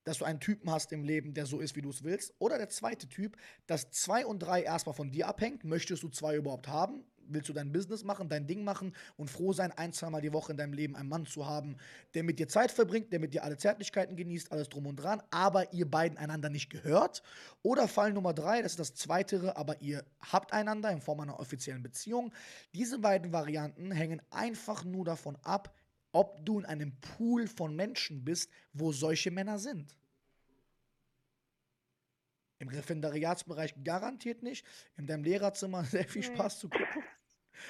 dass 0.03 0.19
du 0.19 0.25
einen 0.25 0.41
Typen 0.41 0.71
hast 0.71 0.93
im 0.93 1.05
Leben, 1.05 1.35
der 1.35 1.47
so 1.47 1.61
ist, 1.61 1.75
wie 1.77 1.83
du 1.83 1.91
es 1.91 2.05
willst. 2.05 2.35
Oder 2.39 2.59
der 2.59 2.69
zweite 2.69 3.09
Typ, 3.09 3.37
dass 3.67 3.91
zwei 3.91 4.25
und 4.25 4.39
drei 4.41 4.63
erstmal 4.63 4.95
von 4.95 5.11
dir 5.11 5.27
abhängt. 5.27 5.65
Möchtest 5.65 6.03
du 6.03 6.09
zwei 6.09 6.37
überhaupt 6.37 6.69
haben? 6.69 7.05
Willst 7.29 7.49
du 7.49 7.53
dein 7.53 7.73
Business 7.73 8.05
machen, 8.05 8.29
dein 8.29 8.47
Ding 8.47 8.65
machen 8.65 8.95
und 9.17 9.31
froh 9.31 9.53
sein, 9.53 9.73
ein, 9.73 9.93
zweimal 9.93 10.21
die 10.21 10.33
Woche 10.33 10.53
in 10.53 10.59
deinem 10.59 10.73
Leben 10.73 10.97
einen 10.97 11.09
Mann 11.09 11.27
zu 11.27 11.47
haben, 11.47 11.77
der 12.15 12.23
mit 12.23 12.39
dir 12.39 12.49
Zeit 12.49 12.71
verbringt, 12.71 13.13
der 13.13 13.21
mit 13.21 13.35
dir 13.35 13.45
alle 13.45 13.57
Zärtlichkeiten 13.57 14.17
genießt, 14.17 14.53
alles 14.53 14.69
drum 14.69 14.87
und 14.87 14.97
dran, 14.97 15.23
aber 15.31 15.73
ihr 15.73 15.91
beiden 15.91 16.19
einander 16.19 16.49
nicht 16.49 16.71
gehört. 16.71 17.23
Oder 17.63 17.89
Fall 17.89 18.13
Nummer 18.13 18.35
drei, 18.35 18.63
das 18.63 18.73
ist 18.73 18.81
das 18.81 18.95
Zweitere, 18.95 19.57
aber 19.57 19.81
ihr 19.81 20.05
habt 20.21 20.53
einander 20.53 20.91
in 20.91 21.01
Form 21.01 21.21
einer 21.21 21.39
offiziellen 21.41 21.83
Beziehung. 21.83 22.33
Diese 22.75 22.99
beiden 22.99 23.33
Varianten 23.33 23.91
hängen 23.91 24.23
einfach 24.31 24.85
nur 24.85 25.05
davon 25.05 25.37
ab, 25.43 25.75
ob 26.13 26.45
du 26.47 26.59
in 26.59 26.65
einem 26.65 26.99
Pool 27.01 27.47
von 27.47 27.77
Menschen 27.77 28.25
bist, 28.25 28.51
wo 28.73 28.93
solche 28.93 29.31
Männer 29.31 29.59
sind. 29.59 29.97
Im 32.59 32.69
Referendariatsbereich 32.69 33.75
garantiert 33.85 34.43
nicht. 34.43 34.65
In 34.97 35.07
deinem 35.07 35.25
Lehrerzimmer 35.25 35.85
sehr 35.85 36.05
viel 36.05 36.23
Spaß 36.23 36.59
zu 36.59 36.69
gucken. 36.69 37.03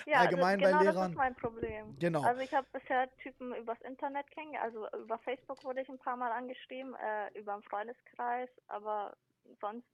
Ja, 0.07 0.18
allgemein 0.20 0.59
genau 0.59 0.79
bei 0.79 0.85
Lehrern. 0.85 0.96
Das 0.96 1.11
ist 1.11 1.16
mein 1.16 1.35
Problem. 1.37 1.99
Genau. 1.99 2.22
Also 2.22 2.40
ich 2.40 2.53
habe 2.55 2.66
bisher 2.72 3.09
Typen 3.18 3.55
übers 3.55 3.81
Internet 3.83 4.31
kennengelernt, 4.31 4.75
also 4.75 5.03
über 5.03 5.18
Facebook 5.18 5.62
wurde 5.64 5.83
ich 5.83 5.88
ein 5.88 5.99
paar 5.99 6.16
Mal 6.16 6.33
angeschrieben, 6.33 6.94
äh, 6.94 7.38
über 7.38 7.55
einen 7.55 7.62
Freundeskreis, 7.62 8.49
aber 8.68 9.16
sonst, 9.61 9.87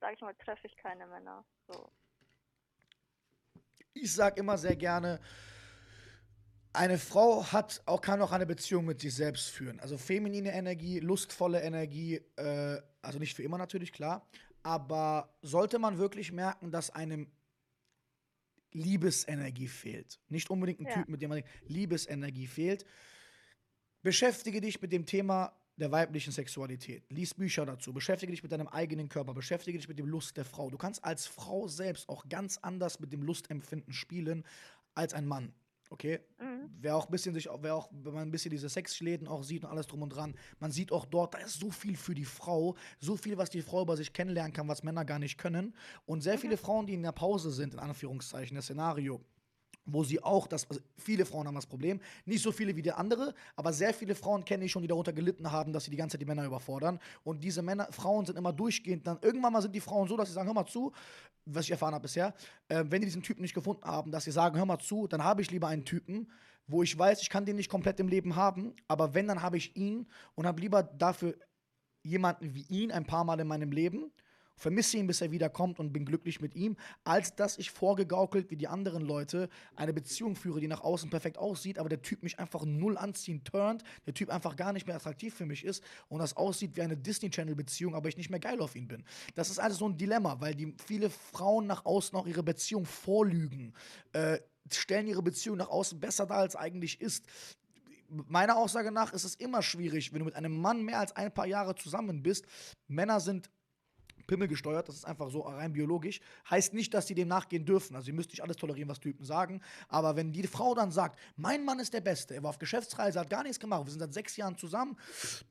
sage 0.00 0.14
ich 0.14 0.20
mal, 0.20 0.34
treffe 0.34 0.66
ich 0.66 0.76
keine 0.76 1.06
Männer. 1.06 1.44
So. 1.68 1.90
Ich 3.94 4.12
sage 4.12 4.40
immer 4.40 4.58
sehr 4.58 4.76
gerne, 4.76 5.20
eine 6.74 6.98
Frau 6.98 7.44
hat 7.52 7.82
auch, 7.86 8.00
kann 8.00 8.20
auch 8.20 8.32
eine 8.32 8.46
Beziehung 8.46 8.84
mit 8.84 9.00
sich 9.00 9.14
selbst 9.14 9.50
führen. 9.50 9.78
Also 9.80 9.96
feminine 9.96 10.52
Energie, 10.52 10.98
lustvolle 10.98 11.62
Energie, 11.62 12.16
äh, 12.36 12.80
also 13.00 13.18
nicht 13.18 13.36
für 13.36 13.44
immer 13.44 13.58
natürlich, 13.58 13.92
klar. 13.92 14.26
Aber 14.64 15.36
sollte 15.42 15.78
man 15.78 15.98
wirklich 15.98 16.32
merken, 16.32 16.72
dass 16.72 16.90
einem 16.90 17.30
Liebesenergie 18.74 19.68
fehlt, 19.68 20.20
nicht 20.28 20.50
unbedingt 20.50 20.80
ein 20.80 20.86
ja. 20.86 20.94
Typ, 20.94 21.08
mit 21.08 21.22
dem 21.22 21.30
man 21.30 21.42
Liebesenergie 21.66 22.46
fehlt, 22.46 22.84
beschäftige 24.02 24.60
dich 24.60 24.82
mit 24.82 24.92
dem 24.92 25.06
Thema 25.06 25.52
der 25.76 25.90
weiblichen 25.90 26.32
Sexualität. 26.32 27.04
Lies 27.10 27.34
Bücher 27.34 27.66
dazu, 27.66 27.92
beschäftige 27.92 28.32
dich 28.32 28.42
mit 28.42 28.52
deinem 28.52 28.68
eigenen 28.68 29.08
Körper, 29.08 29.34
beschäftige 29.34 29.78
dich 29.78 29.88
mit 29.88 29.98
dem 29.98 30.06
Lust 30.06 30.36
der 30.36 30.44
Frau. 30.44 30.70
Du 30.70 30.76
kannst 30.76 31.04
als 31.04 31.26
Frau 31.26 31.66
selbst 31.66 32.08
auch 32.08 32.28
ganz 32.28 32.58
anders 32.58 33.00
mit 33.00 33.12
dem 33.12 33.22
Lustempfinden 33.22 33.92
spielen 33.92 34.44
als 34.94 35.14
ein 35.14 35.26
Mann. 35.26 35.52
Okay? 35.90 36.20
Mhm. 36.38 36.53
Wer 36.80 36.96
auch 36.96 37.06
ein 37.06 37.10
bisschen 37.10 37.34
sich, 37.34 37.48
wer 37.60 37.74
auch, 37.74 37.88
wenn 37.92 38.14
man 38.14 38.22
ein 38.28 38.30
bisschen 38.30 38.50
diese 38.50 38.68
Sexschläden 38.68 39.26
auch 39.26 39.42
sieht 39.42 39.64
und 39.64 39.70
alles 39.70 39.86
drum 39.86 40.02
und 40.02 40.10
dran, 40.10 40.34
man 40.58 40.70
sieht 40.70 40.92
auch 40.92 41.06
dort, 41.06 41.34
da 41.34 41.38
ist 41.38 41.60
so 41.60 41.70
viel 41.70 41.96
für 41.96 42.14
die 42.14 42.24
Frau, 42.24 42.76
so 43.00 43.16
viel, 43.16 43.36
was 43.38 43.50
die 43.50 43.62
Frau 43.62 43.82
über 43.82 43.96
sich 43.96 44.12
kennenlernen 44.12 44.52
kann, 44.52 44.68
was 44.68 44.82
Männer 44.82 45.04
gar 45.04 45.18
nicht 45.18 45.38
können. 45.38 45.74
Und 46.06 46.22
sehr 46.22 46.36
mhm. 46.36 46.40
viele 46.40 46.56
Frauen, 46.56 46.86
die 46.86 46.94
in 46.94 47.02
der 47.02 47.12
Pause 47.12 47.50
sind, 47.50 47.74
in 47.74 47.80
Anführungszeichen, 47.80 48.54
das 48.56 48.64
Szenario, 48.66 49.20
wo 49.86 50.02
sie 50.04 50.22
auch 50.22 50.46
das, 50.46 50.68
also 50.68 50.80
viele 50.96 51.26
Frauen 51.26 51.46
haben 51.46 51.54
das 51.54 51.66
Problem, 51.66 52.00
nicht 52.24 52.42
so 52.42 52.52
viele 52.52 52.74
wie 52.76 52.82
die 52.82 52.92
andere, 52.92 53.34
aber 53.56 53.72
sehr 53.72 53.92
viele 53.92 54.14
Frauen 54.14 54.44
kenne 54.44 54.64
ich 54.64 54.72
schon, 54.72 54.82
die 54.82 54.88
darunter 54.88 55.12
gelitten 55.12 55.50
haben, 55.50 55.72
dass 55.72 55.84
sie 55.84 55.90
die 55.90 55.96
ganze 55.96 56.14
Zeit 56.14 56.22
die 56.22 56.26
Männer 56.26 56.44
überfordern. 56.44 56.98
Und 57.22 57.42
diese 57.42 57.62
Männer, 57.62 57.88
Frauen 57.90 58.24
sind 58.24 58.38
immer 58.38 58.52
durchgehend, 58.52 59.06
dann 59.06 59.18
irgendwann 59.20 59.52
mal 59.52 59.62
sind 59.62 59.74
die 59.74 59.80
Frauen 59.80 60.08
so, 60.08 60.16
dass 60.16 60.28
sie 60.28 60.34
sagen, 60.34 60.46
hör 60.46 60.54
mal 60.54 60.66
zu, 60.66 60.92
was 61.44 61.64
ich 61.64 61.70
erfahren 61.70 61.94
habe 61.94 62.02
bisher, 62.02 62.34
äh, 62.68 62.84
wenn 62.88 63.00
die 63.00 63.06
diesen 63.06 63.22
Typen 63.22 63.42
nicht 63.42 63.54
gefunden 63.54 63.84
haben, 63.84 64.10
dass 64.10 64.24
sie 64.24 64.30
sagen, 64.30 64.56
hör 64.56 64.66
mal 64.66 64.78
zu, 64.78 65.06
dann 65.06 65.22
habe 65.22 65.42
ich 65.42 65.50
lieber 65.50 65.68
einen 65.68 65.84
Typen, 65.84 66.30
wo 66.66 66.82
ich 66.82 66.98
weiß, 66.98 67.22
ich 67.22 67.30
kann 67.30 67.44
den 67.44 67.56
nicht 67.56 67.70
komplett 67.70 68.00
im 68.00 68.08
Leben 68.08 68.36
haben, 68.36 68.74
aber 68.88 69.14
wenn, 69.14 69.28
dann 69.28 69.42
habe 69.42 69.56
ich 69.56 69.76
ihn 69.76 70.06
und 70.34 70.46
habe 70.46 70.60
lieber 70.60 70.82
dafür 70.82 71.34
jemanden 72.02 72.54
wie 72.54 72.66
ihn 72.68 72.92
ein 72.92 73.06
paar 73.06 73.24
Mal 73.24 73.40
in 73.40 73.46
meinem 73.46 73.72
Leben 73.72 74.10
vermisse 74.56 74.96
ihn, 74.96 75.06
bis 75.06 75.20
er 75.20 75.30
wiederkommt 75.30 75.78
und 75.78 75.92
bin 75.92 76.04
glücklich 76.04 76.40
mit 76.40 76.54
ihm, 76.54 76.76
als 77.04 77.34
dass 77.34 77.58
ich 77.58 77.70
vorgegaukelt 77.70 78.50
wie 78.50 78.56
die 78.56 78.68
anderen 78.68 79.02
Leute 79.02 79.48
eine 79.76 79.92
Beziehung 79.92 80.36
führe, 80.36 80.60
die 80.60 80.68
nach 80.68 80.82
außen 80.82 81.10
perfekt 81.10 81.38
aussieht, 81.38 81.78
aber 81.78 81.88
der 81.88 82.02
Typ 82.02 82.22
mich 82.22 82.38
einfach 82.38 82.64
null 82.64 82.96
anziehen 82.96 83.42
turnt, 83.44 83.82
der 84.06 84.14
Typ 84.14 84.30
einfach 84.30 84.56
gar 84.56 84.72
nicht 84.72 84.86
mehr 84.86 84.96
attraktiv 84.96 85.34
für 85.34 85.46
mich 85.46 85.64
ist 85.64 85.82
und 86.08 86.20
das 86.20 86.36
aussieht 86.36 86.76
wie 86.76 86.82
eine 86.82 86.96
Disney 86.96 87.30
Channel 87.30 87.54
Beziehung, 87.54 87.94
aber 87.94 88.08
ich 88.08 88.16
nicht 88.16 88.30
mehr 88.30 88.40
geil 88.40 88.60
auf 88.60 88.76
ihn 88.76 88.88
bin. 88.88 89.04
Das 89.34 89.50
ist 89.50 89.58
also 89.58 89.76
so 89.76 89.88
ein 89.88 89.96
Dilemma, 89.96 90.40
weil 90.40 90.54
die 90.54 90.74
viele 90.84 91.10
Frauen 91.10 91.66
nach 91.66 91.84
außen 91.84 92.16
auch 92.16 92.26
ihre 92.26 92.42
Beziehung 92.42 92.84
vorlügen, 92.84 93.74
äh, 94.12 94.38
stellen 94.72 95.06
ihre 95.06 95.22
Beziehung 95.22 95.56
nach 95.56 95.68
außen 95.68 96.00
besser 96.00 96.26
dar, 96.26 96.38
als 96.38 96.56
eigentlich 96.56 97.00
ist 97.00 97.26
meiner 98.08 98.56
Aussage 98.56 98.92
nach 98.92 99.12
ist 99.12 99.24
es 99.24 99.34
immer 99.34 99.62
schwierig, 99.62 100.12
wenn 100.12 100.20
du 100.20 100.24
mit 100.26 100.36
einem 100.36 100.60
Mann 100.60 100.82
mehr 100.82 101.00
als 101.00 101.16
ein 101.16 101.32
paar 101.32 101.46
Jahre 101.46 101.74
zusammen 101.74 102.22
bist. 102.22 102.46
Männer 102.86 103.20
sind 103.20 103.50
Pimmel 104.26 104.48
gesteuert, 104.48 104.88
das 104.88 104.96
ist 104.96 105.04
einfach 105.04 105.30
so 105.30 105.40
rein 105.40 105.72
biologisch. 105.72 106.20
Heißt 106.48 106.74
nicht, 106.74 106.94
dass 106.94 107.06
sie 107.06 107.14
dem 107.14 107.28
nachgehen 107.28 107.64
dürfen. 107.64 107.96
Also, 107.96 108.08
ihr 108.08 108.14
müsst 108.14 108.30
nicht 108.30 108.42
alles 108.42 108.56
tolerieren, 108.56 108.88
was 108.88 109.00
Typen 109.00 109.24
sagen. 109.24 109.60
Aber 109.88 110.16
wenn 110.16 110.32
die 110.32 110.46
Frau 110.46 110.74
dann 110.74 110.90
sagt, 110.90 111.18
mein 111.36 111.64
Mann 111.64 111.78
ist 111.78 111.92
der 111.94 112.00
Beste, 112.00 112.34
er 112.34 112.42
war 112.42 112.50
auf 112.50 112.58
Geschäftsreise, 112.58 113.20
hat 113.20 113.30
gar 113.30 113.42
nichts 113.42 113.60
gemacht, 113.60 113.84
wir 113.84 113.90
sind 113.90 114.00
seit 114.00 114.14
sechs 114.14 114.36
Jahren 114.36 114.56
zusammen, 114.56 114.96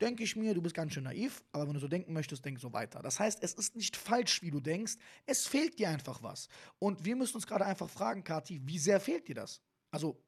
denke 0.00 0.22
ich 0.22 0.36
mir, 0.36 0.54
du 0.54 0.62
bist 0.62 0.74
ganz 0.74 0.92
schön 0.92 1.04
naiv. 1.04 1.42
Aber 1.52 1.66
wenn 1.66 1.74
du 1.74 1.80
so 1.80 1.88
denken 1.88 2.12
möchtest, 2.12 2.44
denk 2.44 2.58
so 2.58 2.72
weiter. 2.72 3.00
Das 3.02 3.20
heißt, 3.20 3.42
es 3.42 3.54
ist 3.54 3.76
nicht 3.76 3.96
falsch, 3.96 4.42
wie 4.42 4.50
du 4.50 4.60
denkst. 4.60 4.96
Es 5.26 5.46
fehlt 5.46 5.78
dir 5.78 5.88
einfach 5.88 6.22
was. 6.22 6.48
Und 6.78 7.04
wir 7.04 7.16
müssen 7.16 7.36
uns 7.36 7.46
gerade 7.46 7.66
einfach 7.66 7.88
fragen, 7.88 8.24
Kathi, 8.24 8.60
wie 8.64 8.78
sehr 8.78 9.00
fehlt 9.00 9.28
dir 9.28 9.34
das? 9.34 9.60
Also, 9.90 10.20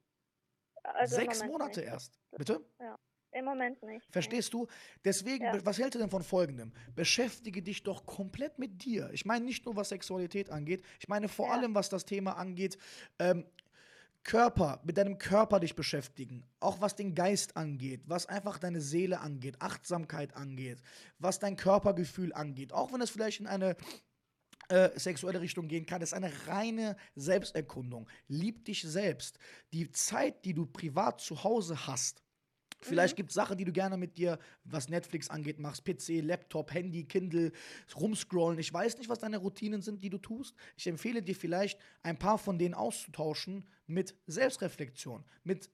also 0.82 1.16
sechs 1.16 1.44
Monate 1.44 1.80
nicht. 1.80 1.88
erst. 1.88 2.20
Bitte? 2.36 2.64
Ja. 2.80 2.96
Im 3.36 3.44
Moment 3.44 3.82
nicht. 3.82 4.06
Verstehst 4.10 4.54
du? 4.54 4.66
Deswegen, 5.04 5.44
ja. 5.44 5.64
was 5.64 5.78
hältst 5.78 5.94
du 5.94 5.98
denn 5.98 6.08
von 6.08 6.22
Folgendem? 6.22 6.72
Beschäftige 6.94 7.60
dich 7.60 7.82
doch 7.82 8.06
komplett 8.06 8.58
mit 8.58 8.82
dir. 8.82 9.10
Ich 9.12 9.26
meine 9.26 9.44
nicht 9.44 9.66
nur, 9.66 9.76
was 9.76 9.90
Sexualität 9.90 10.48
angeht, 10.48 10.82
ich 11.00 11.08
meine 11.08 11.28
vor 11.28 11.48
ja. 11.48 11.54
allem, 11.54 11.74
was 11.74 11.90
das 11.90 12.06
Thema 12.06 12.38
angeht. 12.38 12.78
Ähm, 13.18 13.44
Körper, 14.24 14.80
mit 14.84 14.96
deinem 14.96 15.18
Körper 15.18 15.60
dich 15.60 15.76
beschäftigen, 15.76 16.44
auch 16.58 16.80
was 16.80 16.96
den 16.96 17.14
Geist 17.14 17.56
angeht, 17.56 18.00
was 18.06 18.26
einfach 18.26 18.58
deine 18.58 18.80
Seele 18.80 19.20
angeht, 19.20 19.56
Achtsamkeit 19.60 20.34
angeht, 20.34 20.80
was 21.18 21.38
dein 21.38 21.56
Körpergefühl 21.56 22.32
angeht, 22.32 22.72
auch 22.72 22.92
wenn 22.92 23.00
es 23.00 23.10
vielleicht 23.10 23.38
in 23.38 23.46
eine 23.46 23.76
äh, 24.68 24.98
sexuelle 24.98 25.40
Richtung 25.40 25.68
gehen 25.68 25.86
kann, 25.86 26.02
ist 26.02 26.12
eine 26.12 26.32
reine 26.48 26.96
Selbsterkundung. 27.14 28.08
Lieb 28.26 28.64
dich 28.64 28.82
selbst. 28.82 29.38
Die 29.72 29.92
Zeit, 29.92 30.44
die 30.44 30.54
du 30.54 30.66
privat 30.66 31.20
zu 31.20 31.44
Hause 31.44 31.86
hast, 31.86 32.25
Vielleicht 32.86 33.14
mhm. 33.14 33.16
gibt 33.16 33.30
es 33.30 33.34
Sachen, 33.34 33.56
die 33.56 33.64
du 33.64 33.72
gerne 33.72 33.96
mit 33.96 34.16
dir, 34.16 34.38
was 34.64 34.88
Netflix 34.88 35.28
angeht, 35.28 35.58
machst. 35.58 35.84
PC, 35.84 36.22
Laptop, 36.22 36.72
Handy, 36.72 37.04
Kindle, 37.04 37.52
rumscrollen. 37.94 38.58
Ich 38.58 38.72
weiß 38.72 38.98
nicht, 38.98 39.08
was 39.08 39.18
deine 39.18 39.38
Routinen 39.38 39.82
sind, 39.82 40.02
die 40.02 40.10
du 40.10 40.18
tust. 40.18 40.54
Ich 40.76 40.86
empfehle 40.86 41.22
dir 41.22 41.34
vielleicht, 41.34 41.78
ein 42.02 42.18
paar 42.18 42.38
von 42.38 42.58
denen 42.58 42.74
auszutauschen 42.74 43.64
mit 43.86 44.14
Selbstreflexion, 44.26 45.24
mit 45.44 45.70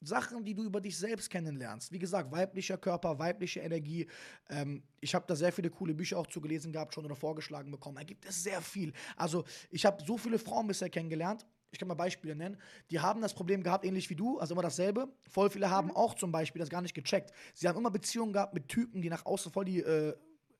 Sachen, 0.00 0.44
die 0.44 0.54
du 0.54 0.64
über 0.64 0.80
dich 0.80 0.96
selbst 0.96 1.30
kennenlernst. 1.30 1.92
Wie 1.92 1.98
gesagt, 1.98 2.30
weiblicher 2.30 2.76
Körper, 2.76 3.18
weibliche 3.18 3.60
Energie. 3.60 4.06
Ähm, 4.48 4.82
ich 5.00 5.14
habe 5.14 5.24
da 5.26 5.36
sehr 5.36 5.52
viele 5.52 5.70
coole 5.70 5.94
Bücher 5.94 6.18
auch 6.18 6.26
zugelesen 6.26 6.72
gehabt, 6.72 6.94
schon 6.94 7.04
oder 7.04 7.16
vorgeschlagen 7.16 7.70
bekommen. 7.70 7.96
Da 7.96 8.02
gibt 8.02 8.24
es 8.26 8.42
sehr 8.42 8.60
viel. 8.60 8.92
Also, 9.16 9.44
ich 9.70 9.86
habe 9.86 10.04
so 10.04 10.18
viele 10.18 10.38
Frauen 10.38 10.66
bisher 10.66 10.90
kennengelernt 10.90 11.46
ich 11.74 11.78
kann 11.78 11.88
mal 11.88 11.94
Beispiele 11.94 12.34
nennen, 12.34 12.56
die 12.90 13.00
haben 13.00 13.20
das 13.20 13.34
Problem 13.34 13.62
gehabt, 13.62 13.84
ähnlich 13.84 14.08
wie 14.10 14.14
du, 14.14 14.38
also 14.38 14.54
immer 14.54 14.62
dasselbe. 14.62 15.08
Voll 15.30 15.50
viele 15.50 15.70
haben 15.70 15.88
mhm. 15.88 15.96
auch 15.96 16.14
zum 16.14 16.32
Beispiel 16.32 16.60
das 16.60 16.70
gar 16.70 16.82
nicht 16.82 16.94
gecheckt. 16.94 17.32
Sie 17.54 17.68
haben 17.68 17.76
immer 17.78 17.90
Beziehungen 17.90 18.32
gehabt 18.32 18.54
mit 18.54 18.68
Typen, 18.68 19.02
die 19.02 19.10
nach 19.10 19.26
außen 19.26 19.52
voll 19.52 19.64
die 19.64 19.80
äh, 19.80 20.14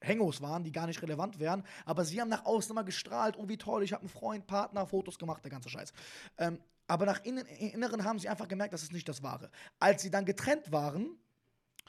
waren, 0.06 0.64
die 0.64 0.72
gar 0.72 0.86
nicht 0.86 1.00
relevant 1.00 1.38
wären, 1.38 1.64
aber 1.86 2.04
sie 2.04 2.20
haben 2.20 2.28
nach 2.28 2.44
außen 2.44 2.72
immer 2.72 2.84
gestrahlt, 2.84 3.36
oh 3.38 3.48
wie 3.48 3.56
toll, 3.56 3.82
ich 3.82 3.94
habe 3.94 4.02
einen 4.02 4.10
Freund, 4.10 4.46
Partner, 4.46 4.86
Fotos 4.86 5.18
gemacht, 5.18 5.42
der 5.42 5.50
ganze 5.50 5.70
Scheiß. 5.70 5.94
Ähm, 6.36 6.58
aber 6.86 7.06
nach 7.06 7.24
innen, 7.24 7.46
Inneren 7.46 8.04
haben 8.04 8.18
sie 8.18 8.28
einfach 8.28 8.48
gemerkt, 8.48 8.74
das 8.74 8.82
ist 8.82 8.92
nicht 8.92 9.08
das 9.08 9.22
Wahre. 9.22 9.50
Als 9.78 10.02
sie 10.02 10.10
dann 10.10 10.26
getrennt 10.26 10.70
waren, 10.70 11.16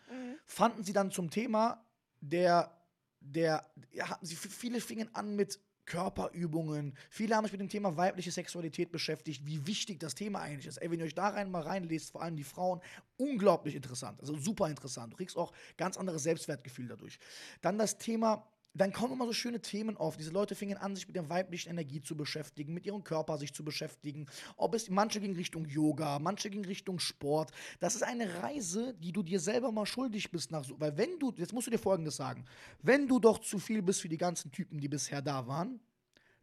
mhm. 0.09 0.37
fanden 0.45 0.83
sie 0.85 0.93
dann 0.93 1.11
zum 1.11 1.29
Thema 1.29 1.83
der, 2.21 2.71
der, 3.19 3.65
ja, 3.91 4.17
sie 4.21 4.35
viele 4.35 4.79
fingen 4.79 5.13
an 5.13 5.35
mit 5.35 5.59
Körperübungen. 5.85 6.93
Viele 7.09 7.35
haben 7.35 7.45
sich 7.45 7.51
mit 7.51 7.61
dem 7.61 7.69
Thema 7.69 7.95
weibliche 7.95 8.31
Sexualität 8.31 8.91
beschäftigt, 8.91 9.45
wie 9.45 9.65
wichtig 9.67 9.99
das 9.99 10.15
Thema 10.15 10.41
eigentlich 10.41 10.67
ist. 10.67 10.77
Ey, 10.77 10.89
wenn 10.91 10.99
ihr 10.99 11.05
euch 11.05 11.15
da 11.15 11.29
rein 11.29 11.51
mal 11.51 11.61
reinlest, 11.61 12.11
vor 12.11 12.21
allem 12.21 12.35
die 12.35 12.43
Frauen, 12.43 12.81
unglaublich 13.17 13.75
interessant. 13.75 14.19
Also 14.19 14.35
super 14.37 14.69
interessant. 14.69 15.13
Du 15.13 15.17
kriegst 15.17 15.37
auch 15.37 15.53
ganz 15.77 15.97
anderes 15.97 16.23
Selbstwertgefühl 16.23 16.87
dadurch. 16.87 17.19
Dann 17.61 17.77
das 17.77 17.97
Thema 17.97 18.47
dann 18.75 18.91
kommen 18.91 19.13
immer 19.13 19.25
so 19.25 19.33
schöne 19.33 19.61
Themen 19.61 19.97
auf. 19.97 20.17
Diese 20.17 20.31
Leute 20.31 20.53
fingen 20.53 20.77
an, 20.77 20.95
sich 20.95 21.07
mit 21.07 21.15
der 21.15 21.29
weiblichen 21.29 21.69
Energie 21.69 22.01
zu 22.01 22.15
beschäftigen, 22.15 22.73
mit 22.73 22.85
ihrem 22.85 23.03
Körper 23.03 23.37
sich 23.37 23.53
zu 23.53 23.63
beschäftigen. 23.63 24.27
Ob 24.57 24.75
es 24.75 24.89
manche 24.89 25.19
gingen 25.19 25.35
Richtung 25.35 25.65
Yoga, 25.65 26.19
manche 26.19 26.49
gingen 26.49 26.65
Richtung 26.65 26.99
Sport. 26.99 27.51
Das 27.79 27.95
ist 27.95 28.03
eine 28.03 28.43
Reise, 28.43 28.93
die 28.95 29.11
du 29.11 29.23
dir 29.23 29.39
selber 29.39 29.71
mal 29.71 29.85
schuldig 29.85 30.29
bist 30.29 30.51
nach 30.51 30.63
so. 30.63 30.79
Weil 30.79 30.97
wenn 30.97 31.17
du, 31.19 31.33
jetzt 31.37 31.53
musst 31.53 31.67
du 31.67 31.71
dir 31.71 31.79
Folgendes 31.79 32.17
sagen, 32.17 32.45
wenn 32.81 33.07
du 33.07 33.19
doch 33.19 33.39
zu 33.39 33.59
viel 33.59 33.81
bist 33.81 34.01
für 34.01 34.09
die 34.09 34.17
ganzen 34.17 34.51
Typen, 34.51 34.79
die 34.79 34.89
bisher 34.89 35.21
da 35.21 35.47
waren, 35.47 35.79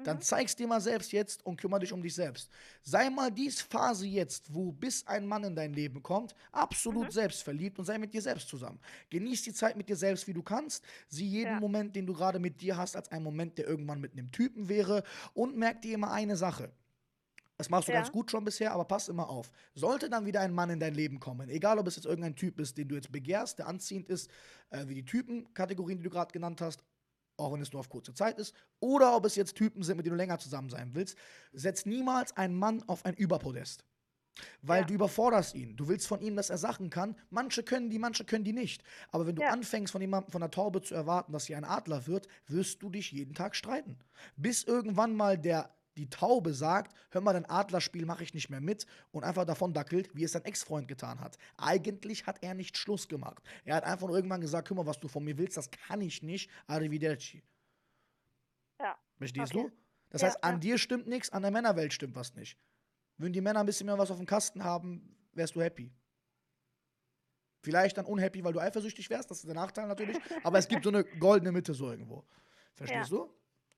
dann 0.07 0.19
mhm. 0.19 0.23
zeig's 0.23 0.57
dir 0.57 0.67
mal 0.67 0.81
selbst 0.81 1.13
jetzt 1.13 1.45
und 1.45 1.57
kümmere 1.57 1.81
dich 1.81 1.93
um 1.93 2.03
dich 2.03 2.15
selbst. 2.15 2.51
Sei 2.83 3.11
mal 3.11 3.31
dies 3.31 3.61
Phase 3.61 4.07
jetzt, 4.07 4.53
wo 4.53 4.73
bis 4.73 5.07
ein 5.07 5.27
Mann 5.27 5.45
in 5.45 5.55
dein 5.55 5.73
Leben 5.73 6.03
kommt, 6.03 6.35
absolut 6.51 7.07
mhm. 7.07 7.13
selbstverliebt 7.13 7.79
und 7.79 7.85
sei 7.85 7.99
mit 7.99 8.13
dir 8.15 8.23
selbst 8.23 8.49
zusammen. 8.49 8.79
Genieß 9.11 9.43
die 9.43 9.53
Zeit 9.53 9.77
mit 9.77 9.89
dir 9.89 9.97
selbst, 9.97 10.27
wie 10.27 10.35
du 10.35 10.43
kannst. 10.43 10.85
Sieh 11.09 11.27
jeden 11.27 11.53
ja. 11.55 11.61
Moment, 11.61 11.95
den 11.97 12.07
du 12.07 12.13
gerade 12.13 12.39
mit 12.39 12.61
dir 12.61 12.77
hast, 12.77 12.97
als 12.97 13.11
einen 13.11 13.25
Moment, 13.25 13.59
der 13.59 13.67
irgendwann 13.67 14.01
mit 14.01 14.13
einem 14.13 14.31
Typen 14.33 14.69
wäre 14.69 15.03
und 15.35 15.57
merk 15.57 15.83
dir 15.83 15.95
immer 15.95 16.13
eine 16.13 16.37
Sache. 16.37 16.71
Das 17.63 17.71
machst 17.71 17.87
du 17.87 17.93
ja. 17.93 17.99
ganz 17.99 18.11
gut 18.11 18.29
schon 18.29 18.45
bisher, 18.45 18.73
aber 18.73 18.85
pass 18.85 19.09
immer 19.09 19.29
auf. 19.29 19.53
Sollte 19.75 20.11
dann 20.11 20.27
wieder 20.27 20.41
ein 20.41 20.53
Mann 20.53 20.71
in 20.71 20.81
dein 20.81 20.95
Leben 20.95 21.21
kommen, 21.21 21.49
egal 21.49 21.79
ob 21.79 21.87
es 21.87 21.95
jetzt 21.95 22.07
irgendein 22.07 22.35
Typ 22.35 22.59
ist, 22.59 22.77
den 22.77 22.89
du 22.89 22.97
jetzt 22.97 23.13
begehrst, 23.13 23.61
der 23.61 23.69
anziehend 23.69 24.09
ist, 24.09 24.29
äh, 24.71 24.89
wie 24.89 24.95
die 24.95 25.05
Typenkategorien, 25.05 25.99
die 25.99 26.05
du 26.05 26.11
gerade 26.11 26.33
genannt 26.33 26.61
hast, 26.61 26.83
auch 27.43 27.53
wenn 27.53 27.61
es 27.61 27.73
nur 27.73 27.81
auf 27.81 27.89
kurze 27.89 28.15
Zeit 28.15 28.39
ist, 28.39 28.55
oder 28.81 29.17
ob 29.17 29.25
es 29.25 29.37
jetzt 29.37 29.57
Typen 29.57 29.83
sind, 29.83 29.97
mit 29.97 30.07
denen 30.07 30.17
du 30.17 30.23
länger 30.23 30.39
zusammen 30.39 30.71
sein 30.71 30.95
willst, 30.95 31.17
setz 31.53 31.87
niemals 31.87 32.37
einen 32.37 32.55
Mann 32.55 32.83
auf 32.87 33.05
ein 33.05 33.15
Überpodest. 33.15 33.85
Weil 34.63 34.81
ja. 34.81 34.87
du 34.87 34.95
überforderst 34.95 35.55
ihn. 35.55 35.77
Du 35.77 35.89
willst 35.89 36.07
von 36.07 36.21
ihm, 36.23 36.37
dass 36.37 36.49
er 36.49 36.57
Sachen 36.57 36.89
kann. 36.89 37.17
Manche 37.29 37.63
können 37.63 37.91
die, 37.91 37.99
manche 37.99 38.25
können 38.25 38.45
die 38.45 38.55
nicht. 38.55 38.83
Aber 39.11 39.27
wenn 39.27 39.37
du 39.37 39.43
ja. 39.43 39.51
anfängst, 39.51 39.93
von 39.93 40.01
jemandem, 40.01 40.33
von 40.33 40.41
der 40.41 40.51
Taube 40.51 40.81
zu 40.81 40.95
erwarten, 40.95 41.33
dass 41.33 41.45
sie 41.45 41.55
ein 41.55 41.65
Adler 41.65 42.07
wird, 42.07 42.29
wirst 42.47 42.83
du 42.83 42.89
dich 42.89 43.13
jeden 43.13 43.35
Tag 43.35 43.55
streiten. 43.55 43.99
Bis 44.37 44.65
irgendwann 44.65 45.15
mal 45.15 45.37
der 45.37 45.75
die 45.97 46.09
Taube 46.09 46.55
sagt, 46.55 46.95
hör 47.11 47.21
mal, 47.21 47.33
dein 47.33 47.49
Adlerspiel 47.49 48.07
mache 48.07 48.25
ich 48.25 48.35
nicht 48.35 48.51
mehr 48.51 48.61
mit 48.61 48.87
und 49.11 49.25
einfach 49.25 49.45
davon 49.45 49.73
dackelt, 49.73 50.15
wie 50.15 50.25
es 50.25 50.33
sein 50.33 50.45
Ex-Freund 50.45 50.89
getan 50.89 51.21
hat. 51.21 51.37
Eigentlich 51.57 52.27
hat 52.27 52.43
er 52.43 52.55
nicht 52.55 52.77
Schluss 52.77 53.09
gemacht. 53.09 53.43
Er 53.65 53.77
hat 53.77 53.85
einfach 53.85 54.07
nur 54.07 54.17
irgendwann 54.17 54.41
gesagt, 54.41 54.71
hör 54.71 54.77
mal, 54.77 54.87
was 54.87 55.01
du 55.01 55.09
von 55.09 55.25
mir 55.25 55.37
willst, 55.39 55.57
das 55.57 55.71
kann 55.71 56.01
ich 56.01 56.23
nicht. 56.23 56.51
Arrivederci. 56.67 57.43
Ja. 58.81 58.97
Verstehst 59.17 59.55
okay. 59.55 59.69
du? 59.69 59.73
Das 60.11 60.23
ja, 60.23 60.29
heißt, 60.29 60.45
an 60.45 60.55
ja. 60.55 60.59
dir 60.59 60.79
stimmt 60.79 61.07
nichts, 61.07 61.31
an 61.31 61.43
der 61.43 61.51
Männerwelt 61.51 61.93
stimmt 61.93 62.17
was 62.17 62.35
nicht. 62.35 62.59
Würden 63.19 63.33
die 63.33 63.41
Männer 63.41 63.61
ein 63.61 63.67
bisschen 63.67 63.87
mehr 63.87 63.99
was 63.99 64.11
auf 64.11 64.17
dem 64.17 64.27
Kasten 64.27 64.65
haben, 64.65 65.17
wärst 65.33 65.55
du 65.55 65.63
happy. 65.63 65.93
Vielleicht 67.61 67.97
dann 67.97 68.07
unhappy, 68.07 68.43
weil 68.43 68.53
du 68.53 68.61
eifersüchtig 68.61 69.09
wärst, 69.09 69.31
das 69.31 69.39
ist 69.39 69.47
der 69.47 69.55
Nachteil 69.55 69.87
natürlich. 69.87 70.19
aber 70.43 70.59
es 70.59 70.67
gibt 70.67 70.83
so 70.83 70.91
eine 70.91 71.05
goldene 71.05 71.53
Mitte 71.53 71.75
so 71.75 71.91
irgendwo. 71.91 72.25
Verstehst 72.75 73.11
ja. 73.11 73.19
du? 73.19 73.33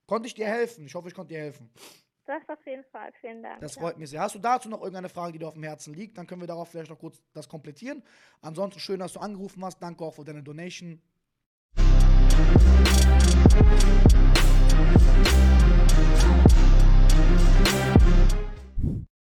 Konnte 0.06 0.26
ich 0.26 0.34
dir 0.34 0.46
helfen? 0.46 0.86
Ich 0.86 0.94
hoffe, 0.94 1.08
ich 1.08 1.14
konnte 1.14 1.34
dir 1.34 1.40
helfen. 1.40 1.70
Das 2.26 2.42
auf 2.48 2.64
jeden 2.66 2.84
Fall, 2.84 3.12
vielen 3.20 3.42
Dank. 3.42 3.60
Das 3.60 3.74
freut 3.74 3.94
ja. 3.94 3.98
mich 3.98 4.10
sehr. 4.10 4.20
Hast 4.20 4.34
du 4.34 4.38
dazu 4.38 4.68
noch 4.68 4.78
irgendeine 4.78 5.10
Frage, 5.10 5.32
die 5.32 5.38
dir 5.38 5.48
auf 5.48 5.54
dem 5.54 5.62
Herzen 5.62 5.92
liegt? 5.92 6.16
Dann 6.16 6.26
können 6.26 6.40
wir 6.40 6.48
darauf 6.48 6.70
vielleicht 6.70 6.90
noch 6.90 6.98
kurz 6.98 7.20
das 7.34 7.48
komplettieren. 7.48 8.02
Ansonsten 8.40 8.80
schön, 8.80 9.00
dass 9.00 9.12
du 9.12 9.20
angerufen 9.20 9.62
hast. 9.64 9.78
Danke 9.82 10.04
auch 10.04 10.14
für 10.14 10.24
deine 10.24 10.42
Donation. 10.42 11.02